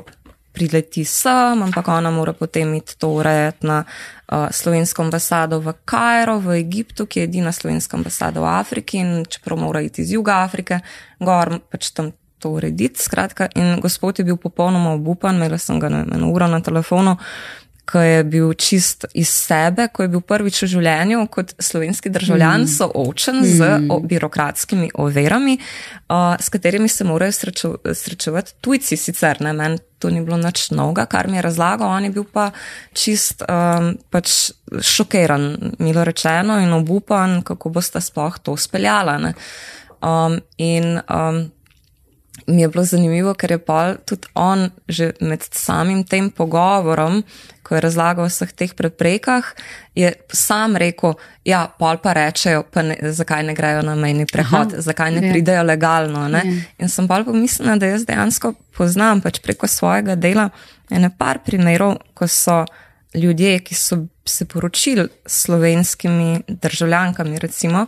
[0.57, 6.39] prileti sem, ampak ona mora potem iti to urejati na uh, slovensko ambasado v Kajro,
[6.41, 10.41] v Egiptu, ki je edina slovenska ambasada v Afriki in čeprav mora iti iz Juga
[10.43, 10.79] Afrike,
[11.19, 12.11] gor pač tam
[12.41, 13.01] to urediti.
[13.01, 17.17] Skratka, in gospod je bil popolnoma obupan, imela sem ga na eno uro na telefonu
[17.91, 22.65] ko je bil čist iz sebe, ko je bil prvič v življenju kot slovenski državljan
[22.65, 22.71] mm.
[22.73, 23.53] soočen mm.
[23.57, 25.57] z o, birokratskimi overami,
[26.11, 28.99] uh, s katerimi se morajo srečo, srečevati tujci.
[28.99, 32.27] Sicer ne, meni to ni bilo nič novega, kar mi je razlagal, on je bil
[32.27, 32.49] pa
[32.93, 34.51] čist um, pač
[34.83, 39.17] šokiran, milo rečeno, in obupan, kako boste sploh to speljala.
[39.97, 41.47] Um, in um,
[42.47, 47.23] mi je bilo zanimivo, ker je pa tudi on že med samim tem pogovorom,
[47.67, 49.43] ko je razlagal o vseh teh preprekah,
[49.95, 54.71] je sam rekel, ja, pol pa rečejo, pa ne, zakaj ne grejo na mejni prehod,
[54.77, 55.31] Aha, zakaj ne je.
[55.33, 56.23] Pridejo legalno.
[56.31, 56.31] Je.
[56.39, 56.61] Ja.
[56.79, 60.47] In sem pa pomislila, da jaz dejansko poznam pač preko svojega dela
[60.89, 62.63] ene par primerov, ko so
[63.17, 67.85] ljudje, ki so se poročili s slovenskimi državljankami, recimo,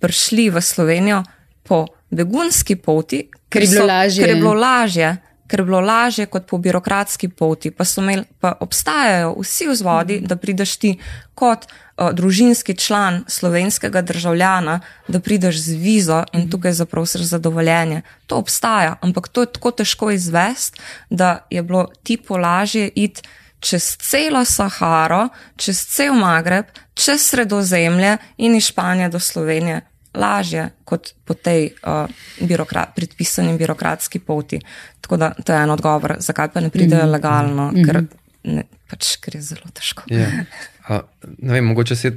[0.00, 1.22] prišli v Slovenijo
[1.62, 4.24] po begunski poti, ker je bilo lažje.
[4.24, 5.16] Ker je bilo lažje.
[5.46, 10.36] Ker je bilo lažje kot po birokratski poti, pa, imel, pa obstajajo vsi vzvodi, da
[10.36, 10.92] prideš ti
[11.34, 18.02] kot uh, družinski član slovenskega državljana, da prideš z vizo in tukaj zaprosiš za dovoljenje.
[18.26, 20.80] To obstaja, ampak to je tako težko izvesti,
[21.10, 23.22] da je bilo ti po lažje iti
[23.60, 31.12] čez celo Saharo, čez cel Magreb, čez Sredozemlje in iz Španije do Slovenije lažje kot
[31.24, 32.06] po tej uh,
[32.40, 34.60] birokrat, predpisani birokratski poti.
[35.00, 37.12] Tako da to je en odgovor, zakaj pa ne pridejo mhm.
[37.12, 37.86] legalno, mm -hmm.
[37.86, 38.04] ker,
[38.44, 40.02] ne, pač, ker je zelo težko.
[40.06, 40.38] Yeah.
[40.38, 40.44] Ja.
[40.84, 41.00] Uh,
[41.38, 42.10] vem, mogoče se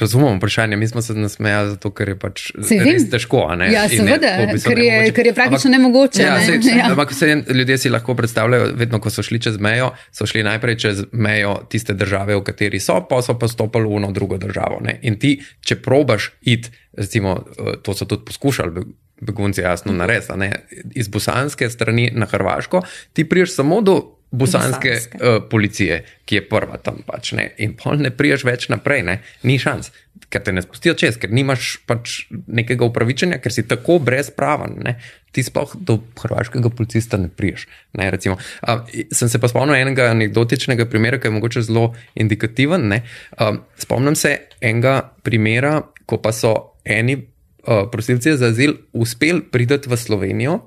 [0.00, 0.76] razumemo vprašanje.
[0.76, 3.44] Mi smo se nasmejali zato, ker je pač res težko.
[3.72, 4.32] Ja, seveda,
[4.64, 4.80] ker,
[5.14, 6.22] ker je praktično ampak, nemogoče.
[6.22, 6.46] Ja, ne?
[6.46, 6.90] se, se, ja.
[6.90, 10.78] Ampak se ljudje si lahko predstavljajo, vedno, ko so šli čez mejo, so šli najprej
[10.78, 14.80] čez mejo tiste države, v kateri so, pa so pa stopili v eno drugo državo.
[14.84, 14.98] Ne?
[15.02, 18.86] In ti, če probaš iti, recimo, eh, to so tudi poskušali.
[19.22, 20.50] Begunci, jasno, narediti.
[20.98, 22.82] Iz bosanske strani na Hrvaško,
[23.12, 24.00] ti priješ samo do
[24.32, 25.18] bosanske, bosanske.
[25.20, 27.02] Uh, policije, ki je prva tam.
[27.06, 29.18] Pač, in pol ne priješ več naprej, ne?
[29.44, 29.92] ni šans,
[30.32, 34.78] ker te ne spustijo čez, ker nimaš pač nekega upravičenja, ker si tako brezpraven.
[34.86, 34.96] Ne?
[35.32, 37.66] Ti sploh do hrvaškega policista ne priješ.
[38.00, 42.88] Ne, uh, sem se pa spomnil enega anekdotičnega primera, ki je mogoče zelo indikativen.
[42.92, 46.56] Uh, spomnim se enega primera, ko pa so
[46.88, 47.20] eni
[47.68, 50.62] uh, prosilci za azil uspeli priti v Slovenijo.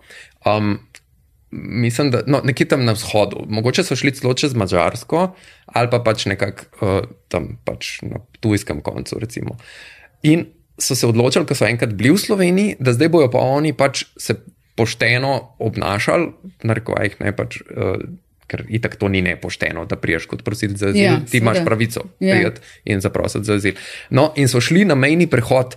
[0.46, 0.78] Um,
[1.56, 5.28] mislim, da no, nekje tam na vzhodu, mogoče so šli celo čez Mačarsko
[5.66, 9.20] ali pa pač nekako uh, tam pač na tujskem koncu.
[9.20, 9.58] Recimo.
[10.24, 10.46] In
[10.78, 14.06] so se odločili, ko so enkrat bili v Sloveniji, da zdaj bojo pa oni pač
[14.18, 14.38] se
[14.76, 16.32] pošteno obnašali,
[16.64, 17.64] narekovajih ne pač.
[17.72, 17.98] Uh,
[18.46, 22.04] Ker itak to ni nepošteno, da priješ kot prosilec za azil, ja, ti imaš pravico
[22.22, 22.36] ja.
[22.36, 22.62] prijeti
[22.94, 23.80] in zaprositi za azil.
[24.14, 25.74] No, in so šli na mejni prehod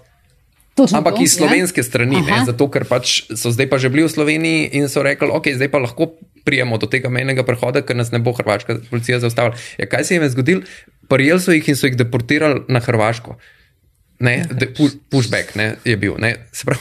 [0.86, 1.42] Ampak to, iz ja.
[1.42, 1.86] slovenske ja?
[1.86, 5.30] strani, ne, zato ker pač so zdaj pa že bili v Sloveniji in so rekli,
[5.32, 6.12] ok, zdaj pa lahko
[6.46, 9.58] prijemo do tega mejnega prehoda, ker nas ne bo hrvaška policija zaustavila.
[9.80, 10.62] Ja, kaj se jim je zgodilo?
[11.08, 13.36] Prijeli so jih in so jih deportirali na Hrvaško.
[14.20, 14.68] Ne, de,
[15.10, 16.16] pushback ne, je bil.
[16.20, 16.34] Ne,
[16.64, 16.80] prav,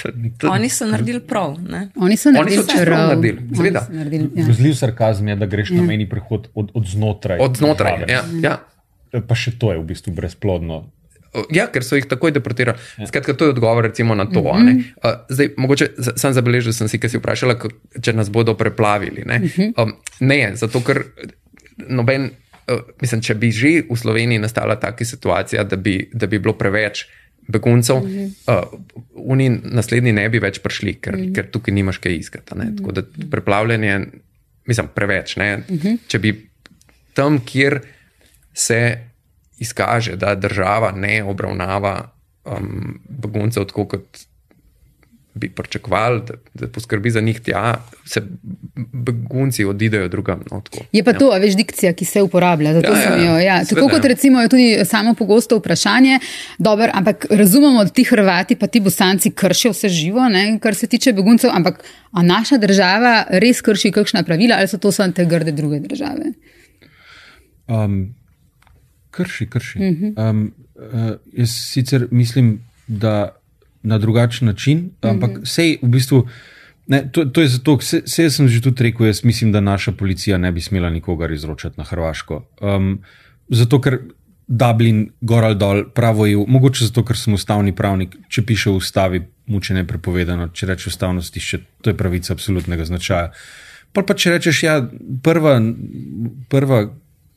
[0.54, 1.56] Oni so naredili prav.
[1.68, 1.88] Ne?
[1.96, 3.22] Oni so naredili prav.
[3.52, 4.74] Zgledljiv ja.
[4.74, 5.76] sarkazm je, da greš ja.
[5.76, 7.38] na meni prehod od, od znotraj.
[7.40, 8.58] Od znotraj, ja, ja.
[9.28, 10.86] Pa še to je v bistvu brezplodno.
[11.52, 12.78] Ja, ker so jih takoj deportirali.
[13.00, 13.06] Ja.
[13.08, 14.40] Skratka, to je odgovor na to.
[14.40, 14.84] Mm -hmm.
[15.04, 17.56] uh, zdaj, mogoče sam zabeležil sem si, ker si vprašala,
[18.02, 19.22] če nas bodo preplavili.
[19.26, 19.82] Ne, uh -huh.
[19.82, 21.04] um, ne zato ker
[21.88, 22.30] noben
[22.68, 26.52] uh, mislim, če bi že v Sloveniji nastala taka situacija, da bi, da bi bilo
[26.52, 27.06] preveč
[27.48, 28.30] beguncev, mm -hmm.
[28.46, 28.80] uh,
[29.14, 31.34] oni naslednji ne bi več prišli, ker, mm -hmm.
[31.34, 32.54] ker tukaj nimaš kaj iskati.
[32.54, 32.76] Mm -hmm.
[32.76, 34.00] Tako da preplavljanje,
[34.66, 35.36] mislim, preveč.
[35.36, 35.98] Mm -hmm.
[36.06, 36.50] Če bi
[37.14, 37.80] tam, kjer
[38.54, 38.98] se
[39.62, 41.94] izkaže, da država ne obravnava
[42.44, 44.26] um, beguncev tako, kot
[45.34, 47.74] bi pričakovali, da, da poskrbi za njih tja,
[48.04, 48.22] se
[48.92, 50.42] begunci odidejo drugam.
[50.50, 50.62] No,
[50.92, 51.18] je pa ja.
[51.18, 52.70] to, veš, dikcija, ki se uporablja.
[52.70, 53.64] Ja, ja, jo, ja.
[53.64, 56.18] Tako kot recimo je tudi samo pogosto vprašanje,
[56.58, 60.86] dober, ampak razumemo, da ti Hrvati pa ti bosanci kršijo vse živo, ne, kar se
[60.86, 65.24] tiče beguncev, ampak a naša država res krši kakšna pravila ali so to samo te
[65.24, 66.34] grde druge države?
[67.68, 68.14] Um,
[69.12, 69.78] krši, krši.
[69.78, 70.30] Uh -huh.
[70.30, 73.36] um, uh, jaz sicer mislim, da
[73.82, 75.46] na drugačen način, ampak mm -hmm.
[75.46, 76.28] sej v bistvu.
[76.86, 80.38] Ne, to, to je zato, vse sem že tudi rekel, jaz mislim, da naša policija
[80.38, 82.44] ne bi smela nikogar izročati na Hrvaško.
[82.60, 82.98] Um,
[83.48, 83.98] zato, ker
[84.48, 88.74] Dublin, gor ali dol, pravo je, mogoče zato, ker sem ustavni pravnik, če piše v
[88.74, 93.30] ustavi, mučenje je prepovedano, če reče ustavno stišče, to je pravica absolutnega značaja.
[93.92, 94.76] Pa pa če rečeš, ja,
[95.22, 95.60] prva,
[96.48, 96.82] prva,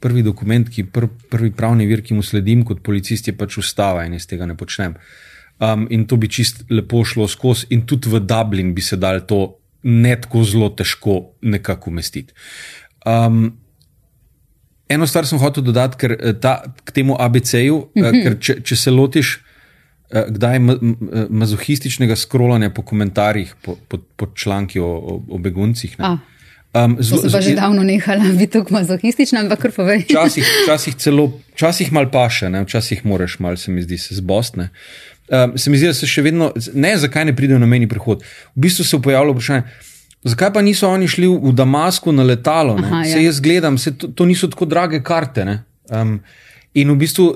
[0.05, 4.05] prvi dokument, ki pr, prvi pravni vir, ki mu sledim kot policist, je pač ustava
[4.05, 4.93] in jaz tega ne počnem.
[4.93, 5.25] Uh,
[5.59, 9.21] um, in to bi čist lepo šlo skozi, in tudi v Dublin bi se dal
[9.27, 12.33] to ne tako zelo težko nekako umestiti.
[13.05, 13.57] Um,
[14.89, 18.23] eno stvar sem hotel dodati, ker eh, ta, k temu ABC-ju, mm -hmm.
[18.23, 19.39] ker če, če se lotiš.
[20.11, 20.59] Eh, kdaj je
[21.29, 25.95] mazohističnega skrolanja po komentarjih, po, po, po članki o, o, o beguncih?
[26.75, 30.03] Um, zelo, to sem pa že davno nehala biti tako mazohistična, ampak kar povej.
[30.11, 32.65] Včasih, včasih celo, včasih mal paše, ne?
[32.67, 34.69] včasih moraš mal, se mi zdi, se zbostne.
[35.31, 38.25] Um, se mi zdi, da se še vedno, ne zakaj ne pridejo na meni prihod.
[38.55, 39.63] V bistvu se pojavlja vprašanje,
[40.27, 42.75] zakaj pa niso oni šli v Damasku na letalo.
[42.83, 43.29] Aha, se ja.
[43.29, 45.47] jaz gledam, se to, to niso tako drage karte.
[45.87, 46.19] Um,
[46.75, 47.29] in v bistvu,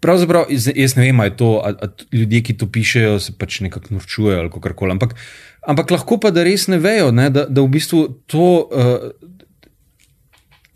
[0.00, 3.98] pravzaprav, jaz ne vem, ali to a, a, ljudje, ki to pišejo, se pač nekako
[3.98, 4.96] norčujejo ali kako koli.
[4.96, 5.14] Ampak,
[5.68, 8.52] ampak lahko pa da res ne vejo, ne, da, da v bistvu to.
[8.68, 9.10] Uh,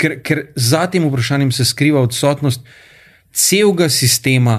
[0.02, 2.64] Ker, ker za tem vprašanjem se skriva odsotnost
[3.30, 4.56] celega sistema,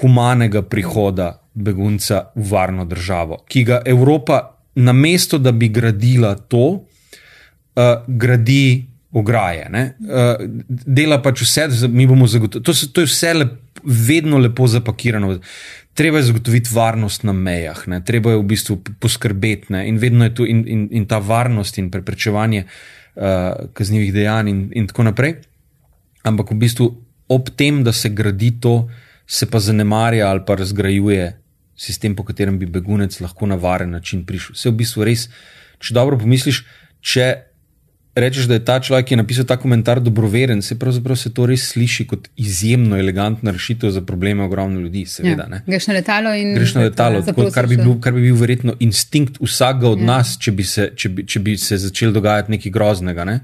[0.00, 4.40] humanega prihoda begunca v varno državo, ki ga Evropa,
[4.74, 9.68] namesto da bi gradila to, uh, gradi ograje.
[9.70, 12.64] Uh, dela pač vse, mi bomo zagotovili.
[12.64, 13.54] To, to je vse lep,
[13.84, 15.36] vedno lepo zapakirano.
[15.94, 18.00] Treba je zagotoviti varnost na mejah, ne?
[18.04, 19.84] treba je v bistvu poskrbeti ne?
[19.88, 24.62] in vedno je tu in, in, in ta varnost in preprečevanje uh, kaznjivih dejanj in,
[24.72, 25.36] in tako naprej.
[26.24, 26.88] Ampak v bistvu
[27.28, 28.88] ob tem, da se gradi to,
[29.26, 31.32] se pa zanemarja ali pa razgrajuje
[31.76, 34.56] sistem, po katerem bi begunec lahko na varen način prišel.
[34.56, 35.28] Vse v bistvu res,
[35.82, 36.62] če dobro pomisliš,
[37.00, 37.26] če
[38.14, 41.46] rečeš, da je ta človek, ki je napisal ta komentar, dobroveren, se pravzaprav se to
[41.48, 45.06] res sliši kot izjemno elegantna rešitev za probleme ogromno ljudi.
[45.06, 45.60] Seveda, ja.
[45.66, 46.54] Greš na letalo in.
[46.54, 50.10] Greš na letalo, tako, kar, bi bil, kar bi bil verjetno instinkt vsakega od ja.
[50.12, 53.40] nas, če bi, se, če, bi, če bi se začel dogajati nekaj groznega, ne?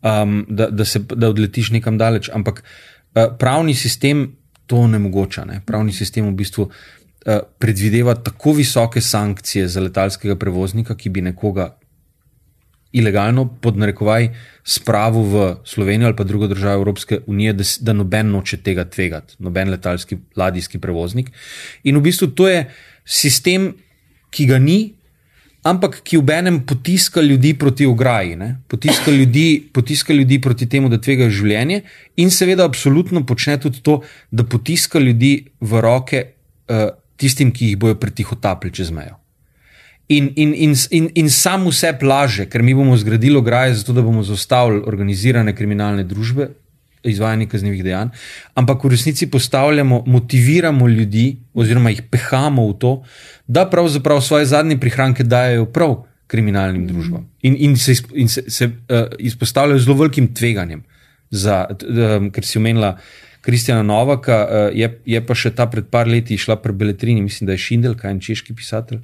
[0.00, 2.30] um, da, da, se, da odletiš nekam daleč.
[2.32, 4.30] Ampak uh, pravni sistem
[4.66, 5.44] to onemogoča.
[5.44, 5.60] Ne?
[5.66, 11.74] Pravni sistem v bistvu uh, predvideva tako visoke sankcije za letalskega prevoznika, ki bi nekoga
[12.92, 14.30] ilegalno, pod narekovaj,
[14.64, 19.36] spravil v Slovenijo ali pa drugo državo Evropske unije, da, da noben noče tega tvegati,
[19.38, 21.30] noben letalski ladijski prevoznik.
[21.84, 22.64] In v bistvu to je
[23.04, 23.74] sistem,
[24.30, 24.94] ki ga ni,
[25.66, 28.38] ampak ki v enem potiska ljudi proti ograji,
[28.68, 31.82] potiska ljudi, potiska ljudi proti temu, da tvegajo življenje,
[32.16, 34.00] in seveda, absolutno počne tudi to,
[34.30, 39.18] da potiska ljudi v roke uh, tistim, ki jih bojo pretihotapili čez mejo.
[40.08, 44.04] In, in, in, in, in sam vse plaže, ker mi bomo zgradili ograje, zato da
[44.06, 46.46] bomo zaustavili organizirane kriminalne družbe,
[47.10, 48.12] izvajanje kaznjivih dejanj,
[48.54, 52.92] ampak v resnici postavljamo, motiviramo ljudi, oziroma jih pehamo v to,
[53.46, 55.96] da pravzaprav svoje zadnje prihranke dajo prav
[56.26, 60.82] kriminalnim družbam in, in se, in se, se uh, izpostavljajo zelo velikim tveganjem.
[61.30, 62.96] Za, um, ker si omenila
[63.42, 67.46] Kristjana Novaka, uh, je, je pa še ta pred par leti šla pri Beletrini, mislim,
[67.46, 69.02] da je Šindel, kaj je češki pisatelj,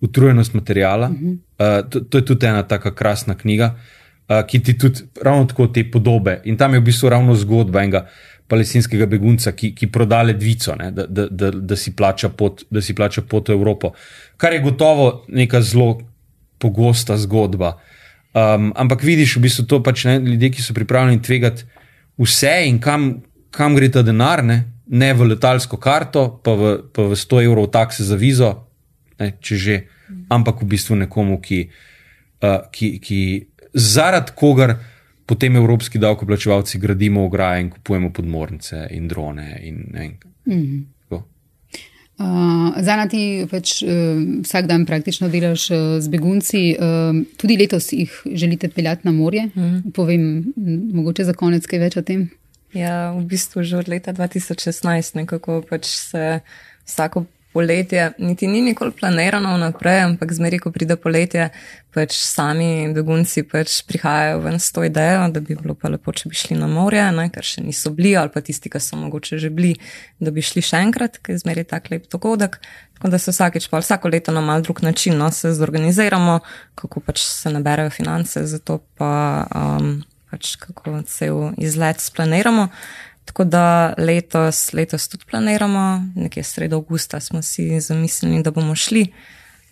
[0.00, 1.10] Utrujenost materijala.
[1.10, 3.74] Uh, to, to je tudi ena tako krasna knjiga.
[4.28, 6.40] Uh, ki ti tudi ravno tako te podobe.
[6.44, 8.06] In tam je v bistvu ravno zgodba enega
[8.48, 11.92] palestinskega begunca, ki, ki proda ledvico, ne, da, da, da, da, si
[12.36, 13.92] pot, da si plača pot v Evropo.
[14.36, 15.98] Kar je gotovo neka zelo
[16.58, 17.76] pogosta zgodba.
[18.36, 21.64] Um, ampak vidiš, v bistvu to pač ne, ljudje, ki so pripravljeni tvegati
[22.20, 27.08] vse in kam, kam gre ta denar, ne, ne v letalsko karto, pa v, pa
[27.10, 28.65] v 100 evrov takse za vizo,
[29.18, 29.76] ne, če že,
[30.30, 31.68] ampak v bistvu nekomu, ki,
[32.42, 33.20] uh, ki, ki
[33.74, 34.76] zaradi kogar
[35.26, 39.58] potem evropski davkoplačevalci gradimo ograje in kupujemo podmornice in drone.
[39.62, 40.12] In, vem,
[40.46, 40.84] Mhm.
[41.02, 41.24] tako.
[42.18, 43.90] Uh, Zana, ti pač uh,
[44.46, 49.48] vsak dan praktično delaš uh, z begunci, uh, tudi letos jih želite peljati na morje.
[49.54, 49.90] Mm.
[49.92, 50.52] Povem,
[50.94, 52.28] mogoče za konec kaj več o tem.
[52.72, 56.40] Ja, v bistvu že od leta 2016 nekako pač se
[56.86, 57.26] vsako
[57.56, 61.48] poletje, niti ni nikoli planirano vnaprej, ampak zmeri, ko pride poletje,
[61.96, 66.28] pač sami begunci pač prihajajo ven s to idejo, da bi bilo pa lepo, če
[66.28, 69.40] bi šli na morje, ne, ker še niso bili, ali pa tisti, ki so mogoče
[69.40, 69.72] že bili,
[70.20, 72.60] da bi šli še enkrat, ker je zmeri tak lep dogodek.
[72.98, 76.42] Tako da se vsakeč, pa vsako leto na mal drug način no, se zorganiziramo,
[76.76, 79.14] kako pač se naberajo finance, zato pa
[79.48, 79.96] um,
[80.30, 82.68] pač kako cel izlet splaniramo.
[83.26, 89.08] Tako da letos, letos tudi planiramo, nekje sredo avgusta smo si zamislili, da bomo šli.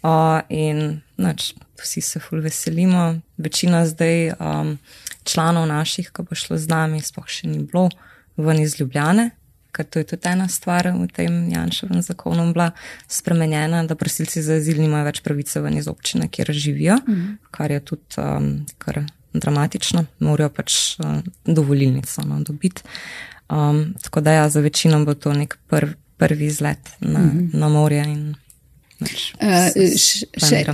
[0.05, 3.21] Uh, in nač, vsi se ful veselimo.
[3.37, 4.79] Večina zdaj um,
[5.25, 7.89] članov naših, ki bo šlo z nami, sploh še ni bilo
[8.37, 9.31] ven iz Ljubljane,
[9.73, 12.71] ker to je tudi ena stvar v tem Janševem zakonu bila
[13.09, 17.37] spremenjena, da prosilci za azil nimajo več pravice ven iz občine, kjer živijo, mm.
[17.55, 19.05] kar je tudi um, kar
[19.35, 22.85] dramatično, morajo pač uh, dovolilnico no, dobiti.
[23.51, 27.59] Um, tako da ja, za večino bo to nek prv, prvi izlet na, mm -hmm.
[27.59, 28.05] na morje.
[28.05, 28.35] In,
[28.99, 30.65] nač, Uh, še,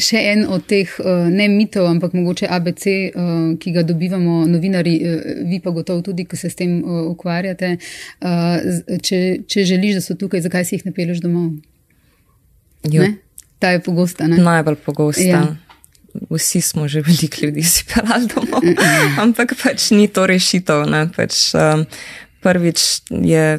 [0.00, 5.00] še en od teh, uh, ne mitov, ampak mogoče ABC, uh, ki ga dobivamo novinari,
[5.02, 7.76] uh, vi pa gotovo tudi, ki se s tem ukvarjate.
[9.02, 11.50] Če, če želiš, da so tukaj, zakaj si jih ne peleš domov?
[12.92, 13.14] Ne?
[13.58, 14.26] Ta je pogosta.
[14.26, 14.36] Ne?
[14.36, 15.22] najbolj pogosta.
[15.22, 15.56] Ja.
[16.30, 18.62] Vsi smo že veliko ljudi si pelali domov,
[19.22, 20.86] ampak pač ni to rešitev.
[20.88, 21.86] ne, Pač, um,
[22.42, 23.58] prvič je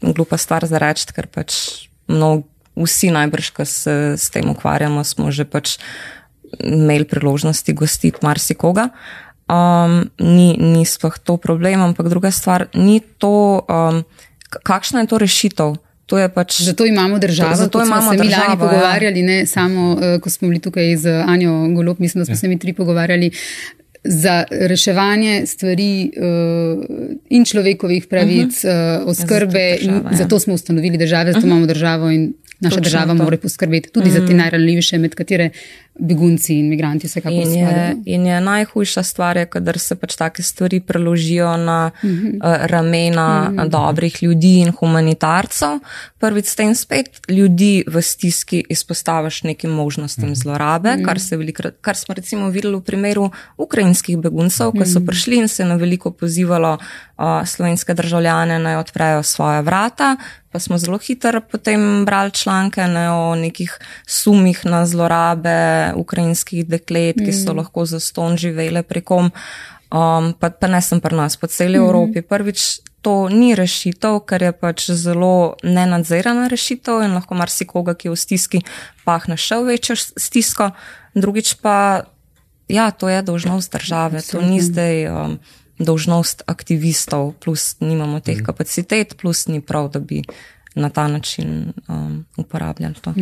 [0.00, 5.30] glupa stvar za reči, ker pač mnogo, vsi najbrž, ki se s tem ukvarjamo, smo
[5.30, 5.78] že pač
[6.58, 8.90] imeli priložnosti gostiti marsikoga.
[9.44, 14.02] Um, ni, ni sploh to problem, ampak druga stvar, ni to, um,
[14.64, 15.70] kakšna je to rešitev.
[16.06, 18.56] To je pač Zato imamo državo, Zato imamo se mi lani državo, ja.
[18.56, 22.48] pogovarjali, ne samo, uh, ko smo bili tukaj z Anjo Golop, mislim, da smo se
[22.48, 23.30] mi tri pogovarjali.
[24.06, 26.84] Za reševanje stvari uh,
[27.28, 29.02] in človekovih pravic, uh -huh.
[29.02, 30.16] uh, oskrbe, Zato država, in ja.
[30.16, 31.46] zato smo ustanovili državo, zato uh -huh.
[31.46, 33.24] imamo državo in naša Točno država to.
[33.24, 34.20] mora poskrbeti tudi uh -huh.
[34.20, 35.50] za te najranljivejše, med katere
[35.98, 37.96] begunci in migranti vsekakor In je, spadajo.
[38.04, 42.26] in je najhujša stvar, je, kadar se pač take stvari preložijo na uh Mhm.
[42.26, 42.66] -huh.
[42.66, 43.68] ramena uh -huh.
[43.68, 45.78] dobrih ljudi in humanitarcev.
[46.18, 50.42] Prvič s tem spet ljudi v stiski izpostaviš nekim možnostim uh -huh.
[50.42, 51.04] zlorabe, uh -huh.
[51.04, 55.62] kar, velikrat, kar smo recimo videli v primeru ukrajinskih beguncev, ko so prišli in se
[55.62, 56.78] je na veliko pozivalo
[57.18, 60.16] uh, slovenske državljane naj odprejo svoja vrata.
[60.54, 63.72] Pa smo zelo hitro potem brali članke ne, o nekih
[64.06, 69.32] sumih na zlorabe ukrajinskih deklet, ki so lahko za ston živele prekom.
[69.90, 72.22] Um, pa, pa ne sem pri nas, po celi Evropi.
[72.22, 78.14] Prvič, to ni rešitev, ker je pač zelo nenadzirana rešitev in lahko marsikoga, ki je
[78.14, 78.62] v stiski,
[79.02, 80.70] pahne še v večjo stisko.
[81.18, 82.06] Drugič pa,
[82.70, 85.10] ja, to je dožnost države, to ni zdaj.
[85.10, 85.38] Um,
[85.78, 90.22] Dolžnost aktivistov, plus nimamo teh kapacitet, plus ni prav, da bi
[90.74, 93.14] na ta način um, uporabljali to.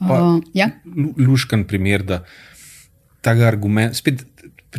[0.00, 0.70] Uh, ja?
[0.96, 2.24] Lu- luškan primer, da
[3.20, 4.24] ta argument, spet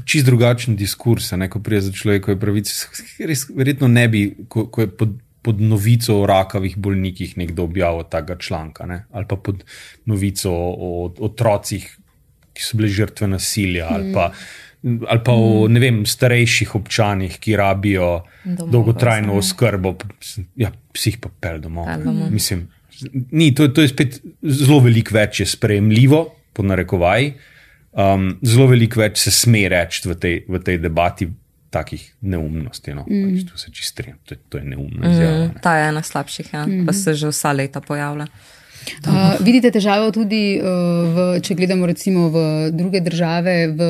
[0.06, 2.88] čist drugačen diskurs, a ne, ko pride za človekove pravice,
[3.30, 8.06] res verjetno ne bi, ko, ko je pod, pod novico o rakavih bolnikih nekdo objavil
[8.11, 9.64] tega članka, ne, ali pa pod
[10.06, 11.88] novico o, o otrocih,
[12.53, 14.32] ki so bili žrtve nasilja, ali pa,
[14.81, 19.95] ali pa o ne vem, starejših občanih, ki rabijo Domove dolgotrajno oskrbo.
[20.56, 21.89] Ja, psih pa pel domov.
[21.99, 22.31] Domov.
[22.31, 22.68] Mislim,
[23.31, 26.23] ni, to, to je spet zelo veliko več je sprejemljivo,
[26.53, 27.34] po narekovaji.
[27.91, 31.27] Um, zelo veliko več se sme reči v tej, v tej debati
[31.69, 32.93] takih neumnosti.
[32.93, 33.03] No.
[33.03, 33.35] Mm.
[33.35, 35.45] Pač, to se čistri, to, je- to je neumno izjava.
[35.45, 38.26] Mm, ta je ena slabših, ja, pa se že vsa leta pojavlja.
[38.99, 40.65] Uh, vidite težavo tudi, uh,
[41.15, 42.41] v, če gledamo recimo v
[42.76, 43.89] druge države, v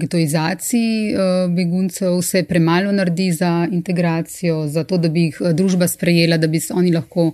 [0.00, 1.20] getoizaciji uh,
[1.52, 6.48] beguncev, se premalo naredi za integracijo, za to, da bi jih uh, družba sprejela, da
[6.48, 7.32] bi se oni lahko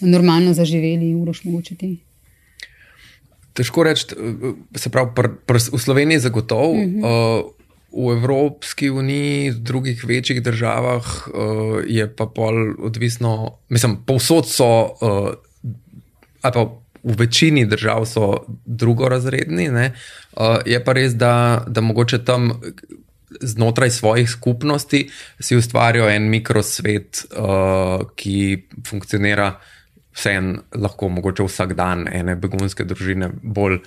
[0.00, 1.90] normalno zaživeli, uroš mogoče ti.
[3.54, 4.06] Težko reči,
[4.78, 7.42] se pravi, pr, pr, v Sloveniji zagotovo, uh -huh.
[7.42, 7.60] uh,
[7.90, 14.94] v Evropski uniji, v drugih večjih državah uh, je pa pol odvisno, mislim, povsod so,
[15.00, 15.49] uh,
[16.42, 16.64] ali pa
[17.02, 19.68] v večini držav so drugorazredni.
[19.68, 19.92] ne.
[20.36, 22.52] Uh, je pa res, da, da mogoče tam.
[23.40, 25.08] Znotraj svojih skupnosti
[25.40, 29.52] si ustvarijo en mikrosvet, uh, ki funkcionira
[30.12, 33.78] vseeno lahko mogoče vsak dan ene begunske družine bolj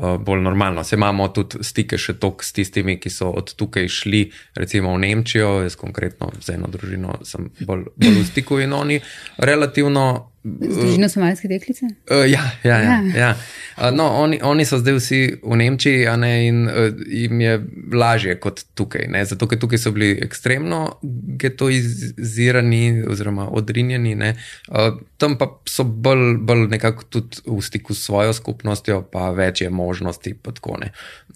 [0.00, 0.84] uh, bolj normalno.
[0.84, 4.24] Se imamo tudi stike še tok s tistimi, ki so od tukaj šli,
[4.56, 9.00] recimo v Nemčijo, jaz konkretno z eno družino sem bolj, bolj v stiku in oni
[9.38, 10.29] relativno.
[10.44, 11.90] Z družino somalijske deklice?
[12.08, 13.30] Uh, ja, ja, ja, ja.
[13.76, 17.58] Uh, no, oni, oni so zdaj vsi v Nemčiji ne, in uh, jim je
[17.92, 19.04] lažje kot tukaj.
[19.12, 20.96] Ne, zato, ker tukaj so bili ekstremno
[21.44, 28.32] getoizirani oziroma odrinjeni, uh, tam pa so bolj, bolj nekako tudi v stiku s svojo
[28.32, 30.38] skupnostjo, pa več je možnosti.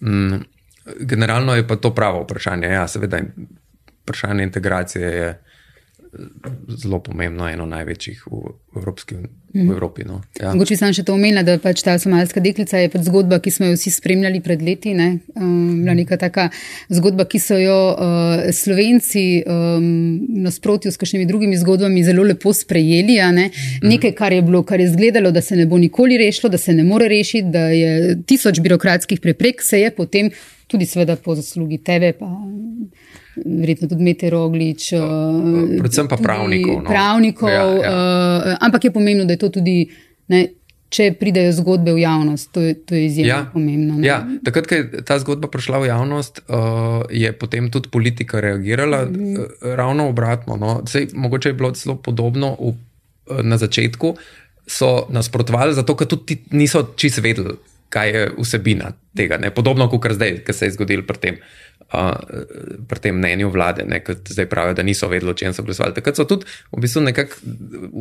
[0.01, 0.41] Mm,
[1.05, 2.73] generalno je pa to pravo vprašanje.
[2.73, 3.21] Ja, seveda,
[4.01, 5.29] vprašanje integracije je
[6.67, 9.15] zelo pomembno, eno največjih v, Evropski,
[9.53, 10.03] v Evropi.
[10.07, 10.21] No.
[10.39, 10.53] Ja.
[10.53, 13.69] Mogoče sem še to omenila, da pač ta somalska deklica je pač zgodba, ki smo
[13.69, 14.95] jo vsi spremljali pred leti.
[14.97, 15.07] Ne?
[15.35, 16.47] Um, neka taka
[16.93, 19.87] zgodba, ki so jo uh, Slovenci um,
[20.45, 23.19] nasprotju s kakšnimi drugimi zgodbami zelo lepo sprejeli.
[23.35, 23.49] Ne?
[23.85, 26.75] Nekaj, kar je bilo, kar je izgledalo, da se ne bo nikoli rešilo, da se
[26.75, 30.31] ne more rešiti, da je tisoč birokratskih preprek, se je potem
[30.67, 32.13] tudi, seveda, po zaslugi tebe.
[32.19, 32.29] Pa,
[33.43, 34.91] verjetno tudi meteoroglič.
[34.93, 36.83] Uh, eh, Predvsem pa pravnikov.
[36.83, 36.89] No.
[36.89, 37.89] Pravnikov, ja, ja.
[37.89, 39.89] Uh, ampak je pomembno, da je to tudi.
[40.27, 40.47] Ne,
[40.95, 43.95] Če pridejo zgodbe v javnost, to je, to je izjemno ja, pomembno.
[44.05, 49.01] Ja, takrat, ko je ta zgodba prišla v javnost, uh, je potem tudi politika reagirala
[49.03, 49.33] mm -hmm.
[49.41, 50.55] uh, ravno obratno.
[50.55, 50.85] No.
[50.87, 54.15] Sej, mogoče je bilo zelo podobno v, uh, na začetku,
[54.67, 57.57] so nasprotovali, zato ker tudi niso čisto vedeli,
[57.89, 59.37] kaj je vsebina tega.
[59.37, 59.51] Ne.
[59.51, 61.35] Podobno kot zdaj, ki se je zgodil pri tem.
[61.35, 61.64] Uh,
[62.87, 65.93] pri tem mnenju vlade, ne, kot zdaj pravijo, da niso vedeli, o čem so glasovali.
[65.95, 67.35] Takrat so tudi v bistvu nekako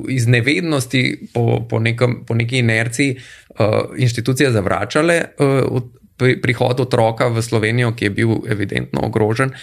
[0.09, 1.03] iz nevednosti,
[1.35, 3.19] po, po, nekom, po neki inerciji,
[3.59, 5.83] uh, inštitucije zavračale uh,
[6.43, 9.55] prihod otroka v Slovenijo, ki je bil evidentno ogrožen,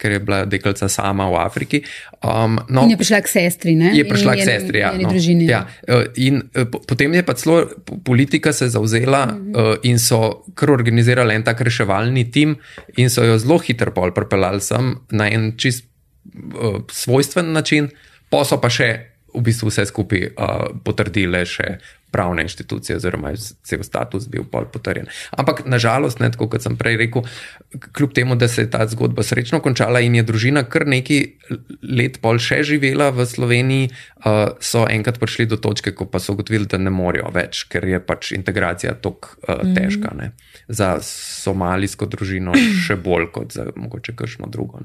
[0.00, 1.82] ker je bila deklica sama v Afriki.
[2.24, 3.92] Um, no, in je prišla k sestri, ne?
[3.96, 4.92] Je prišla in k sestri, ja.
[4.96, 5.12] No,
[5.44, 5.60] ja.
[5.84, 7.68] Uh, in uh, potem je pa celo
[8.04, 9.76] politika se zauzela uh -huh.
[9.76, 12.56] uh, in so kar organizirali en tak reševalni tim
[12.96, 15.84] in so jo zelo hitro pol pripeljali sem na en čist
[16.54, 17.88] uh, svojstven način,
[18.30, 21.78] pa so pa še v bistvu vse skupaj uh, potrdile še
[22.10, 25.06] pravne inštitucije, oziroma cel status bil pol potrjen.
[25.30, 27.22] Ampak nažalost, ne, tako kot sem prej rekel,
[27.94, 31.22] kljub temu, da se je ta zgodba srečno končala in je družina kar nekaj
[31.86, 33.92] let pol še živela v Sloveniji,
[34.24, 37.86] uh, so enkrat prišli do točke, ko pa so ugotovili, da ne morejo več, ker
[37.86, 40.10] je pač integracija tako uh, težka.
[40.18, 40.32] Ne.
[40.66, 44.82] Za somalijsko družino še bolj kot za mogoče kakšno drugo.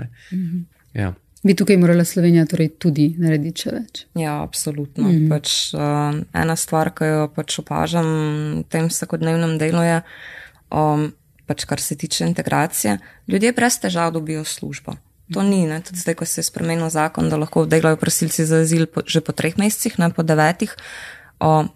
[0.93, 1.15] Ja.
[1.45, 3.99] Bi tukaj morala Slovenija torej tudi narediti še več?
[4.17, 5.05] Ja, absolutno.
[5.05, 5.27] Mm.
[5.30, 9.99] Pač, uh, ena stvar, ki jo pač opažam v tem vsakodnevnem delu, je,
[10.73, 11.03] um,
[11.45, 12.95] pač, kar se tiče integracije,
[13.30, 14.97] ljudje brez težav dobijo službo.
[15.38, 15.77] To ni, ne?
[15.85, 19.22] tudi zdaj, ko se je spremenil zakon, da lahko delajo prosilci za azil po, že
[19.22, 20.73] po treh mesecih, ne po devetih.
[21.38, 21.69] Uh,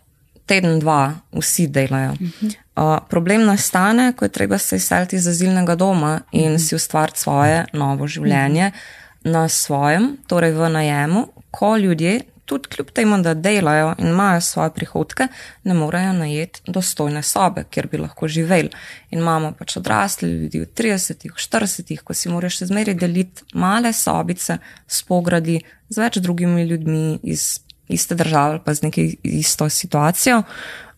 [0.49, 2.15] Teden, dva, vsi delajo.
[2.17, 7.67] Uh, problem nastane, ko je treba se izseliti iz azilnega doma in si ustvariti svoje
[7.77, 8.71] novo življenje.
[8.73, 14.41] Uh, na svojem, torej v najemu, ko ljudje, tudi kljub temu, da delajo in imajo
[14.41, 15.27] svoje prihodke,
[15.63, 18.69] ne morejo najeti dostojne sobe, kjer bi lahko živeli.
[19.11, 23.93] In imamo pač odrasli ljudi v 30-ih, 40-ih, ko si moraš še zmeraj deliti male
[23.93, 25.59] sobice s pogradi
[25.89, 27.59] z več drugimi ljudmi iz
[27.89, 30.41] iste države, pa z neki isto situacijo,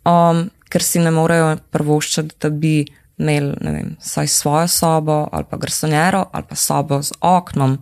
[0.08, 2.76] um, ker si ne morejo prvoščati, da bi
[3.22, 7.78] imeli, ne vem, saj svojo sobo ali pa garsonjero ali pa sobo z oknom.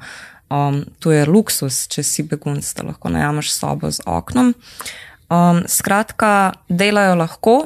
[0.49, 4.55] Um, to je luksus, če si begunc, da lahko najameš sobo z oknom.
[5.29, 7.57] Um, skratka, delajo lahko,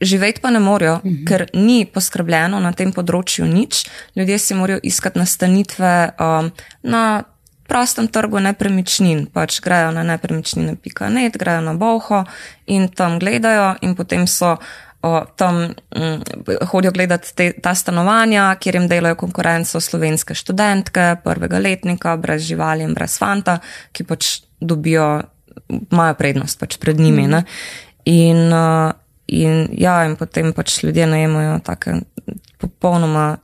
[0.00, 1.24] živeti pa ne morejo, mhm.
[1.24, 3.86] ker ni poskrbljeno na tem področju nič.
[4.16, 6.52] Ljudje si morajo iskati nastanitve um,
[6.82, 7.04] na
[7.68, 12.24] prostem trgu nepremičnin, pač grejo na nepremičnine.net, grejo na Boho
[12.66, 14.56] in tam gledajo, in potem so
[15.02, 16.22] o, tam m, mm,
[16.66, 22.86] hodijo gledati te, ta stanovanja, kjer jim delajo konkurenco slovenske študentke prvega letnika, brez živali
[22.86, 23.58] in brez fanta,
[23.92, 25.08] ki pač dobijo,
[25.68, 27.28] imajo prednost pač pred njimi.
[27.28, 27.44] Mm.
[28.04, 28.54] In,
[29.26, 32.00] in, ja, in potem pač ljudje najemajo take
[32.58, 33.36] popolnoma.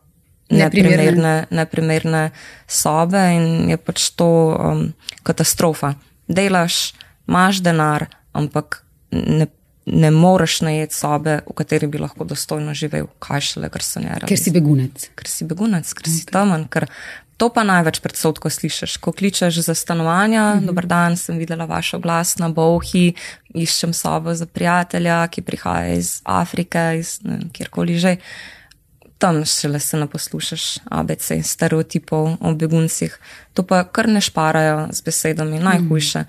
[0.55, 2.29] Neprimerne, neprimerne
[2.69, 4.83] sobe, in je pač to um,
[5.25, 5.95] katastrofa.
[6.29, 6.93] Delaš,
[7.27, 8.05] imaš denar,
[8.37, 9.49] ampak ne
[9.87, 14.25] ne moreš najeti sobe, v kateri bi lahko dostojno živel, kaj šele, ker so njega.
[14.29, 15.11] Ker si begunec.
[15.19, 16.15] Ker si begunec, ker okay.
[16.15, 16.65] si tamen.
[16.73, 16.89] Ker
[17.37, 20.55] to pa največ predsodko slišiš, ko kličeš za stanovanja.
[20.55, 20.67] Mm -hmm.
[20.67, 23.15] Dober dan, sem videla vaš glas na Bohi,
[23.55, 27.21] iščem sobo za prijatelja, ki prihaja iz Afrike, iz
[27.53, 28.17] kjerkoli že.
[29.19, 33.19] Tam šele se ne poslušaš ABC stereotipov o beguncih.
[33.55, 36.19] To pa kar ne šparajo z besedami, najhujše.
[36.19, 36.25] Mm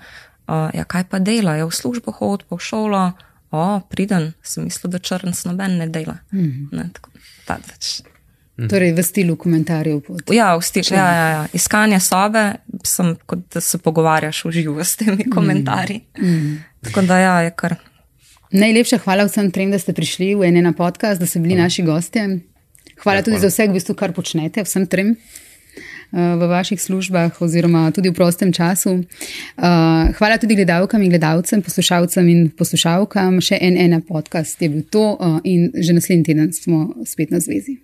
[0.46, 0.66] -hmm.
[0.68, 3.12] uh, ja, kaj pa dela, je v službo hod, po šolo
[3.50, 6.18] o, priden, sem mislil, da črn snoben ne dela.
[6.32, 6.68] Mm.
[6.72, 7.10] Ne, tako,
[7.46, 7.98] ta, tač.
[8.56, 10.00] Torej, v stilu komentarjev.
[10.06, 10.32] Pod.
[10.32, 11.42] Ja, v stilu, ja, ja, ja.
[11.52, 12.44] Iskanje sobe,
[12.88, 16.00] sem kot da se pogovarjaš v živo s temi komentarji.
[16.16, 16.56] Mm.
[16.88, 17.76] Tako da ja, je kar.
[18.56, 21.68] Najlepša hvala vsem trem, da ste prišli v ene na podcast, da ste bili hvala.
[21.68, 22.28] naši gostje.
[23.02, 23.44] Hvala ja, tudi hvala.
[23.44, 25.16] za vse, v bistvu, kar počnete, vsem trem
[26.12, 29.02] v vaših službah, oziroma tudi v prostem času.
[30.18, 33.40] Hvala tudi gledalkam in gledalcem, poslušalcem in poslušalkam.
[33.40, 37.80] Še en ena podcast je bil to, in že naslednji teden smo spet na zvezi.